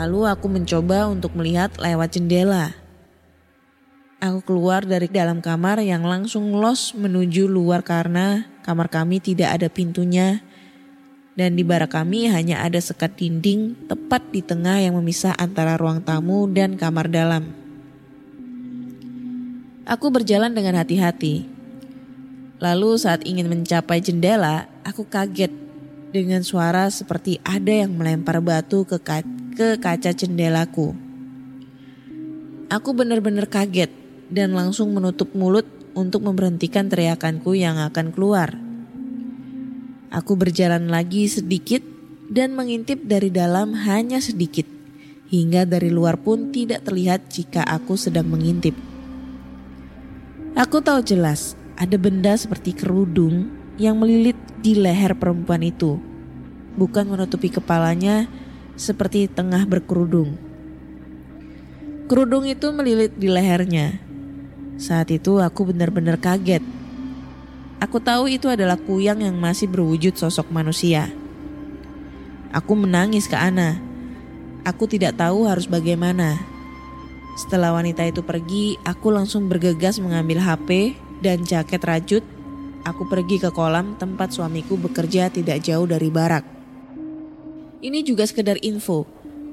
Lalu 0.00 0.32
aku 0.32 0.48
mencoba 0.48 1.12
untuk 1.12 1.36
melihat 1.36 1.76
lewat 1.76 2.16
jendela. 2.16 2.72
Aku 4.18 4.42
keluar 4.42 4.82
dari 4.82 5.06
dalam 5.06 5.38
kamar 5.38 5.78
yang 5.78 6.02
langsung 6.02 6.50
los 6.58 6.90
menuju 6.90 7.46
luar 7.46 7.86
karena 7.86 8.50
kamar 8.66 8.90
kami 8.90 9.22
tidak 9.22 9.54
ada 9.54 9.70
pintunya 9.70 10.42
dan 11.38 11.54
di 11.54 11.62
barak 11.62 11.94
kami 11.94 12.26
hanya 12.26 12.66
ada 12.66 12.82
sekat 12.82 13.14
dinding 13.14 13.78
tepat 13.86 14.26
di 14.34 14.42
tengah 14.42 14.82
yang 14.82 14.98
memisah 14.98 15.38
antara 15.38 15.78
ruang 15.78 16.02
tamu 16.02 16.50
dan 16.50 16.74
kamar 16.74 17.06
dalam. 17.06 17.54
Aku 19.86 20.10
berjalan 20.10 20.50
dengan 20.50 20.82
hati-hati. 20.82 21.46
Lalu 22.58 22.98
saat 22.98 23.22
ingin 23.22 23.46
mencapai 23.46 24.02
jendela, 24.02 24.66
aku 24.82 25.06
kaget 25.06 25.54
dengan 26.10 26.42
suara 26.42 26.90
seperti 26.90 27.38
ada 27.46 27.70
yang 27.70 27.94
melempar 27.94 28.42
batu 28.42 28.82
ke, 28.82 28.98
ka 28.98 29.22
ke 29.54 29.78
kaca 29.78 30.10
jendelaku. 30.10 30.90
Aku 32.66 32.90
benar-benar 32.98 33.46
kaget 33.46 34.07
dan 34.28 34.52
langsung 34.56 34.92
menutup 34.92 35.32
mulut 35.32 35.64
untuk 35.96 36.24
memberhentikan 36.24 36.86
teriakanku 36.86 37.56
yang 37.56 37.80
akan 37.80 38.12
keluar. 38.14 38.54
Aku 40.08 40.40
berjalan 40.40 40.88
lagi 40.88 41.28
sedikit 41.28 41.84
dan 42.28 42.56
mengintip 42.56 43.04
dari 43.04 43.28
dalam 43.28 43.76
hanya 43.76 44.20
sedikit, 44.20 44.64
hingga 45.28 45.68
dari 45.68 45.92
luar 45.92 46.20
pun 46.20 46.52
tidak 46.52 46.84
terlihat 46.84 47.28
jika 47.28 47.64
aku 47.64 47.96
sedang 47.96 48.28
mengintip. 48.28 48.76
Aku 50.56 50.80
tahu 50.80 51.04
jelas 51.04 51.56
ada 51.76 51.94
benda 52.00 52.34
seperti 52.34 52.72
kerudung 52.72 53.52
yang 53.78 54.00
melilit 54.00 54.36
di 54.58 54.74
leher 54.74 55.14
perempuan 55.14 55.62
itu, 55.62 56.00
bukan 56.74 57.06
menutupi 57.06 57.52
kepalanya 57.52 58.26
seperti 58.74 59.30
tengah 59.30 59.68
berkerudung. 59.68 60.34
Kerudung 62.08 62.48
itu 62.48 62.72
melilit 62.72 63.12
di 63.20 63.28
lehernya. 63.28 64.07
Saat 64.78 65.10
itu 65.10 65.42
aku 65.42 65.74
benar-benar 65.74 66.22
kaget. 66.22 66.62
Aku 67.82 67.98
tahu 67.98 68.30
itu 68.30 68.46
adalah 68.46 68.78
kuyang 68.78 69.18
yang 69.26 69.34
masih 69.34 69.66
berwujud 69.66 70.14
sosok 70.14 70.54
manusia. 70.54 71.10
Aku 72.54 72.78
menangis 72.78 73.26
ke 73.26 73.34
Ana. 73.34 73.82
Aku 74.62 74.86
tidak 74.86 75.18
tahu 75.18 75.50
harus 75.50 75.66
bagaimana. 75.66 76.38
Setelah 77.34 77.74
wanita 77.74 78.06
itu 78.06 78.22
pergi, 78.22 78.78
aku 78.86 79.10
langsung 79.10 79.50
bergegas 79.50 79.98
mengambil 79.98 80.38
HP 80.42 80.94
dan 81.26 81.42
jaket 81.42 81.82
rajut. 81.82 82.24
Aku 82.86 83.06
pergi 83.10 83.42
ke 83.42 83.50
kolam 83.50 83.98
tempat 83.98 84.30
suamiku 84.30 84.78
bekerja 84.78 85.26
tidak 85.26 85.58
jauh 85.66 85.90
dari 85.90 86.06
barak. 86.06 86.46
Ini 87.82 88.02
juga 88.06 88.26
sekedar 88.26 88.62
info. 88.62 89.06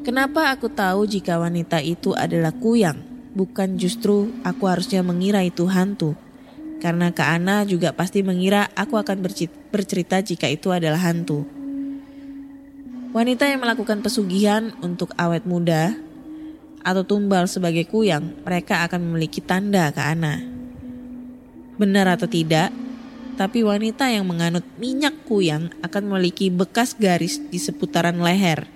Kenapa 0.06 0.54
aku 0.54 0.70
tahu 0.70 1.10
jika 1.10 1.42
wanita 1.42 1.82
itu 1.82 2.14
adalah 2.14 2.54
kuyang, 2.54 3.15
bukan 3.36 3.76
justru 3.76 4.32
aku 4.42 4.66
harusnya 4.66 5.04
mengira 5.04 5.44
itu 5.44 5.68
hantu. 5.68 6.16
Karena 6.80 7.12
Kak 7.12 7.30
Ana 7.40 7.68
juga 7.68 7.92
pasti 7.92 8.24
mengira 8.24 8.72
aku 8.74 8.96
akan 8.96 9.20
bercerita 9.70 10.24
jika 10.24 10.48
itu 10.48 10.72
adalah 10.72 11.04
hantu. 11.04 11.44
Wanita 13.16 13.48
yang 13.48 13.64
melakukan 13.64 14.04
pesugihan 14.04 14.76
untuk 14.84 15.16
awet 15.16 15.48
muda 15.48 15.96
atau 16.84 17.08
tumbal 17.08 17.48
sebagai 17.48 17.88
kuyang, 17.88 18.44
mereka 18.44 18.84
akan 18.84 19.08
memiliki 19.08 19.40
tanda 19.40 19.88
ke 19.96 20.04
Ana. 20.04 20.44
Benar 21.80 22.20
atau 22.20 22.28
tidak, 22.28 22.76
tapi 23.40 23.64
wanita 23.64 24.12
yang 24.12 24.28
menganut 24.28 24.64
minyak 24.80 25.16
kuyang 25.28 25.72
akan 25.84 26.12
memiliki 26.12 26.52
bekas 26.52 26.96
garis 26.96 27.40
di 27.40 27.60
seputaran 27.60 28.20
leher. 28.20 28.68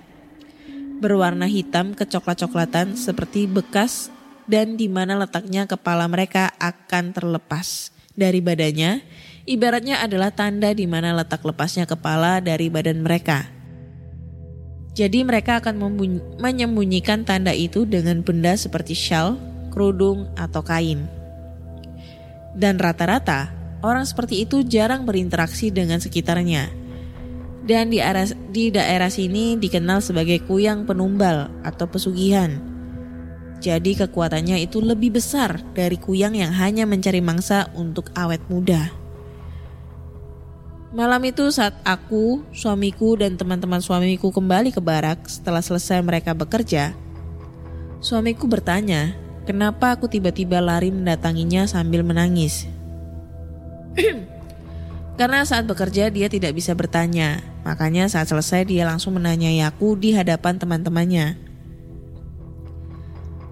Berwarna 1.00 1.48
hitam 1.48 1.96
kecoklat-coklatan 1.96 2.96
seperti 2.96 3.48
bekas 3.48 4.12
dan 4.50 4.74
di 4.74 4.90
mana 4.90 5.14
letaknya 5.14 5.70
kepala 5.70 6.10
mereka 6.10 6.50
akan 6.58 7.14
terlepas 7.14 7.94
dari 8.18 8.42
badannya, 8.42 8.98
ibaratnya 9.46 10.02
adalah 10.02 10.34
tanda 10.34 10.74
di 10.74 10.90
mana 10.90 11.14
letak 11.14 11.46
lepasnya 11.46 11.86
kepala 11.86 12.42
dari 12.42 12.66
badan 12.66 13.06
mereka. 13.06 13.46
Jadi 14.90 15.22
mereka 15.22 15.62
akan 15.62 15.78
menyembunyikan 16.42 17.22
tanda 17.22 17.54
itu 17.54 17.86
dengan 17.86 18.26
benda 18.26 18.58
seperti 18.58 18.98
shawl, 18.98 19.38
kerudung, 19.70 20.26
atau 20.34 20.66
kain. 20.66 21.06
Dan 22.58 22.74
rata-rata 22.82 23.54
orang 23.86 24.02
seperti 24.02 24.42
itu 24.42 24.66
jarang 24.66 25.06
berinteraksi 25.06 25.70
dengan 25.70 26.02
sekitarnya. 26.02 26.74
Dan 27.62 27.94
di, 27.94 28.02
daerah, 28.02 28.26
di 28.50 28.74
daerah 28.74 29.06
sini 29.14 29.54
dikenal 29.54 30.02
sebagai 30.02 30.42
kuyang 30.42 30.90
penumbal 30.90 31.54
atau 31.62 31.86
pesugihan. 31.86 32.79
Jadi 33.60 33.92
kekuatannya 33.92 34.56
itu 34.64 34.80
lebih 34.80 35.20
besar 35.20 35.60
dari 35.76 36.00
kuyang 36.00 36.32
yang 36.32 36.48
hanya 36.56 36.88
mencari 36.88 37.20
mangsa 37.20 37.68
untuk 37.76 38.08
awet 38.16 38.40
muda. 38.48 38.88
Malam 40.90 41.22
itu 41.28 41.46
saat 41.54 41.76
aku, 41.86 42.42
suamiku, 42.50 43.14
dan 43.14 43.38
teman-teman 43.38 43.78
suamiku 43.78 44.34
kembali 44.34 44.74
ke 44.74 44.82
barak 44.82 45.22
setelah 45.30 45.62
selesai 45.62 46.02
mereka 46.02 46.34
bekerja, 46.34 46.96
suamiku 48.02 48.50
bertanya, 48.50 49.14
kenapa 49.46 49.94
aku 49.94 50.10
tiba-tiba 50.10 50.58
lari 50.58 50.90
mendatanginya 50.90 51.70
sambil 51.70 52.02
menangis. 52.02 52.66
Karena 55.20 55.44
saat 55.44 55.68
bekerja 55.68 56.08
dia 56.08 56.32
tidak 56.32 56.56
bisa 56.56 56.72
bertanya, 56.72 57.44
makanya 57.62 58.08
saat 58.08 58.26
selesai 58.26 58.64
dia 58.64 58.88
langsung 58.88 59.20
menanyai 59.20 59.60
aku 59.62 59.94
di 59.94 60.16
hadapan 60.16 60.56
teman-temannya. 60.56 61.49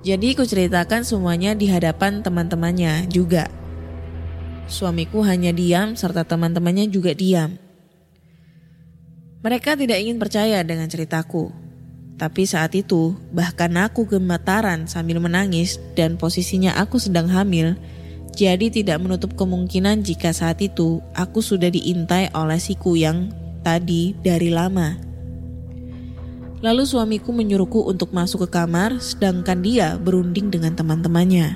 Jadi 0.06 0.38
ku 0.38 0.46
ceritakan 0.46 1.02
semuanya 1.02 1.58
di 1.58 1.66
hadapan 1.66 2.22
teman-temannya 2.22 3.10
juga. 3.10 3.50
Suamiku 4.70 5.24
hanya 5.26 5.50
diam 5.50 5.98
serta 5.98 6.22
teman-temannya 6.22 6.86
juga 6.92 7.16
diam. 7.16 7.58
Mereka 9.42 9.74
tidak 9.78 9.98
ingin 9.98 10.18
percaya 10.18 10.62
dengan 10.62 10.86
ceritaku. 10.86 11.50
Tapi 12.18 12.42
saat 12.50 12.74
itu, 12.74 13.14
bahkan 13.30 13.70
aku 13.78 14.02
gemetaran 14.06 14.90
sambil 14.90 15.22
menangis 15.22 15.78
dan 15.94 16.18
posisinya 16.18 16.74
aku 16.74 16.98
sedang 16.98 17.30
hamil, 17.30 17.78
jadi 18.34 18.70
tidak 18.70 18.98
menutup 18.98 19.38
kemungkinan 19.38 20.02
jika 20.02 20.34
saat 20.34 20.58
itu 20.58 20.98
aku 21.14 21.38
sudah 21.42 21.70
diintai 21.70 22.34
oleh 22.34 22.58
si 22.58 22.74
kuyang 22.74 23.30
tadi 23.62 24.18
dari 24.18 24.50
lama. 24.50 24.98
Lalu 26.58 26.82
suamiku 26.82 27.30
menyuruhku 27.30 27.86
untuk 27.86 28.10
masuk 28.10 28.50
ke 28.50 28.58
kamar 28.58 28.98
sedangkan 28.98 29.62
dia 29.62 29.94
berunding 29.94 30.50
dengan 30.50 30.74
teman-temannya. 30.74 31.54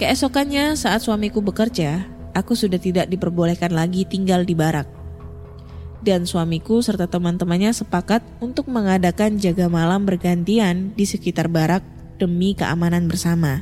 Keesokannya 0.00 0.76
saat 0.76 1.04
suamiku 1.04 1.44
bekerja, 1.44 2.04
aku 2.32 2.56
sudah 2.56 2.80
tidak 2.80 3.12
diperbolehkan 3.12 3.72
lagi 3.72 4.08
tinggal 4.08 4.44
di 4.44 4.56
barak. 4.56 4.88
Dan 6.00 6.24
suamiku 6.24 6.80
serta 6.80 7.08
teman-temannya 7.08 7.76
sepakat 7.76 8.24
untuk 8.40 8.68
mengadakan 8.72 9.36
jaga 9.36 9.68
malam 9.68 10.08
bergantian 10.08 10.96
di 10.96 11.04
sekitar 11.04 11.48
barak 11.52 11.84
demi 12.16 12.56
keamanan 12.56 13.04
bersama. 13.04 13.60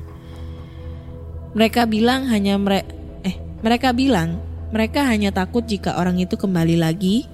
Mereka 1.54 1.86
bilang 1.86 2.26
hanya 2.30 2.58
mere 2.58 2.82
eh 3.22 3.38
mereka 3.62 3.94
bilang 3.94 4.42
mereka 4.74 5.06
hanya 5.06 5.30
takut 5.30 5.62
jika 5.66 5.94
orang 5.94 6.18
itu 6.18 6.34
kembali 6.34 6.82
lagi 6.82 7.30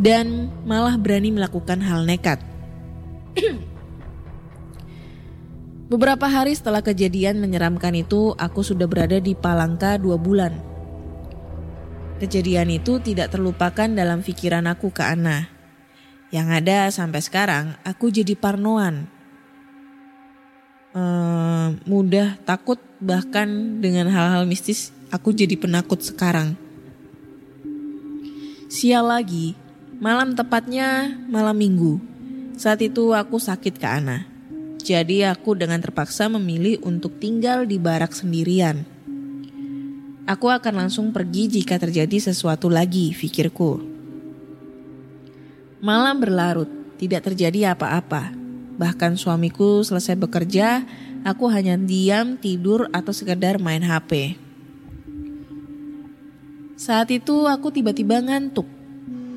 dan 0.00 0.48
malah 0.64 0.96
berani 0.96 1.32
melakukan 1.32 1.80
hal 1.84 2.04
nekat. 2.08 2.40
Beberapa 5.92 6.24
hari 6.24 6.56
setelah 6.56 6.80
kejadian 6.80 7.36
menyeramkan 7.36 7.92
itu, 7.92 8.32
aku 8.40 8.64
sudah 8.64 8.88
berada 8.88 9.20
di 9.20 9.36
Palangka 9.36 10.00
dua 10.00 10.16
bulan. 10.16 10.56
Kejadian 12.16 12.72
itu 12.72 12.96
tidak 13.02 13.34
terlupakan 13.34 13.92
dalam 13.92 14.24
pikiran 14.24 14.64
aku 14.72 14.88
ke 14.88 15.04
Ana. 15.04 15.52
Yang 16.32 16.48
ada 16.64 16.78
sampai 16.88 17.20
sekarang, 17.20 17.76
aku 17.84 18.08
jadi 18.08 18.32
parnoan. 18.32 19.04
Uh, 20.96 21.76
mudah 21.84 22.40
takut 22.48 22.80
bahkan 22.96 23.80
dengan 23.84 24.08
hal-hal 24.08 24.48
mistis, 24.48 24.96
aku 25.12 25.36
jadi 25.36 25.60
penakut 25.60 26.00
sekarang. 26.00 26.56
Sial 28.72 29.04
lagi, 29.04 29.52
malam 30.02 30.34
tepatnya 30.34 31.14
malam 31.30 31.54
minggu. 31.54 32.02
Saat 32.58 32.82
itu 32.82 33.14
aku 33.14 33.38
sakit 33.38 33.78
ke 33.78 33.86
Ana. 33.86 34.26
Jadi 34.82 35.22
aku 35.22 35.54
dengan 35.54 35.78
terpaksa 35.78 36.26
memilih 36.26 36.82
untuk 36.82 37.22
tinggal 37.22 37.62
di 37.70 37.78
barak 37.78 38.10
sendirian. 38.10 38.82
Aku 40.26 40.50
akan 40.50 40.86
langsung 40.86 41.14
pergi 41.14 41.46
jika 41.46 41.78
terjadi 41.78 42.18
sesuatu 42.18 42.66
lagi, 42.66 43.14
pikirku. 43.14 43.78
Malam 45.78 46.18
berlarut, 46.18 46.98
tidak 46.98 47.30
terjadi 47.30 47.78
apa-apa. 47.78 48.34
Bahkan 48.74 49.14
suamiku 49.14 49.86
selesai 49.86 50.18
bekerja, 50.18 50.82
aku 51.22 51.46
hanya 51.46 51.78
diam, 51.78 52.34
tidur, 52.42 52.90
atau 52.90 53.14
sekedar 53.14 53.62
main 53.62 53.82
HP. 53.86 54.34
Saat 56.74 57.14
itu 57.14 57.46
aku 57.46 57.70
tiba-tiba 57.70 58.18
ngantuk. 58.18 58.81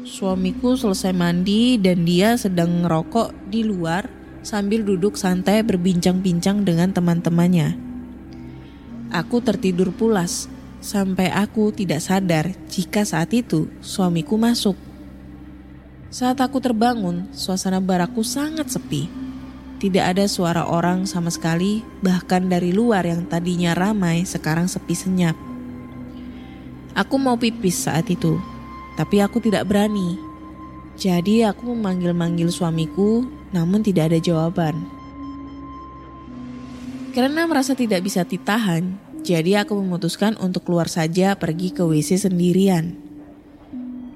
Suamiku 0.05 0.77
selesai 0.77 1.17
mandi 1.17 1.81
dan 1.81 2.05
dia 2.05 2.37
sedang 2.37 2.85
ngerokok 2.85 3.49
di 3.49 3.65
luar 3.65 4.05
sambil 4.45 4.85
duduk 4.85 5.17
santai 5.17 5.65
berbincang-bincang 5.65 6.61
dengan 6.61 6.93
teman-temannya. 6.93 7.73
Aku 9.09 9.41
tertidur 9.41 9.89
pulas 9.89 10.45
sampai 10.77 11.33
aku 11.33 11.73
tidak 11.73 12.05
sadar 12.05 12.53
jika 12.69 13.01
saat 13.01 13.33
itu 13.33 13.65
suamiku 13.81 14.37
masuk. 14.37 14.77
Saat 16.13 16.37
aku 16.37 16.61
terbangun, 16.61 17.25
suasana 17.33 17.81
barakku 17.81 18.21
sangat 18.21 18.69
sepi. 18.69 19.09
Tidak 19.81 20.05
ada 20.05 20.29
suara 20.29 20.69
orang 20.69 21.09
sama 21.09 21.33
sekali, 21.33 21.81
bahkan 22.05 22.45
dari 22.45 22.69
luar 22.69 23.09
yang 23.09 23.25
tadinya 23.25 23.73
ramai 23.73 24.21
sekarang 24.21 24.69
sepi 24.69 24.93
senyap. 24.93 25.33
Aku 26.93 27.17
mau 27.17 27.41
pipis 27.41 27.89
saat 27.89 28.05
itu, 28.07 28.37
tapi 28.95 29.19
aku 29.19 29.43
tidak 29.43 29.67
berani. 29.67 30.15
Jadi 30.95 31.43
aku 31.43 31.75
memanggil-manggil 31.75 32.47
suamiku 32.47 33.27
namun 33.51 33.83
tidak 33.83 34.11
ada 34.11 34.19
jawaban. 34.19 34.75
Karena 37.15 37.47
merasa 37.47 37.71
tidak 37.71 38.03
bisa 38.03 38.27
ditahan, 38.27 38.99
jadi 39.23 39.63
aku 39.63 39.79
memutuskan 39.79 40.35
untuk 40.35 40.67
keluar 40.67 40.91
saja 40.91 41.31
pergi 41.39 41.71
ke 41.71 41.79
WC 41.79 42.27
sendirian. 42.27 42.91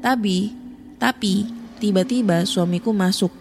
Tapi, 0.03 0.51
tapi 0.99 1.47
tiba-tiba 1.79 2.43
suamiku 2.43 2.91
masuk. 2.91 3.31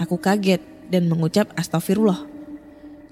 Aku 0.00 0.16
kaget 0.16 0.64
dan 0.88 1.08
mengucap 1.08 1.52
astagfirullah. 1.52 2.24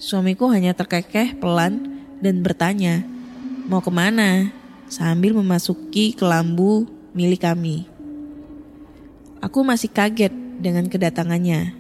Suamiku 0.01 0.49
hanya 0.49 0.73
terkekeh 0.73 1.37
pelan 1.37 2.05
dan 2.25 2.41
bertanya, 2.41 3.05
mau 3.69 3.85
ke 3.85 3.93
mana? 3.93 4.49
Sambil 4.89 5.37
memasuki 5.37 6.13
kelambu 6.17 6.89
milik 7.15 7.47
kami. 7.47 7.87
Aku 9.41 9.63
masih 9.63 9.89
kaget 9.89 10.35
dengan 10.59 10.91
kedatangannya. 10.91 11.73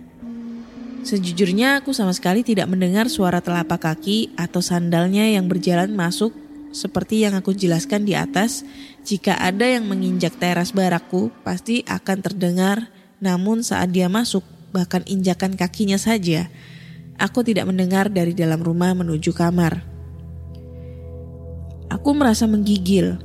Sejujurnya 1.05 1.85
aku 1.85 1.93
sama 1.93 2.17
sekali 2.17 2.41
tidak 2.41 2.65
mendengar 2.65 3.13
suara 3.13 3.45
telapak 3.45 3.85
kaki 3.85 4.33
atau 4.41 4.65
sandalnya 4.65 5.29
yang 5.29 5.45
berjalan 5.53 5.93
masuk 5.93 6.33
seperti 6.75 7.23
yang 7.23 7.39
aku 7.39 7.55
jelaskan 7.55 8.03
di 8.03 8.19
atas. 8.19 8.67
Jika 9.07 9.37
ada 9.39 9.69
yang 9.69 9.87
menginjak 9.87 10.35
teras 10.41 10.75
barakku, 10.75 11.31
pasti 11.47 11.87
akan 11.87 12.19
terdengar. 12.25 12.91
Namun 13.23 13.63
saat 13.63 13.95
dia 13.95 14.11
masuk, 14.11 14.43
bahkan 14.75 15.07
injakan 15.07 15.55
kakinya 15.55 16.01
saja, 16.01 16.51
aku 17.15 17.47
tidak 17.47 17.71
mendengar 17.71 18.11
dari 18.11 18.35
dalam 18.35 18.59
rumah 18.59 18.91
menuju 18.97 19.31
kamar. 19.31 19.87
Aku 21.95 22.11
merasa 22.11 22.51
menggigil. 22.51 23.23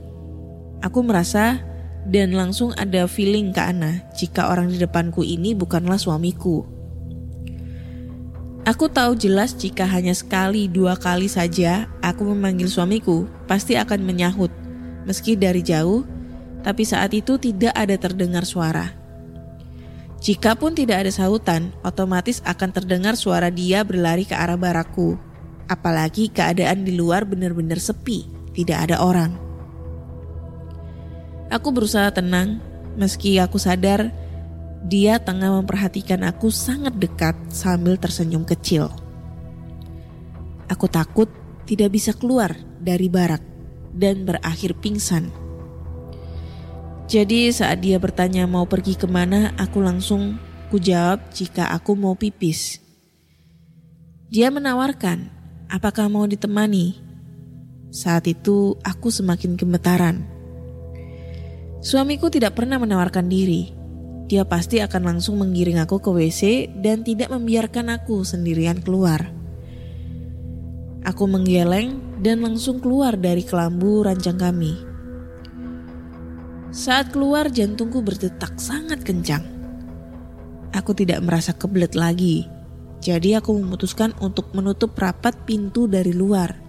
Aku 0.86 1.02
merasa 1.02 1.66
dan 2.10 2.34
langsung 2.34 2.74
ada 2.74 3.06
feeling 3.06 3.54
ke 3.54 3.62
Ana 3.62 4.02
jika 4.18 4.50
orang 4.50 4.74
di 4.74 4.82
depanku 4.82 5.22
ini 5.22 5.54
bukanlah 5.54 6.02
suamiku. 6.02 6.66
Aku 8.66 8.90
tahu 8.90 9.18
jelas 9.18 9.56
jika 9.56 9.86
hanya 9.88 10.14
sekali 10.14 10.70
dua 10.70 10.98
kali 10.98 11.30
saja 11.30 11.90
aku 12.02 12.34
memanggil 12.34 12.68
suamiku, 12.70 13.26
pasti 13.50 13.78
akan 13.78 14.04
menyahut, 14.04 14.52
meski 15.10 15.34
dari 15.34 15.64
jauh, 15.64 16.06
tapi 16.62 16.84
saat 16.84 17.16
itu 17.16 17.40
tidak 17.40 17.74
ada 17.74 17.96
terdengar 17.96 18.44
suara. 18.44 18.94
Jika 20.20 20.60
pun 20.60 20.76
tidak 20.76 21.08
ada 21.08 21.12
sahutan, 21.16 21.72
otomatis 21.82 22.44
akan 22.44 22.76
terdengar 22.76 23.16
suara 23.16 23.48
dia 23.48 23.88
berlari 23.88 24.28
ke 24.28 24.36
arah 24.36 24.60
barakku. 24.60 25.16
Apalagi 25.72 26.28
keadaan 26.28 26.84
di 26.84 27.00
luar 27.00 27.24
benar-benar 27.24 27.80
sepi, 27.80 28.28
tidak 28.52 28.92
ada 28.92 29.00
orang. 29.00 29.49
Aku 31.50 31.74
berusaha 31.74 32.14
tenang, 32.14 32.62
meski 32.94 33.42
aku 33.42 33.58
sadar 33.58 34.14
dia 34.86 35.20
tengah 35.20 35.60
memperhatikan 35.60 36.22
aku 36.24 36.54
sangat 36.54 36.96
dekat 36.96 37.36
sambil 37.50 37.98
tersenyum 38.00 38.46
kecil. 38.46 38.94
Aku 40.70 40.86
takut 40.86 41.28
tidak 41.66 41.98
bisa 41.98 42.14
keluar 42.14 42.54
dari 42.78 43.10
barak 43.10 43.42
dan 43.92 44.24
berakhir 44.24 44.78
pingsan. 44.78 45.34
Jadi 47.10 47.50
saat 47.50 47.82
dia 47.82 47.98
bertanya 47.98 48.46
mau 48.46 48.70
pergi 48.70 48.94
ke 48.94 49.10
mana, 49.10 49.50
aku 49.58 49.82
langsung 49.82 50.38
kujawab 50.70 51.34
jika 51.34 51.74
aku 51.74 51.98
mau 51.98 52.14
pipis. 52.14 52.78
Dia 54.30 54.54
menawarkan, 54.54 55.26
apakah 55.66 56.06
mau 56.06 56.30
ditemani? 56.30 57.02
Saat 57.90 58.30
itu 58.30 58.78
aku 58.86 59.10
semakin 59.10 59.58
gemetaran. 59.58 60.39
Suamiku 61.80 62.28
tidak 62.28 62.60
pernah 62.60 62.76
menawarkan 62.76 63.32
diri. 63.32 63.72
Dia 64.28 64.44
pasti 64.44 64.84
akan 64.84 65.16
langsung 65.16 65.40
menggiring 65.40 65.80
aku 65.80 66.04
ke 66.04 66.12
WC 66.12 66.76
dan 66.84 67.08
tidak 67.08 67.32
membiarkan 67.32 67.88
aku 67.96 68.28
sendirian 68.28 68.84
keluar. 68.84 69.32
Aku 71.08 71.24
menggeleng 71.24 72.20
dan 72.20 72.44
langsung 72.44 72.84
keluar 72.84 73.16
dari 73.16 73.48
kelambu 73.48 74.04
rancang 74.04 74.36
kami. 74.36 74.76
Saat 76.76 77.16
keluar 77.16 77.48
jantungku 77.48 78.04
berdetak 78.04 78.60
sangat 78.60 79.00
kencang. 79.08 79.48
Aku 80.76 80.92
tidak 80.92 81.24
merasa 81.24 81.56
kebelet 81.56 81.96
lagi. 81.96 82.44
Jadi 83.00 83.40
aku 83.40 83.56
memutuskan 83.56 84.12
untuk 84.20 84.52
menutup 84.52 85.00
rapat 85.00 85.48
pintu 85.48 85.88
dari 85.88 86.12
luar. 86.12 86.60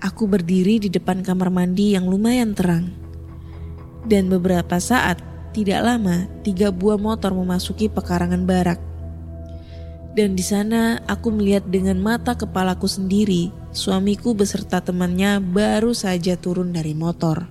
Aku 0.00 0.24
berdiri 0.24 0.80
di 0.80 0.88
depan 0.88 1.20
kamar 1.20 1.52
mandi 1.52 1.92
yang 1.92 2.08
lumayan 2.08 2.56
terang 2.56 3.03
dan 4.04 4.28
beberapa 4.28 4.76
saat, 4.80 5.20
tidak 5.56 5.80
lama, 5.84 6.28
tiga 6.44 6.68
buah 6.74 7.00
motor 7.00 7.32
memasuki 7.32 7.88
pekarangan 7.88 8.44
barak. 8.44 8.80
Dan 10.14 10.38
di 10.38 10.46
sana 10.46 11.02
aku 11.10 11.34
melihat 11.34 11.66
dengan 11.66 11.98
mata 11.98 12.38
kepalaku 12.38 12.86
sendiri, 12.86 13.50
suamiku 13.74 14.30
beserta 14.30 14.78
temannya 14.78 15.42
baru 15.42 15.90
saja 15.90 16.38
turun 16.38 16.70
dari 16.70 16.94
motor. 16.94 17.50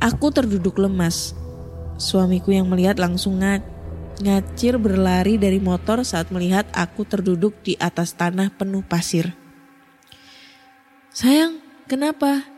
Aku 0.00 0.32
terduduk 0.32 0.80
lemas. 0.80 1.36
Suamiku 1.96 2.52
yang 2.52 2.68
melihat 2.68 3.00
langsung 3.00 3.40
ng 3.40 3.60
ngacir 4.24 4.80
berlari 4.80 5.36
dari 5.36 5.60
motor 5.60 6.00
saat 6.00 6.32
melihat 6.32 6.64
aku 6.72 7.04
terduduk 7.04 7.52
di 7.60 7.76
atas 7.76 8.16
tanah 8.16 8.48
penuh 8.56 8.84
pasir. 8.84 9.36
Sayang, 11.12 11.60
kenapa? 11.88 12.55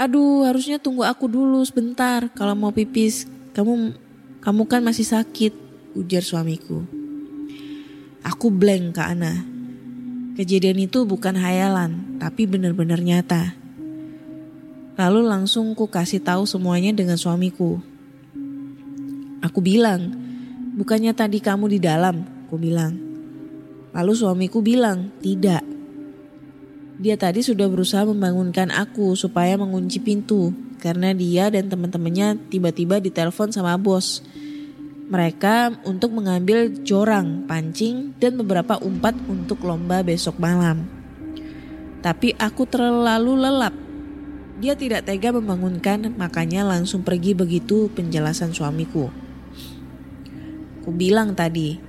Aduh, 0.00 0.48
harusnya 0.48 0.80
tunggu 0.80 1.04
aku 1.04 1.28
dulu 1.28 1.60
sebentar 1.60 2.32
kalau 2.32 2.56
mau 2.56 2.72
pipis. 2.72 3.28
Kamu 3.52 3.92
kamu 4.40 4.62
kan 4.64 4.80
masih 4.80 5.04
sakit, 5.04 5.52
ujar 5.92 6.24
suamiku. 6.24 6.80
Aku 8.24 8.48
blank 8.48 8.96
ke 8.96 9.02
Ana. 9.04 9.44
Kejadian 10.40 10.88
itu 10.88 11.04
bukan 11.04 11.36
hayalan, 11.36 12.16
tapi 12.16 12.48
benar-benar 12.48 13.04
nyata. 13.04 13.52
Lalu 14.96 15.20
langsung 15.28 15.76
ku 15.76 15.84
kasih 15.84 16.24
tahu 16.24 16.48
semuanya 16.48 16.96
dengan 16.96 17.20
suamiku. 17.20 17.76
Aku 19.44 19.60
bilang, 19.60 20.16
bukannya 20.80 21.12
tadi 21.12 21.44
kamu 21.44 21.76
di 21.76 21.78
dalam, 21.80 22.24
ku 22.48 22.56
bilang. 22.56 22.96
Lalu 23.92 24.12
suamiku 24.16 24.64
bilang, 24.64 25.12
tidak. 25.20 25.60
Dia 27.00 27.16
tadi 27.16 27.40
sudah 27.40 27.64
berusaha 27.64 28.04
membangunkan 28.04 28.68
aku 28.68 29.16
supaya 29.16 29.56
mengunci 29.56 30.04
pintu 30.04 30.52
karena 30.84 31.16
dia 31.16 31.48
dan 31.48 31.72
teman-temannya 31.72 32.36
tiba-tiba 32.52 33.00
ditelepon 33.00 33.56
sama 33.56 33.80
bos. 33.80 34.20
Mereka 35.08 35.80
untuk 35.88 36.12
mengambil 36.12 36.68
jorang, 36.84 37.48
pancing, 37.48 38.12
dan 38.20 38.36
beberapa 38.36 38.76
umpat 38.84 39.16
untuk 39.32 39.64
lomba 39.64 40.04
besok 40.04 40.36
malam. 40.36 40.84
Tapi 42.04 42.36
aku 42.36 42.68
terlalu 42.68 43.48
lelap. 43.48 43.72
Dia 44.60 44.76
tidak 44.76 45.08
tega 45.08 45.32
membangunkan, 45.32 46.12
makanya 46.20 46.68
langsung 46.68 47.00
pergi 47.00 47.32
begitu 47.32 47.88
penjelasan 47.96 48.52
suamiku. 48.52 49.08
Ku 50.84 50.92
bilang 50.92 51.32
tadi, 51.32 51.80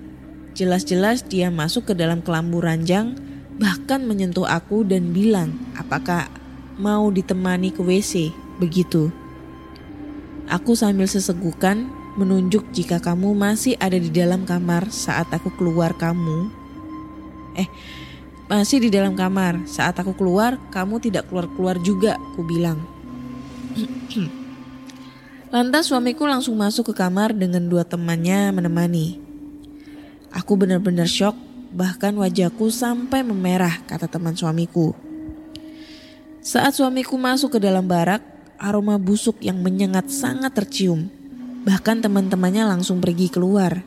jelas-jelas 0.55 1.27
dia 1.27 1.51
masuk 1.51 1.91
ke 1.91 1.93
dalam 1.99 2.23
kelambu 2.23 2.63
ranjang 2.63 3.30
bahkan 3.59 4.07
menyentuh 4.07 4.47
aku 4.47 4.87
dan 4.87 5.11
bilang 5.11 5.55
apakah 5.75 6.29
mau 6.79 7.09
ditemani 7.11 7.73
ke 7.75 7.81
WC 7.83 8.31
begitu. 8.61 9.11
Aku 10.51 10.75
sambil 10.75 11.07
sesegukan 11.07 11.87
menunjuk 12.19 12.67
jika 12.75 12.99
kamu 12.99 13.31
masih 13.31 13.79
ada 13.79 13.95
di 13.95 14.11
dalam 14.11 14.43
kamar 14.43 14.91
saat 14.91 15.31
aku 15.31 15.47
keluar 15.55 15.95
kamu. 15.95 16.51
Eh, 17.55 17.67
masih 18.51 18.83
di 18.83 18.89
dalam 18.91 19.15
kamar. 19.15 19.63
Saat 19.63 19.99
aku 19.99 20.11
keluar, 20.15 20.59
kamu 20.75 20.99
tidak 20.99 21.31
keluar-keluar 21.31 21.79
juga, 21.79 22.19
ku 22.35 22.43
bilang. 22.43 22.83
Lantas 25.55 25.91
suamiku 25.91 26.27
langsung 26.27 26.55
masuk 26.59 26.91
ke 26.91 26.93
kamar 26.99 27.35
dengan 27.35 27.67
dua 27.67 27.83
temannya 27.83 28.55
menemani. 28.55 29.19
Aku 30.31 30.55
benar-benar 30.55 31.11
shock 31.11 31.35
bahkan 31.71 32.11
wajahku 32.19 32.67
sampai 32.67 33.23
memerah, 33.23 33.79
kata 33.87 34.11
teman 34.11 34.35
suamiku. 34.35 34.91
Saat 36.43 36.77
suamiku 36.77 37.15
masuk 37.15 37.57
ke 37.57 37.59
dalam 37.63 37.87
barak, 37.87 38.21
aroma 38.59 38.99
busuk 38.99 39.39
yang 39.39 39.57
menyengat 39.63 40.11
sangat 40.11 40.51
tercium. 40.53 41.07
Bahkan 41.61 42.03
teman-temannya 42.03 42.65
langsung 42.65 42.99
pergi 42.99 43.29
keluar. 43.29 43.85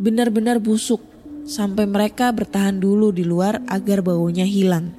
Benar-benar 0.00 0.58
busuk, 0.58 1.04
sampai 1.44 1.84
mereka 1.84 2.32
bertahan 2.32 2.80
dulu 2.80 3.12
di 3.12 3.24
luar 3.24 3.60
agar 3.68 4.00
baunya 4.00 4.48
hilang. 4.48 4.96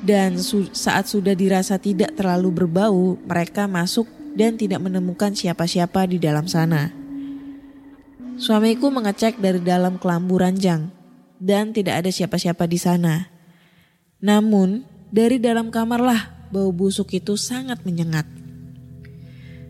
Dan 0.00 0.40
su 0.40 0.68
saat 0.72 1.08
sudah 1.08 1.36
dirasa 1.36 1.76
tidak 1.76 2.16
terlalu 2.16 2.64
berbau, 2.64 3.16
mereka 3.24 3.68
masuk 3.68 4.08
dan 4.36 4.56
tidak 4.56 4.80
menemukan 4.80 5.32
siapa-siapa 5.32 6.08
di 6.08 6.16
dalam 6.20 6.44
sana. 6.48 6.99
Suamiku 8.40 8.88
mengecek 8.88 9.36
dari 9.36 9.60
dalam 9.60 10.00
kelambu 10.00 10.40
ranjang 10.40 10.88
dan 11.36 11.76
tidak 11.76 12.00
ada 12.00 12.08
siapa-siapa 12.08 12.64
di 12.64 12.80
sana. 12.80 13.28
Namun, 14.24 14.80
dari 15.12 15.36
dalam 15.36 15.68
kamarlah 15.68 16.48
bau 16.48 16.72
busuk 16.72 17.12
itu 17.12 17.36
sangat 17.36 17.84
menyengat. 17.84 18.24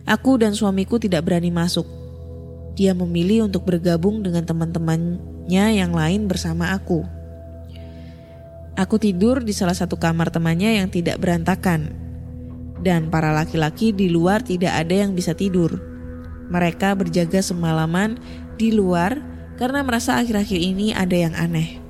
Aku 0.06 0.38
dan 0.38 0.54
suamiku 0.54 1.02
tidak 1.02 1.26
berani 1.26 1.50
masuk. 1.50 1.82
Dia 2.78 2.94
memilih 2.94 3.50
untuk 3.50 3.66
bergabung 3.66 4.22
dengan 4.22 4.46
teman-temannya 4.46 5.66
yang 5.74 5.90
lain 5.90 6.30
bersama 6.30 6.70
aku. 6.70 7.02
Aku 8.78 9.02
tidur 9.02 9.42
di 9.42 9.50
salah 9.50 9.74
satu 9.74 9.98
kamar 9.98 10.30
temannya 10.30 10.78
yang 10.78 10.86
tidak 10.86 11.18
berantakan. 11.18 11.90
Dan 12.78 13.10
para 13.10 13.34
laki-laki 13.34 13.90
di 13.90 14.06
luar 14.06 14.46
tidak 14.46 14.78
ada 14.78 14.94
yang 14.94 15.18
bisa 15.18 15.34
tidur. 15.34 15.74
Mereka 16.54 16.94
berjaga 16.94 17.42
semalaman 17.42 18.18
di 18.60 18.76
luar 18.76 19.16
karena 19.56 19.80
merasa 19.80 20.20
akhir-akhir 20.20 20.60
ini 20.60 20.92
ada 20.92 21.16
yang 21.16 21.32
aneh. 21.32 21.80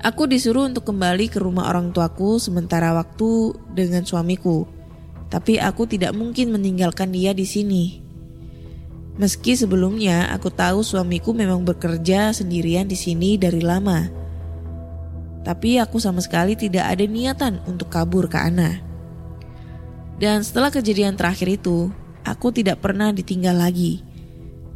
Aku 0.00 0.28
disuruh 0.28 0.68
untuk 0.68 0.88
kembali 0.88 1.32
ke 1.32 1.40
rumah 1.40 1.68
orang 1.68 1.92
tuaku 1.92 2.36
sementara 2.40 2.92
waktu 2.92 3.56
dengan 3.72 4.04
suamiku. 4.04 4.64
Tapi 5.32 5.60
aku 5.60 5.88
tidak 5.88 6.12
mungkin 6.16 6.52
meninggalkan 6.52 7.12
dia 7.12 7.32
di 7.32 7.44
sini. 7.44 8.00
Meski 9.20 9.52
sebelumnya 9.52 10.32
aku 10.32 10.48
tahu 10.48 10.80
suamiku 10.80 11.36
memang 11.36 11.68
bekerja 11.68 12.32
sendirian 12.32 12.88
di 12.88 12.96
sini 12.96 13.36
dari 13.36 13.60
lama. 13.60 14.08
Tapi 15.44 15.76
aku 15.76 16.00
sama 16.00 16.24
sekali 16.24 16.56
tidak 16.56 16.88
ada 16.88 17.04
niatan 17.04 17.60
untuk 17.68 17.92
kabur 17.92 18.28
ke 18.28 18.40
Ana. 18.40 18.80
Dan 20.16 20.40
setelah 20.40 20.72
kejadian 20.72 21.20
terakhir 21.20 21.60
itu, 21.60 21.92
aku 22.24 22.52
tidak 22.52 22.80
pernah 22.80 23.12
ditinggal 23.12 23.56
lagi. 23.56 24.00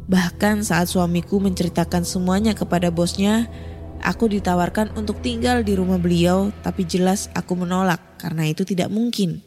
Bahkan 0.05 0.61
saat 0.61 0.85
suamiku 0.85 1.41
menceritakan 1.41 2.05
semuanya 2.05 2.53
kepada 2.53 2.93
bosnya, 2.93 3.49
aku 4.05 4.29
ditawarkan 4.29 4.93
untuk 4.93 5.17
tinggal 5.25 5.65
di 5.65 5.73
rumah 5.73 5.97
beliau, 5.97 6.53
tapi 6.61 6.85
jelas 6.85 7.33
aku 7.33 7.57
menolak 7.57 8.21
karena 8.21 8.45
itu 8.45 8.61
tidak 8.61 8.93
mungkin. 8.93 9.41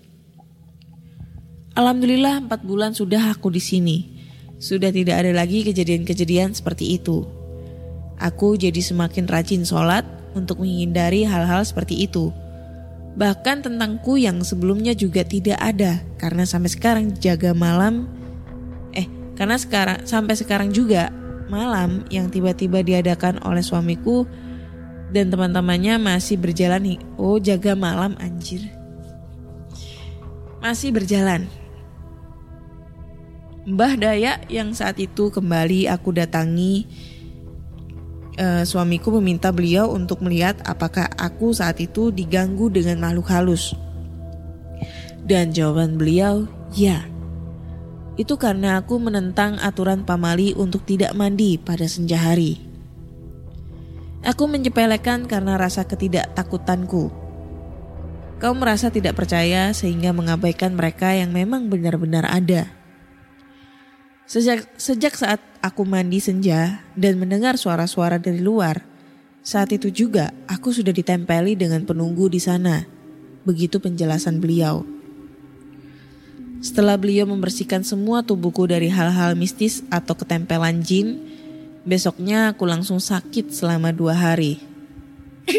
Alhamdulillah 1.79 2.43
empat 2.43 2.67
bulan 2.67 2.91
sudah 2.91 3.31
aku 3.31 3.55
di 3.55 3.63
sini. 3.63 3.99
Sudah 4.59 4.91
tidak 4.91 5.23
ada 5.23 5.31
lagi 5.31 5.63
kejadian-kejadian 5.63 6.51
seperti 6.51 6.99
itu. 6.99 7.23
Aku 8.19 8.59
jadi 8.59 8.83
semakin 8.83 9.31
rajin 9.31 9.63
sholat 9.63 10.03
untuk 10.35 10.59
menghindari 10.59 11.23
hal-hal 11.23 11.63
seperti 11.63 12.03
itu. 12.03 12.35
Bahkan 13.15 13.63
tentangku 13.63 14.19
yang 14.19 14.43
sebelumnya 14.43 14.91
juga 14.91 15.23
tidak 15.23 15.59
ada 15.63 16.03
karena 16.19 16.43
sampai 16.43 16.71
sekarang 16.75 17.15
jaga 17.23 17.55
malam 17.55 18.11
karena 19.39 19.55
sekarang 19.55 20.03
sampai 20.03 20.34
sekarang 20.34 20.74
juga 20.74 21.14
malam 21.47 22.03
yang 22.11 22.26
tiba-tiba 22.26 22.82
diadakan 22.82 23.39
oleh 23.47 23.62
suamiku 23.62 24.26
dan 25.14 25.30
teman-temannya 25.30 25.97
masih 25.97 26.36
berjalan. 26.36 26.99
Oh, 27.16 27.39
jaga 27.39 27.78
malam 27.78 28.18
anjir. 28.18 28.66
Masih 30.59 30.91
berjalan. 30.91 31.47
Mbah 33.68 33.95
Dayak 34.01 34.49
yang 34.51 34.72
saat 34.72 34.97
itu 34.99 35.28
kembali 35.28 35.86
aku 35.93 36.16
datangi 36.16 36.89
eh, 38.41 38.64
suamiku 38.64 39.12
meminta 39.20 39.53
beliau 39.53 39.93
untuk 39.93 40.24
melihat 40.24 40.57
apakah 40.64 41.07
aku 41.14 41.53
saat 41.53 41.78
itu 41.78 42.11
diganggu 42.11 42.72
dengan 42.72 43.07
makhluk 43.07 43.28
halus. 43.30 43.76
Dan 45.28 45.53
jawaban 45.53 46.01
beliau, 46.01 46.49
ya. 46.72 47.05
Itu 48.19 48.35
karena 48.35 48.83
aku 48.83 48.99
menentang 48.99 49.62
aturan 49.62 50.03
pamali 50.03 50.51
untuk 50.59 50.83
tidak 50.83 51.14
mandi 51.14 51.55
pada 51.55 51.87
senja 51.87 52.19
hari. 52.19 52.59
Aku 54.27 54.51
menyepelekan 54.51 55.31
karena 55.31 55.55
rasa 55.55 55.87
ketidaktakutanku. 55.87 57.14
Kau 58.43 58.55
merasa 58.59 58.91
tidak 58.91 59.14
percaya 59.14 59.71
sehingga 59.71 60.11
mengabaikan 60.11 60.75
mereka 60.75 61.14
yang 61.14 61.31
memang 61.31 61.71
benar-benar 61.71 62.27
ada. 62.27 62.71
Sejak, 64.27 64.66
sejak 64.75 65.14
saat 65.14 65.39
aku 65.62 65.87
mandi 65.87 66.19
senja 66.19 66.83
dan 66.99 67.23
mendengar 67.23 67.55
suara-suara 67.55 68.19
dari 68.19 68.43
luar, 68.43 68.83
saat 69.47 69.71
itu 69.73 69.89
juga 69.89 70.35
aku 70.51 70.75
sudah 70.75 70.93
ditempeli 70.93 71.55
dengan 71.55 71.87
penunggu 71.87 72.27
di 72.29 72.43
sana. 72.43 72.85
Begitu 73.47 73.79
penjelasan 73.79 74.43
beliau. 74.43 74.97
Setelah 76.59 76.99
beliau 76.99 77.23
membersihkan 77.31 77.87
semua 77.87 78.27
tubuhku 78.27 78.67
dari 78.67 78.91
hal-hal 78.91 79.39
mistis 79.39 79.87
atau 79.95 80.19
ketempelan 80.19 80.83
jin, 80.83 81.23
besoknya 81.87 82.51
aku 82.51 82.67
langsung 82.67 82.99
sakit 82.99 83.55
selama 83.55 83.95
dua 83.95 84.19
hari. 84.19 84.59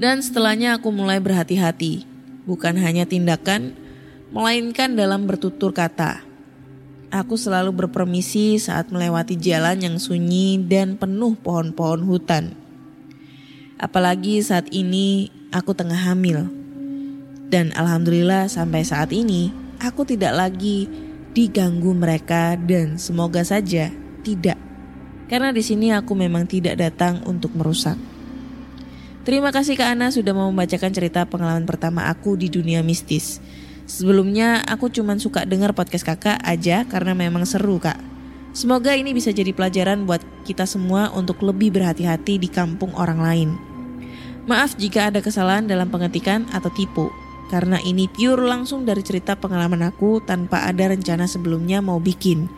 Dan 0.00 0.24
setelahnya 0.24 0.80
aku 0.80 0.88
mulai 0.88 1.20
berhati-hati, 1.20 2.08
bukan 2.48 2.80
hanya 2.80 3.04
tindakan, 3.04 3.76
melainkan 4.32 4.96
dalam 4.96 5.28
bertutur 5.28 5.76
kata. 5.76 6.24
Aku 7.12 7.36
selalu 7.38 7.70
berpermisi 7.84 8.56
saat 8.58 8.90
melewati 8.90 9.36
jalan 9.38 9.78
yang 9.84 9.96
sunyi 10.00 10.58
dan 10.64 10.96
penuh 10.98 11.36
pohon-pohon 11.38 12.02
hutan. 12.08 12.56
Apalagi 13.78 14.40
saat 14.40 14.66
ini 14.72 15.28
aku 15.52 15.76
tengah 15.76 16.10
hamil. 16.10 16.63
Dan 17.48 17.72
alhamdulillah 17.76 18.48
sampai 18.48 18.82
saat 18.82 19.12
ini 19.12 19.52
aku 19.80 20.08
tidak 20.08 20.32
lagi 20.34 20.88
diganggu 21.34 21.92
mereka 21.92 22.54
dan 22.56 22.96
semoga 22.96 23.42
saja 23.42 23.90
tidak. 24.22 24.56
Karena 25.26 25.50
di 25.50 25.60
sini 25.64 25.90
aku 25.90 26.14
memang 26.14 26.46
tidak 26.46 26.78
datang 26.78 27.24
untuk 27.26 27.52
merusak. 27.56 27.96
Terima 29.24 29.48
kasih 29.50 29.80
Kak 29.80 29.96
Ana 29.96 30.12
sudah 30.12 30.36
mau 30.36 30.52
membacakan 30.52 30.92
cerita 30.92 31.24
pengalaman 31.24 31.64
pertama 31.64 32.12
aku 32.12 32.36
di 32.36 32.52
dunia 32.52 32.84
mistis. 32.84 33.40
Sebelumnya 33.84 34.64
aku 34.64 34.88
cuma 34.88 35.16
suka 35.20 35.44
dengar 35.44 35.76
podcast 35.76 36.08
kakak 36.08 36.40
aja 36.40 36.88
karena 36.88 37.12
memang 37.12 37.44
seru 37.44 37.76
kak. 37.76 38.00
Semoga 38.56 38.96
ini 38.96 39.12
bisa 39.12 39.28
jadi 39.28 39.52
pelajaran 39.52 40.08
buat 40.08 40.24
kita 40.48 40.64
semua 40.64 41.12
untuk 41.12 41.44
lebih 41.44 41.74
berhati-hati 41.74 42.40
di 42.40 42.48
kampung 42.48 42.96
orang 42.96 43.20
lain. 43.20 43.50
Maaf 44.48 44.76
jika 44.76 45.12
ada 45.12 45.20
kesalahan 45.20 45.68
dalam 45.68 45.92
pengetikan 45.92 46.48
atau 46.52 46.72
tipu, 46.72 47.12
karena 47.54 47.78
ini 47.86 48.10
pure 48.10 48.50
langsung 48.50 48.82
dari 48.82 49.06
cerita 49.06 49.38
pengalaman 49.38 49.86
aku 49.86 50.18
tanpa 50.26 50.66
ada 50.66 50.90
rencana 50.90 51.30
sebelumnya 51.30 51.78
mau 51.78 52.02
bikin. 52.02 52.50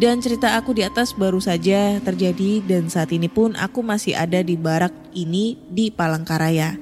Dan 0.00 0.24
cerita 0.24 0.56
aku 0.56 0.72
di 0.72 0.80
atas 0.80 1.12
baru 1.12 1.44
saja 1.44 2.00
terjadi 2.00 2.64
dan 2.64 2.88
saat 2.88 3.12
ini 3.12 3.28
pun 3.28 3.52
aku 3.52 3.84
masih 3.84 4.16
ada 4.16 4.40
di 4.40 4.56
barak 4.56 4.96
ini 5.12 5.60
di 5.68 5.92
Palangkaraya. 5.92 6.72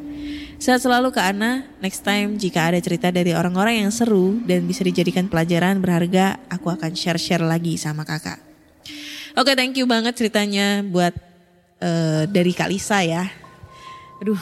Sehat 0.63 0.87
selalu 0.87 1.11
Kak 1.11 1.35
Ana. 1.35 1.67
Next 1.83 2.07
time 2.07 2.39
jika 2.39 2.71
ada 2.71 2.79
cerita 2.79 3.11
dari 3.11 3.35
orang-orang 3.35 3.83
yang 3.83 3.91
seru 3.91 4.39
dan 4.47 4.63
bisa 4.71 4.87
dijadikan 4.87 5.27
pelajaran 5.27 5.83
berharga, 5.83 6.39
aku 6.47 6.71
akan 6.71 6.95
share-share 6.95 7.43
lagi 7.43 7.75
sama 7.75 8.07
kakak. 8.07 8.39
Oke, 9.35 9.59
thank 9.59 9.75
you 9.75 9.91
banget 9.91 10.15
ceritanya 10.15 10.87
buat 10.87 11.11
uh, 11.83 12.23
dari 12.31 12.55
Kak 12.55 12.71
Lisa 12.71 13.03
ya. 13.03 13.27
Aduh, 14.23 14.39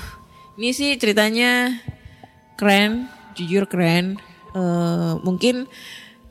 ini 0.61 0.77
sih 0.77 1.01
ceritanya 1.01 1.81
keren, 2.57 3.07
jujur 3.37 3.69
keren. 3.69 4.17
Uh, 4.57 5.21
mungkin 5.21 5.69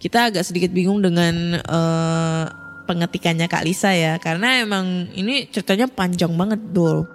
kita 0.01 0.33
agak 0.33 0.45
sedikit 0.45 0.73
bingung 0.73 0.99
dengan 0.99 1.61
uh, 1.65 2.45
pengetikannya 2.89 3.45
Kak 3.45 3.65
Lisa 3.65 3.93
ya, 3.93 4.17
karena 4.17 4.61
emang 4.61 5.09
ini 5.13 5.49
ceritanya 5.49 5.89
panjang 5.89 6.33
banget 6.33 6.61
dul. 6.73 7.05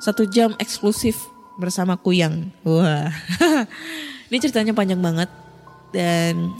Satu 0.00 0.28
jam 0.28 0.52
eksklusif 0.60 1.16
bersama 1.56 1.96
Kuyang. 1.96 2.50
Wah, 2.66 3.08
ini 4.28 4.36
ceritanya 4.40 4.76
panjang 4.76 5.00
banget 5.00 5.30
dan 5.94 6.52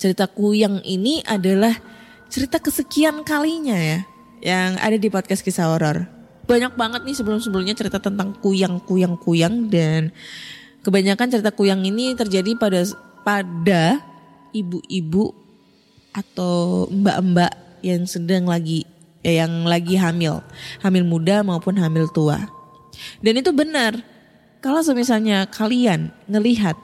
cerita 0.00 0.26
Kuyang 0.26 0.80
ini 0.82 1.20
adalah 1.26 1.74
cerita 2.26 2.58
kesekian 2.58 3.22
kalinya 3.22 3.76
ya 3.76 4.00
yang 4.42 4.76
ada 4.78 4.96
di 4.98 5.08
podcast 5.08 5.42
kisah 5.42 5.70
horor. 5.70 6.15
Banyak 6.46 6.78
banget 6.78 7.02
nih 7.02 7.16
sebelum-sebelumnya 7.18 7.74
cerita 7.74 7.98
tentang 7.98 8.30
Kuyang, 8.38 8.78
Kuyang, 8.78 9.18
Kuyang 9.18 9.66
dan 9.66 10.14
kebanyakan 10.86 11.26
cerita 11.26 11.50
Kuyang 11.50 11.82
ini 11.82 12.14
terjadi 12.14 12.54
pada 12.54 12.86
pada 13.26 13.82
ibu-ibu 14.54 15.34
atau 16.14 16.86
mbak-mbak 16.88 17.50
yang 17.82 18.06
sedang 18.06 18.46
lagi 18.46 18.86
yang 19.26 19.66
lagi 19.66 19.98
hamil, 19.98 20.38
hamil 20.78 21.02
muda 21.02 21.42
maupun 21.42 21.74
hamil 21.82 22.06
tua. 22.14 22.46
Dan 23.18 23.42
itu 23.42 23.50
benar. 23.50 23.98
Kalau 24.62 24.80
misalnya 24.94 25.50
kalian 25.50 26.14
ngelihat 26.30 26.78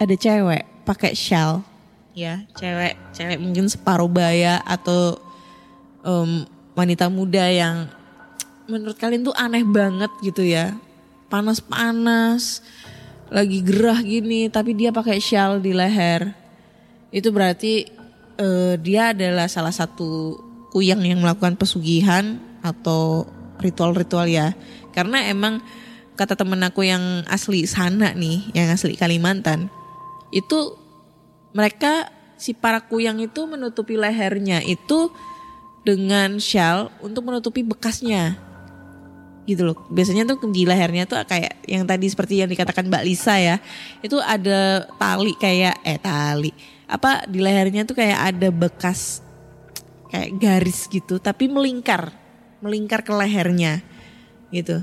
ada 0.00 0.14
cewek 0.16 0.64
pakai 0.88 1.12
shawl, 1.12 1.60
ya 2.16 2.42
cewek 2.56 2.96
cewek 3.12 3.38
mungkin 3.38 3.68
separuh 3.68 4.10
baya 4.10 4.60
atau 4.64 5.20
um, 6.02 6.48
wanita 6.72 7.06
muda 7.12 7.48
yang 7.48 7.86
menurut 8.68 9.00
kalian 9.00 9.24
tuh 9.24 9.34
aneh 9.34 9.64
banget 9.64 10.12
gitu 10.20 10.44
ya, 10.44 10.76
panas-panas, 11.32 12.60
lagi 13.32 13.64
gerah 13.64 13.98
gini, 14.04 14.52
tapi 14.52 14.76
dia 14.76 14.92
pakai 14.92 15.16
shawl 15.18 15.64
di 15.64 15.72
leher, 15.72 16.36
itu 17.08 17.32
berarti 17.32 17.88
uh, 18.36 18.76
dia 18.76 19.16
adalah 19.16 19.48
salah 19.48 19.72
satu 19.72 20.36
kuyang 20.68 21.00
yang 21.00 21.24
melakukan 21.24 21.56
pesugihan 21.56 22.36
atau 22.60 23.24
ritual-ritual 23.64 24.28
ya. 24.28 24.52
Karena 24.92 25.24
emang 25.24 25.64
kata 26.20 26.36
temen 26.36 26.60
aku 26.60 26.84
yang 26.84 27.24
asli 27.24 27.64
sana 27.64 28.12
nih, 28.12 28.52
yang 28.52 28.68
asli 28.68 29.00
Kalimantan, 29.00 29.72
itu 30.28 30.76
mereka 31.56 32.12
si 32.36 32.52
para 32.52 32.84
kuyang 32.84 33.16
itu 33.24 33.48
menutupi 33.48 33.96
lehernya 33.96 34.60
itu 34.60 35.08
dengan 35.88 36.36
shawl 36.36 36.92
untuk 37.00 37.24
menutupi 37.24 37.64
bekasnya 37.64 38.47
gitu 39.48 39.64
loh. 39.64 39.76
Biasanya 39.88 40.28
tuh 40.28 40.52
di 40.52 40.68
lehernya 40.68 41.08
tuh 41.08 41.24
kayak 41.24 41.64
yang 41.64 41.88
tadi 41.88 42.04
seperti 42.12 42.44
yang 42.44 42.52
dikatakan 42.52 42.84
Mbak 42.84 43.04
Lisa 43.08 43.40
ya. 43.40 43.56
Itu 44.04 44.20
ada 44.20 44.84
tali 45.00 45.32
kayak 45.40 45.80
eh 45.82 45.96
tali. 45.96 46.52
apa 46.88 47.28
di 47.28 47.44
lehernya 47.44 47.84
tuh 47.84 48.00
kayak 48.00 48.32
ada 48.32 48.48
bekas 48.48 49.20
kayak 50.08 50.40
garis 50.40 50.88
gitu 50.88 51.20
tapi 51.20 51.46
melingkar 51.46 52.10
melingkar 52.64 53.04
ke 53.04 53.12
lehernya 53.12 53.84
gitu 54.50 54.82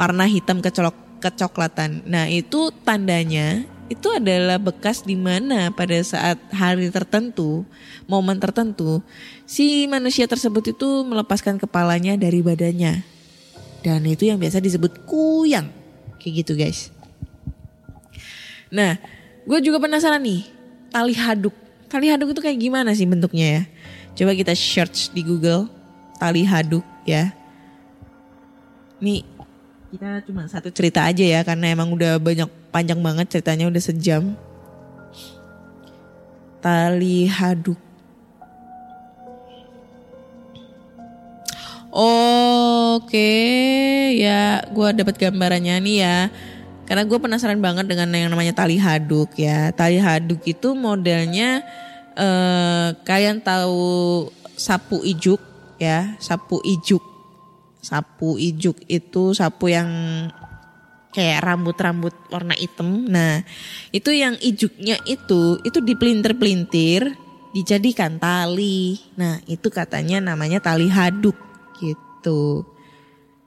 warna 0.00 0.24
hitam 0.24 0.64
kecolok 0.64 0.96
kecoklatan 1.20 2.02
nah 2.08 2.26
itu 2.26 2.72
tandanya 2.82 3.68
itu 3.92 4.08
adalah 4.08 4.56
bekas 4.56 5.04
di 5.04 5.12
mana 5.12 5.68
pada 5.68 6.00
saat 6.00 6.40
hari 6.48 6.88
tertentu 6.88 7.68
momen 8.08 8.40
tertentu 8.40 9.04
si 9.44 9.84
manusia 9.84 10.24
tersebut 10.24 10.72
itu 10.72 10.88
melepaskan 11.04 11.60
kepalanya 11.60 12.16
dari 12.16 12.40
badannya 12.40 13.04
dan 13.82 14.02
itu 14.06 14.30
yang 14.30 14.38
biasa 14.38 14.62
disebut 14.62 15.02
kuyang 15.04 15.68
kayak 16.22 16.46
gitu 16.46 16.54
guys 16.54 16.88
nah 18.72 18.96
gue 19.44 19.58
juga 19.60 19.82
penasaran 19.82 20.22
nih 20.22 20.48
tali 20.88 21.12
haduk 21.12 21.52
tali 21.92 22.08
haduk 22.08 22.32
itu 22.32 22.40
kayak 22.40 22.58
gimana 22.58 22.94
sih 22.96 23.04
bentuknya 23.04 23.46
ya 23.60 23.62
Coba 24.12 24.36
kita 24.36 24.52
search 24.52 25.08
di 25.16 25.24
Google 25.24 25.72
tali 26.20 26.44
haduk 26.44 26.84
ya. 27.08 27.32
Nih 29.00 29.24
kita 29.92 30.24
cuma 30.28 30.48
satu 30.48 30.68
cerita 30.72 31.04
aja 31.04 31.24
ya 31.24 31.40
karena 31.44 31.72
emang 31.72 31.92
udah 31.92 32.16
banyak 32.20 32.48
panjang 32.72 33.00
banget 33.00 33.26
ceritanya 33.32 33.72
udah 33.72 33.82
sejam. 33.82 34.36
Tali 36.60 37.26
haduk. 37.26 37.80
Oke 41.92 43.36
ya 44.16 44.64
gue 44.64 44.88
dapat 44.96 45.20
gambarannya 45.20 45.76
nih 45.76 45.96
ya. 46.00 46.32
Karena 46.88 47.04
gue 47.04 47.20
penasaran 47.20 47.60
banget 47.60 47.84
dengan 47.84 48.08
yang 48.16 48.32
namanya 48.32 48.56
tali 48.56 48.80
haduk 48.80 49.36
ya. 49.36 49.76
Tali 49.76 50.00
haduk 50.00 50.40
itu 50.48 50.72
modelnya 50.72 51.60
eh 52.16 52.96
kalian 53.04 53.44
tahu 53.44 54.24
sapu 54.56 55.04
ijuk 55.04 55.36
ya, 55.76 56.16
sapu 56.16 56.64
ijuk. 56.64 57.04
Sapu 57.84 58.40
ijuk 58.40 58.80
itu 58.88 59.36
sapu 59.36 59.68
yang 59.68 59.92
kayak 61.12 61.44
rambut-rambut 61.44 62.16
warna 62.32 62.56
hitam. 62.56 63.04
Nah, 63.04 63.44
itu 63.92 64.16
yang 64.16 64.40
ijuknya 64.40 64.96
itu 65.04 65.60
itu 65.60 65.78
dipelintir-pelintir 65.84 67.20
dijadikan 67.52 68.16
tali. 68.16 68.96
Nah, 69.20 69.44
itu 69.44 69.68
katanya 69.68 70.24
namanya 70.32 70.56
tali 70.56 70.88
haduk 70.88 71.51
gitu. 72.22 72.62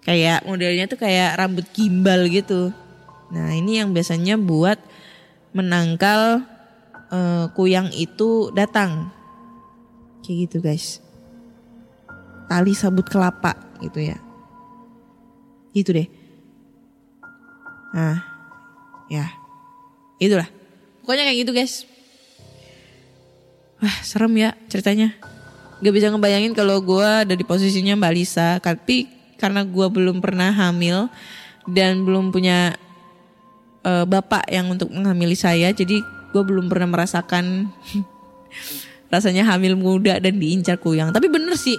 Kayak 0.03 0.43
modelnya 0.43 0.85
tuh 0.91 0.99
kayak 0.99 1.39
rambut 1.39 1.63
gimbal 1.71 2.27
gitu. 2.27 2.75
Nah, 3.31 3.55
ini 3.55 3.79
yang 3.79 3.95
biasanya 3.95 4.35
buat 4.35 4.77
menangkal 5.55 6.43
eh, 7.09 7.45
kuyang 7.55 7.89
itu 7.95 8.51
datang. 8.51 9.15
Kayak 10.21 10.37
gitu, 10.51 10.57
guys. 10.59 10.99
Tali 12.51 12.75
sabut 12.75 13.07
kelapa 13.07 13.55
gitu 13.79 14.03
ya. 14.03 14.19
Gitu 15.71 15.95
deh. 15.95 16.07
Nah, 17.95 18.19
ya. 19.07 19.31
Itulah. 20.19 20.51
Pokoknya 21.01 21.23
kayak 21.25 21.39
gitu, 21.47 21.51
guys. 21.55 21.87
Wah, 23.79 23.97
serem 24.05 24.35
ya 24.37 24.53
ceritanya. 24.69 25.17
Gak 25.85 25.93
bisa 25.93 26.09
ngebayangin 26.09 26.57
kalau 26.57 26.81
gue 26.81 27.05
ada 27.05 27.37
di 27.37 27.45
posisinya 27.45 27.93
Mbak 27.93 28.13
Lisa. 28.17 28.57
Tapi 28.57 29.05
karena 29.37 29.61
gue 29.61 29.85
belum 29.85 30.17
pernah 30.17 30.49
hamil 30.49 31.05
dan 31.69 32.01
belum 32.01 32.33
punya 32.33 32.73
eh, 33.85 34.05
bapak 34.09 34.49
yang 34.49 34.73
untuk 34.73 34.89
menghamili 34.89 35.37
saya. 35.37 35.69
Jadi 35.69 36.01
gue 36.33 36.43
belum 36.43 36.65
pernah 36.65 36.89
merasakan 36.89 37.69
rasanya 39.13 39.45
hamil 39.45 39.77
muda 39.77 40.17
dan 40.17 40.41
diincar 40.41 40.81
kuyang. 40.81 41.13
Tapi 41.13 41.29
bener 41.29 41.53
sih. 41.53 41.77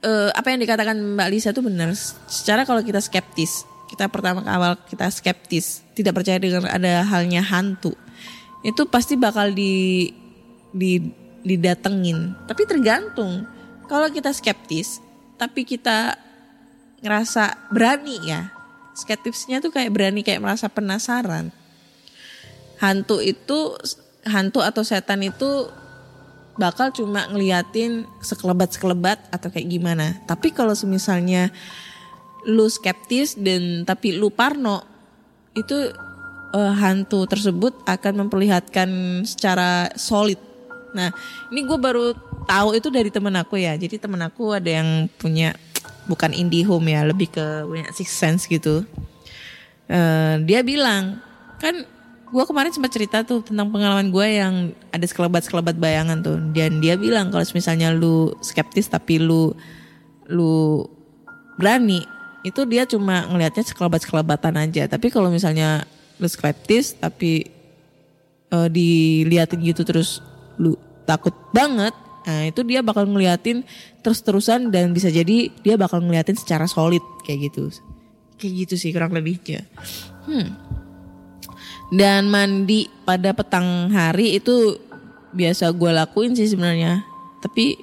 eh, 0.00 0.30
apa 0.32 0.48
yang 0.48 0.64
dikatakan 0.64 0.96
Mbak 0.96 1.28
Lisa 1.28 1.50
itu 1.50 1.60
benar. 1.60 1.92
Secara 2.30 2.64
kalau 2.64 2.80
kita 2.80 3.02
skeptis, 3.04 3.68
kita 3.90 4.08
pertama 4.08 4.40
awal 4.48 4.78
kita 4.88 5.10
skeptis, 5.12 5.84
tidak 5.92 6.16
percaya 6.16 6.40
dengan 6.40 6.64
ada 6.70 7.04
halnya 7.04 7.44
hantu, 7.44 7.92
itu 8.64 8.88
pasti 8.88 9.20
bakal 9.20 9.52
di 9.52 10.08
di 10.72 11.02
didatengin. 11.42 12.36
Tapi 12.46 12.62
tergantung. 12.68 13.46
Kalau 13.90 14.06
kita 14.06 14.30
skeptis, 14.30 15.02
tapi 15.34 15.66
kita 15.66 16.14
ngerasa 17.02 17.72
berani 17.72 18.16
ya. 18.22 18.52
Skeptisnya 18.94 19.58
tuh 19.64 19.72
kayak 19.72 19.90
berani 19.90 20.20
kayak 20.20 20.44
merasa 20.44 20.68
penasaran. 20.68 21.50
Hantu 22.78 23.18
itu 23.24 23.74
hantu 24.24 24.60
atau 24.60 24.84
setan 24.84 25.24
itu 25.24 25.68
bakal 26.60 26.92
cuma 26.92 27.24
ngeliatin 27.32 28.04
sekelebat-sekelebat 28.20 29.32
atau 29.32 29.48
kayak 29.48 29.68
gimana. 29.72 30.20
Tapi 30.28 30.52
kalau 30.52 30.76
misalnya 30.84 31.48
lu 32.44 32.68
skeptis 32.68 33.36
dan 33.36 33.84
tapi 33.88 34.16
lu 34.16 34.28
parno 34.28 34.84
itu 35.56 35.88
eh, 36.52 36.74
hantu 36.76 37.24
tersebut 37.24 37.72
akan 37.88 38.26
memperlihatkan 38.26 39.22
secara 39.24 39.88
solid. 39.96 40.49
Nah 40.92 41.14
ini 41.50 41.66
gue 41.66 41.78
baru 41.78 42.12
tahu 42.44 42.76
itu 42.78 42.88
dari 42.90 43.08
temen 43.08 43.34
aku 43.38 43.58
ya. 43.60 43.74
Jadi 43.78 43.96
temen 43.98 44.20
aku 44.22 44.56
ada 44.56 44.68
yang 44.68 45.06
punya 45.18 45.54
bukan 46.10 46.34
indie 46.34 46.66
home 46.66 46.90
ya, 46.90 47.06
lebih 47.06 47.30
ke 47.30 47.64
punya 47.66 47.86
six 47.94 48.10
sense 48.10 48.46
gitu. 48.50 48.82
Eh, 49.90 50.34
dia 50.46 50.62
bilang 50.62 51.18
kan 51.58 51.82
gue 52.30 52.44
kemarin 52.46 52.70
sempat 52.70 52.94
cerita 52.94 53.26
tuh 53.26 53.42
tentang 53.42 53.74
pengalaman 53.74 54.14
gue 54.14 54.26
yang 54.38 54.54
ada 54.94 55.02
sekelebat-sekelebat 55.02 55.74
bayangan 55.82 56.22
tuh 56.22 56.38
dan 56.54 56.78
dia 56.78 56.94
bilang 56.94 57.34
kalau 57.34 57.42
misalnya 57.50 57.90
lu 57.90 58.30
skeptis 58.38 58.86
tapi 58.86 59.18
lu 59.18 59.50
lu 60.30 60.86
berani 61.58 62.06
itu 62.46 62.62
dia 62.70 62.86
cuma 62.86 63.26
ngelihatnya 63.26 63.66
sekelebat-sekelebatan 63.66 64.54
aja 64.62 64.86
tapi 64.86 65.10
kalau 65.10 65.26
misalnya 65.26 65.82
lu 66.22 66.30
skeptis 66.30 66.94
tapi 66.94 67.50
eh, 68.54 68.68
diliatin 68.70 69.58
gitu 69.58 69.82
terus 69.82 70.22
lu 70.60 70.76
takut 71.08 71.32
banget 71.56 71.96
nah 72.20 72.44
itu 72.44 72.60
dia 72.68 72.84
bakal 72.84 73.08
ngeliatin 73.08 73.64
terus-terusan 74.04 74.68
dan 74.68 74.92
bisa 74.92 75.08
jadi 75.08 75.48
dia 75.64 75.74
bakal 75.80 76.04
ngeliatin 76.04 76.36
secara 76.36 76.68
solid 76.68 77.00
kayak 77.24 77.52
gitu. 77.52 77.72
Kayak 78.36 78.52
gitu 78.68 78.74
sih 78.76 78.90
kurang 78.92 79.12
lebihnya. 79.16 79.64
Hmm. 80.28 80.56
Dan 81.90 82.28
mandi 82.28 82.88
pada 83.08 83.32
petang 83.32 83.88
hari 83.90 84.36
itu 84.36 84.78
biasa 85.32 85.72
gue 85.72 85.90
lakuin 85.90 86.36
sih 86.36 86.48
sebenarnya. 86.48 87.04
Tapi 87.40 87.76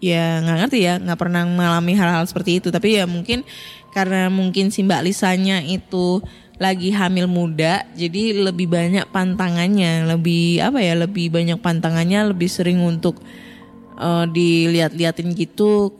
ya 0.00 0.44
nggak 0.44 0.56
ngerti 0.66 0.78
ya 0.84 0.94
nggak 1.00 1.20
pernah 1.20 1.42
mengalami 1.44 1.92
hal-hal 1.96 2.24
seperti 2.28 2.60
itu. 2.60 2.68
Tapi 2.68 3.00
ya 3.00 3.04
mungkin 3.08 3.44
karena 3.96 4.28
mungkin 4.28 4.68
si 4.68 4.84
mbak 4.84 5.08
Lisanya 5.08 5.64
itu 5.64 6.20
lagi 6.56 6.88
hamil 6.88 7.28
muda 7.28 7.84
jadi 7.92 8.48
lebih 8.48 8.72
banyak 8.72 9.04
pantangannya 9.12 10.08
lebih 10.08 10.64
apa 10.64 10.80
ya 10.80 10.96
lebih 10.96 11.28
banyak 11.28 11.60
pantangannya 11.60 12.32
lebih 12.32 12.48
sering 12.48 12.80
untuk 12.80 13.20
eh, 14.00 14.24
dilihat-liatin 14.28 15.36
gitu 15.36 15.92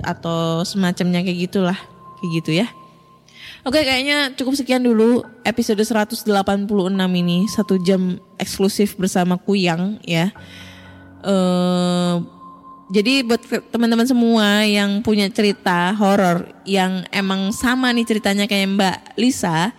atau 0.00 0.64
semacamnya 0.64 1.20
kayak 1.20 1.38
gitulah 1.50 1.78
kayak 2.20 2.32
gitu 2.42 2.52
ya 2.64 2.68
Oke 3.66 3.82
kayaknya 3.82 4.32
cukup 4.38 4.54
sekian 4.54 4.86
dulu 4.86 5.26
episode 5.42 5.82
186 5.82 6.24
ini 6.94 7.44
satu 7.50 7.74
jam 7.82 8.16
eksklusif 8.38 8.94
bersama 8.94 9.34
Kuyang 9.34 9.98
ya. 10.06 10.30
eh 11.26 12.14
jadi 12.88 13.20
buat 13.20 13.44
teman-teman 13.68 14.08
semua 14.08 14.64
yang 14.64 15.04
punya 15.04 15.28
cerita 15.28 15.92
horor 15.92 16.48
yang 16.64 17.04
emang 17.12 17.52
sama 17.52 17.92
nih 17.92 18.08
ceritanya 18.08 18.48
kayak 18.48 18.68
Mbak 18.72 18.98
Lisa 19.20 19.76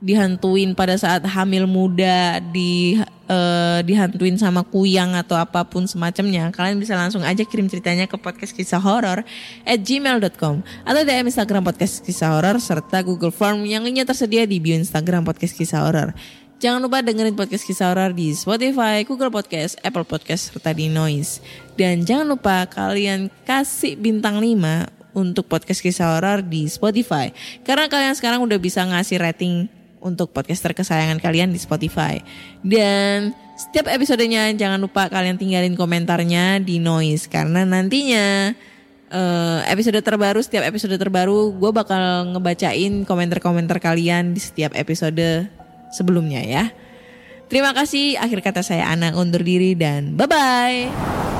dihantuin 0.00 0.72
pada 0.72 0.96
saat 0.96 1.20
hamil 1.28 1.68
muda 1.68 2.40
di 2.40 2.96
eh, 3.28 3.78
dihantuin 3.84 4.40
sama 4.40 4.64
kuyang 4.64 5.12
atau 5.12 5.36
apa 5.36 5.60
pun 5.68 5.84
semacamnya 5.84 6.48
kalian 6.56 6.80
bisa 6.80 6.96
langsung 6.96 7.20
aja 7.20 7.44
kirim 7.44 7.68
ceritanya 7.68 8.08
ke 8.08 8.16
podcast 8.16 8.56
kisah 8.56 8.80
horor 8.80 9.20
at 9.68 9.78
gmail.com 9.84 10.64
atau 10.64 11.00
DM 11.04 11.28
Instagram 11.28 11.62
podcast 11.68 12.00
kisah 12.00 12.32
horor 12.32 12.56
serta 12.58 13.04
Google 13.04 13.30
Form 13.30 13.68
yang 13.68 13.84
lainnya 13.84 14.08
tersedia 14.08 14.48
di 14.48 14.56
bio 14.56 14.74
Instagram 14.80 15.22
podcast 15.22 15.52
kisah 15.52 15.84
horor 15.84 16.16
Jangan 16.60 16.84
lupa 16.84 17.00
dengerin 17.00 17.32
podcast 17.32 17.64
kisah 17.64 17.88
horor 17.88 18.12
di 18.12 18.36
Spotify, 18.36 19.00
Google 19.08 19.32
Podcast, 19.32 19.80
Apple 19.80 20.04
Podcast, 20.04 20.52
serta 20.52 20.76
di 20.76 20.92
Noise. 20.92 21.40
Dan 21.72 22.04
jangan 22.04 22.36
lupa 22.36 22.68
kalian 22.68 23.32
kasih 23.48 23.96
bintang 23.96 24.44
5 24.44 25.16
untuk 25.16 25.48
podcast 25.48 25.80
kisah 25.80 26.12
horor 26.12 26.44
di 26.44 26.68
Spotify. 26.68 27.32
Karena 27.64 27.88
kalian 27.88 28.12
sekarang 28.12 28.44
udah 28.44 28.60
bisa 28.60 28.84
ngasih 28.84 29.24
rating 29.24 29.79
untuk 30.00 30.32
podcaster 30.34 30.72
kesayangan 30.72 31.20
kalian 31.20 31.52
di 31.52 31.60
Spotify. 31.60 32.18
Dan 32.60 33.36
setiap 33.56 33.88
episodenya 33.88 34.48
jangan 34.56 34.80
lupa 34.80 35.06
kalian 35.12 35.36
tinggalin 35.36 35.76
komentarnya 35.76 36.60
di 36.60 36.80
Noise. 36.80 37.28
Karena 37.28 37.64
nantinya 37.64 38.52
eh, 39.12 39.60
episode 39.68 40.00
terbaru, 40.00 40.40
setiap 40.40 40.64
episode 40.64 40.96
terbaru 40.96 41.54
gue 41.56 41.70
bakal 41.70 42.34
ngebacain 42.36 43.04
komentar-komentar 43.04 43.78
kalian 43.78 44.32
di 44.32 44.40
setiap 44.40 44.72
episode 44.76 45.48
sebelumnya 45.92 46.42
ya. 46.42 46.64
Terima 47.50 47.74
kasih. 47.74 48.14
Akhir 48.16 48.40
kata 48.46 48.62
saya 48.62 48.86
Ana 48.86 49.10
undur 49.18 49.42
diri 49.42 49.74
dan 49.74 50.14
bye-bye. 50.14 51.39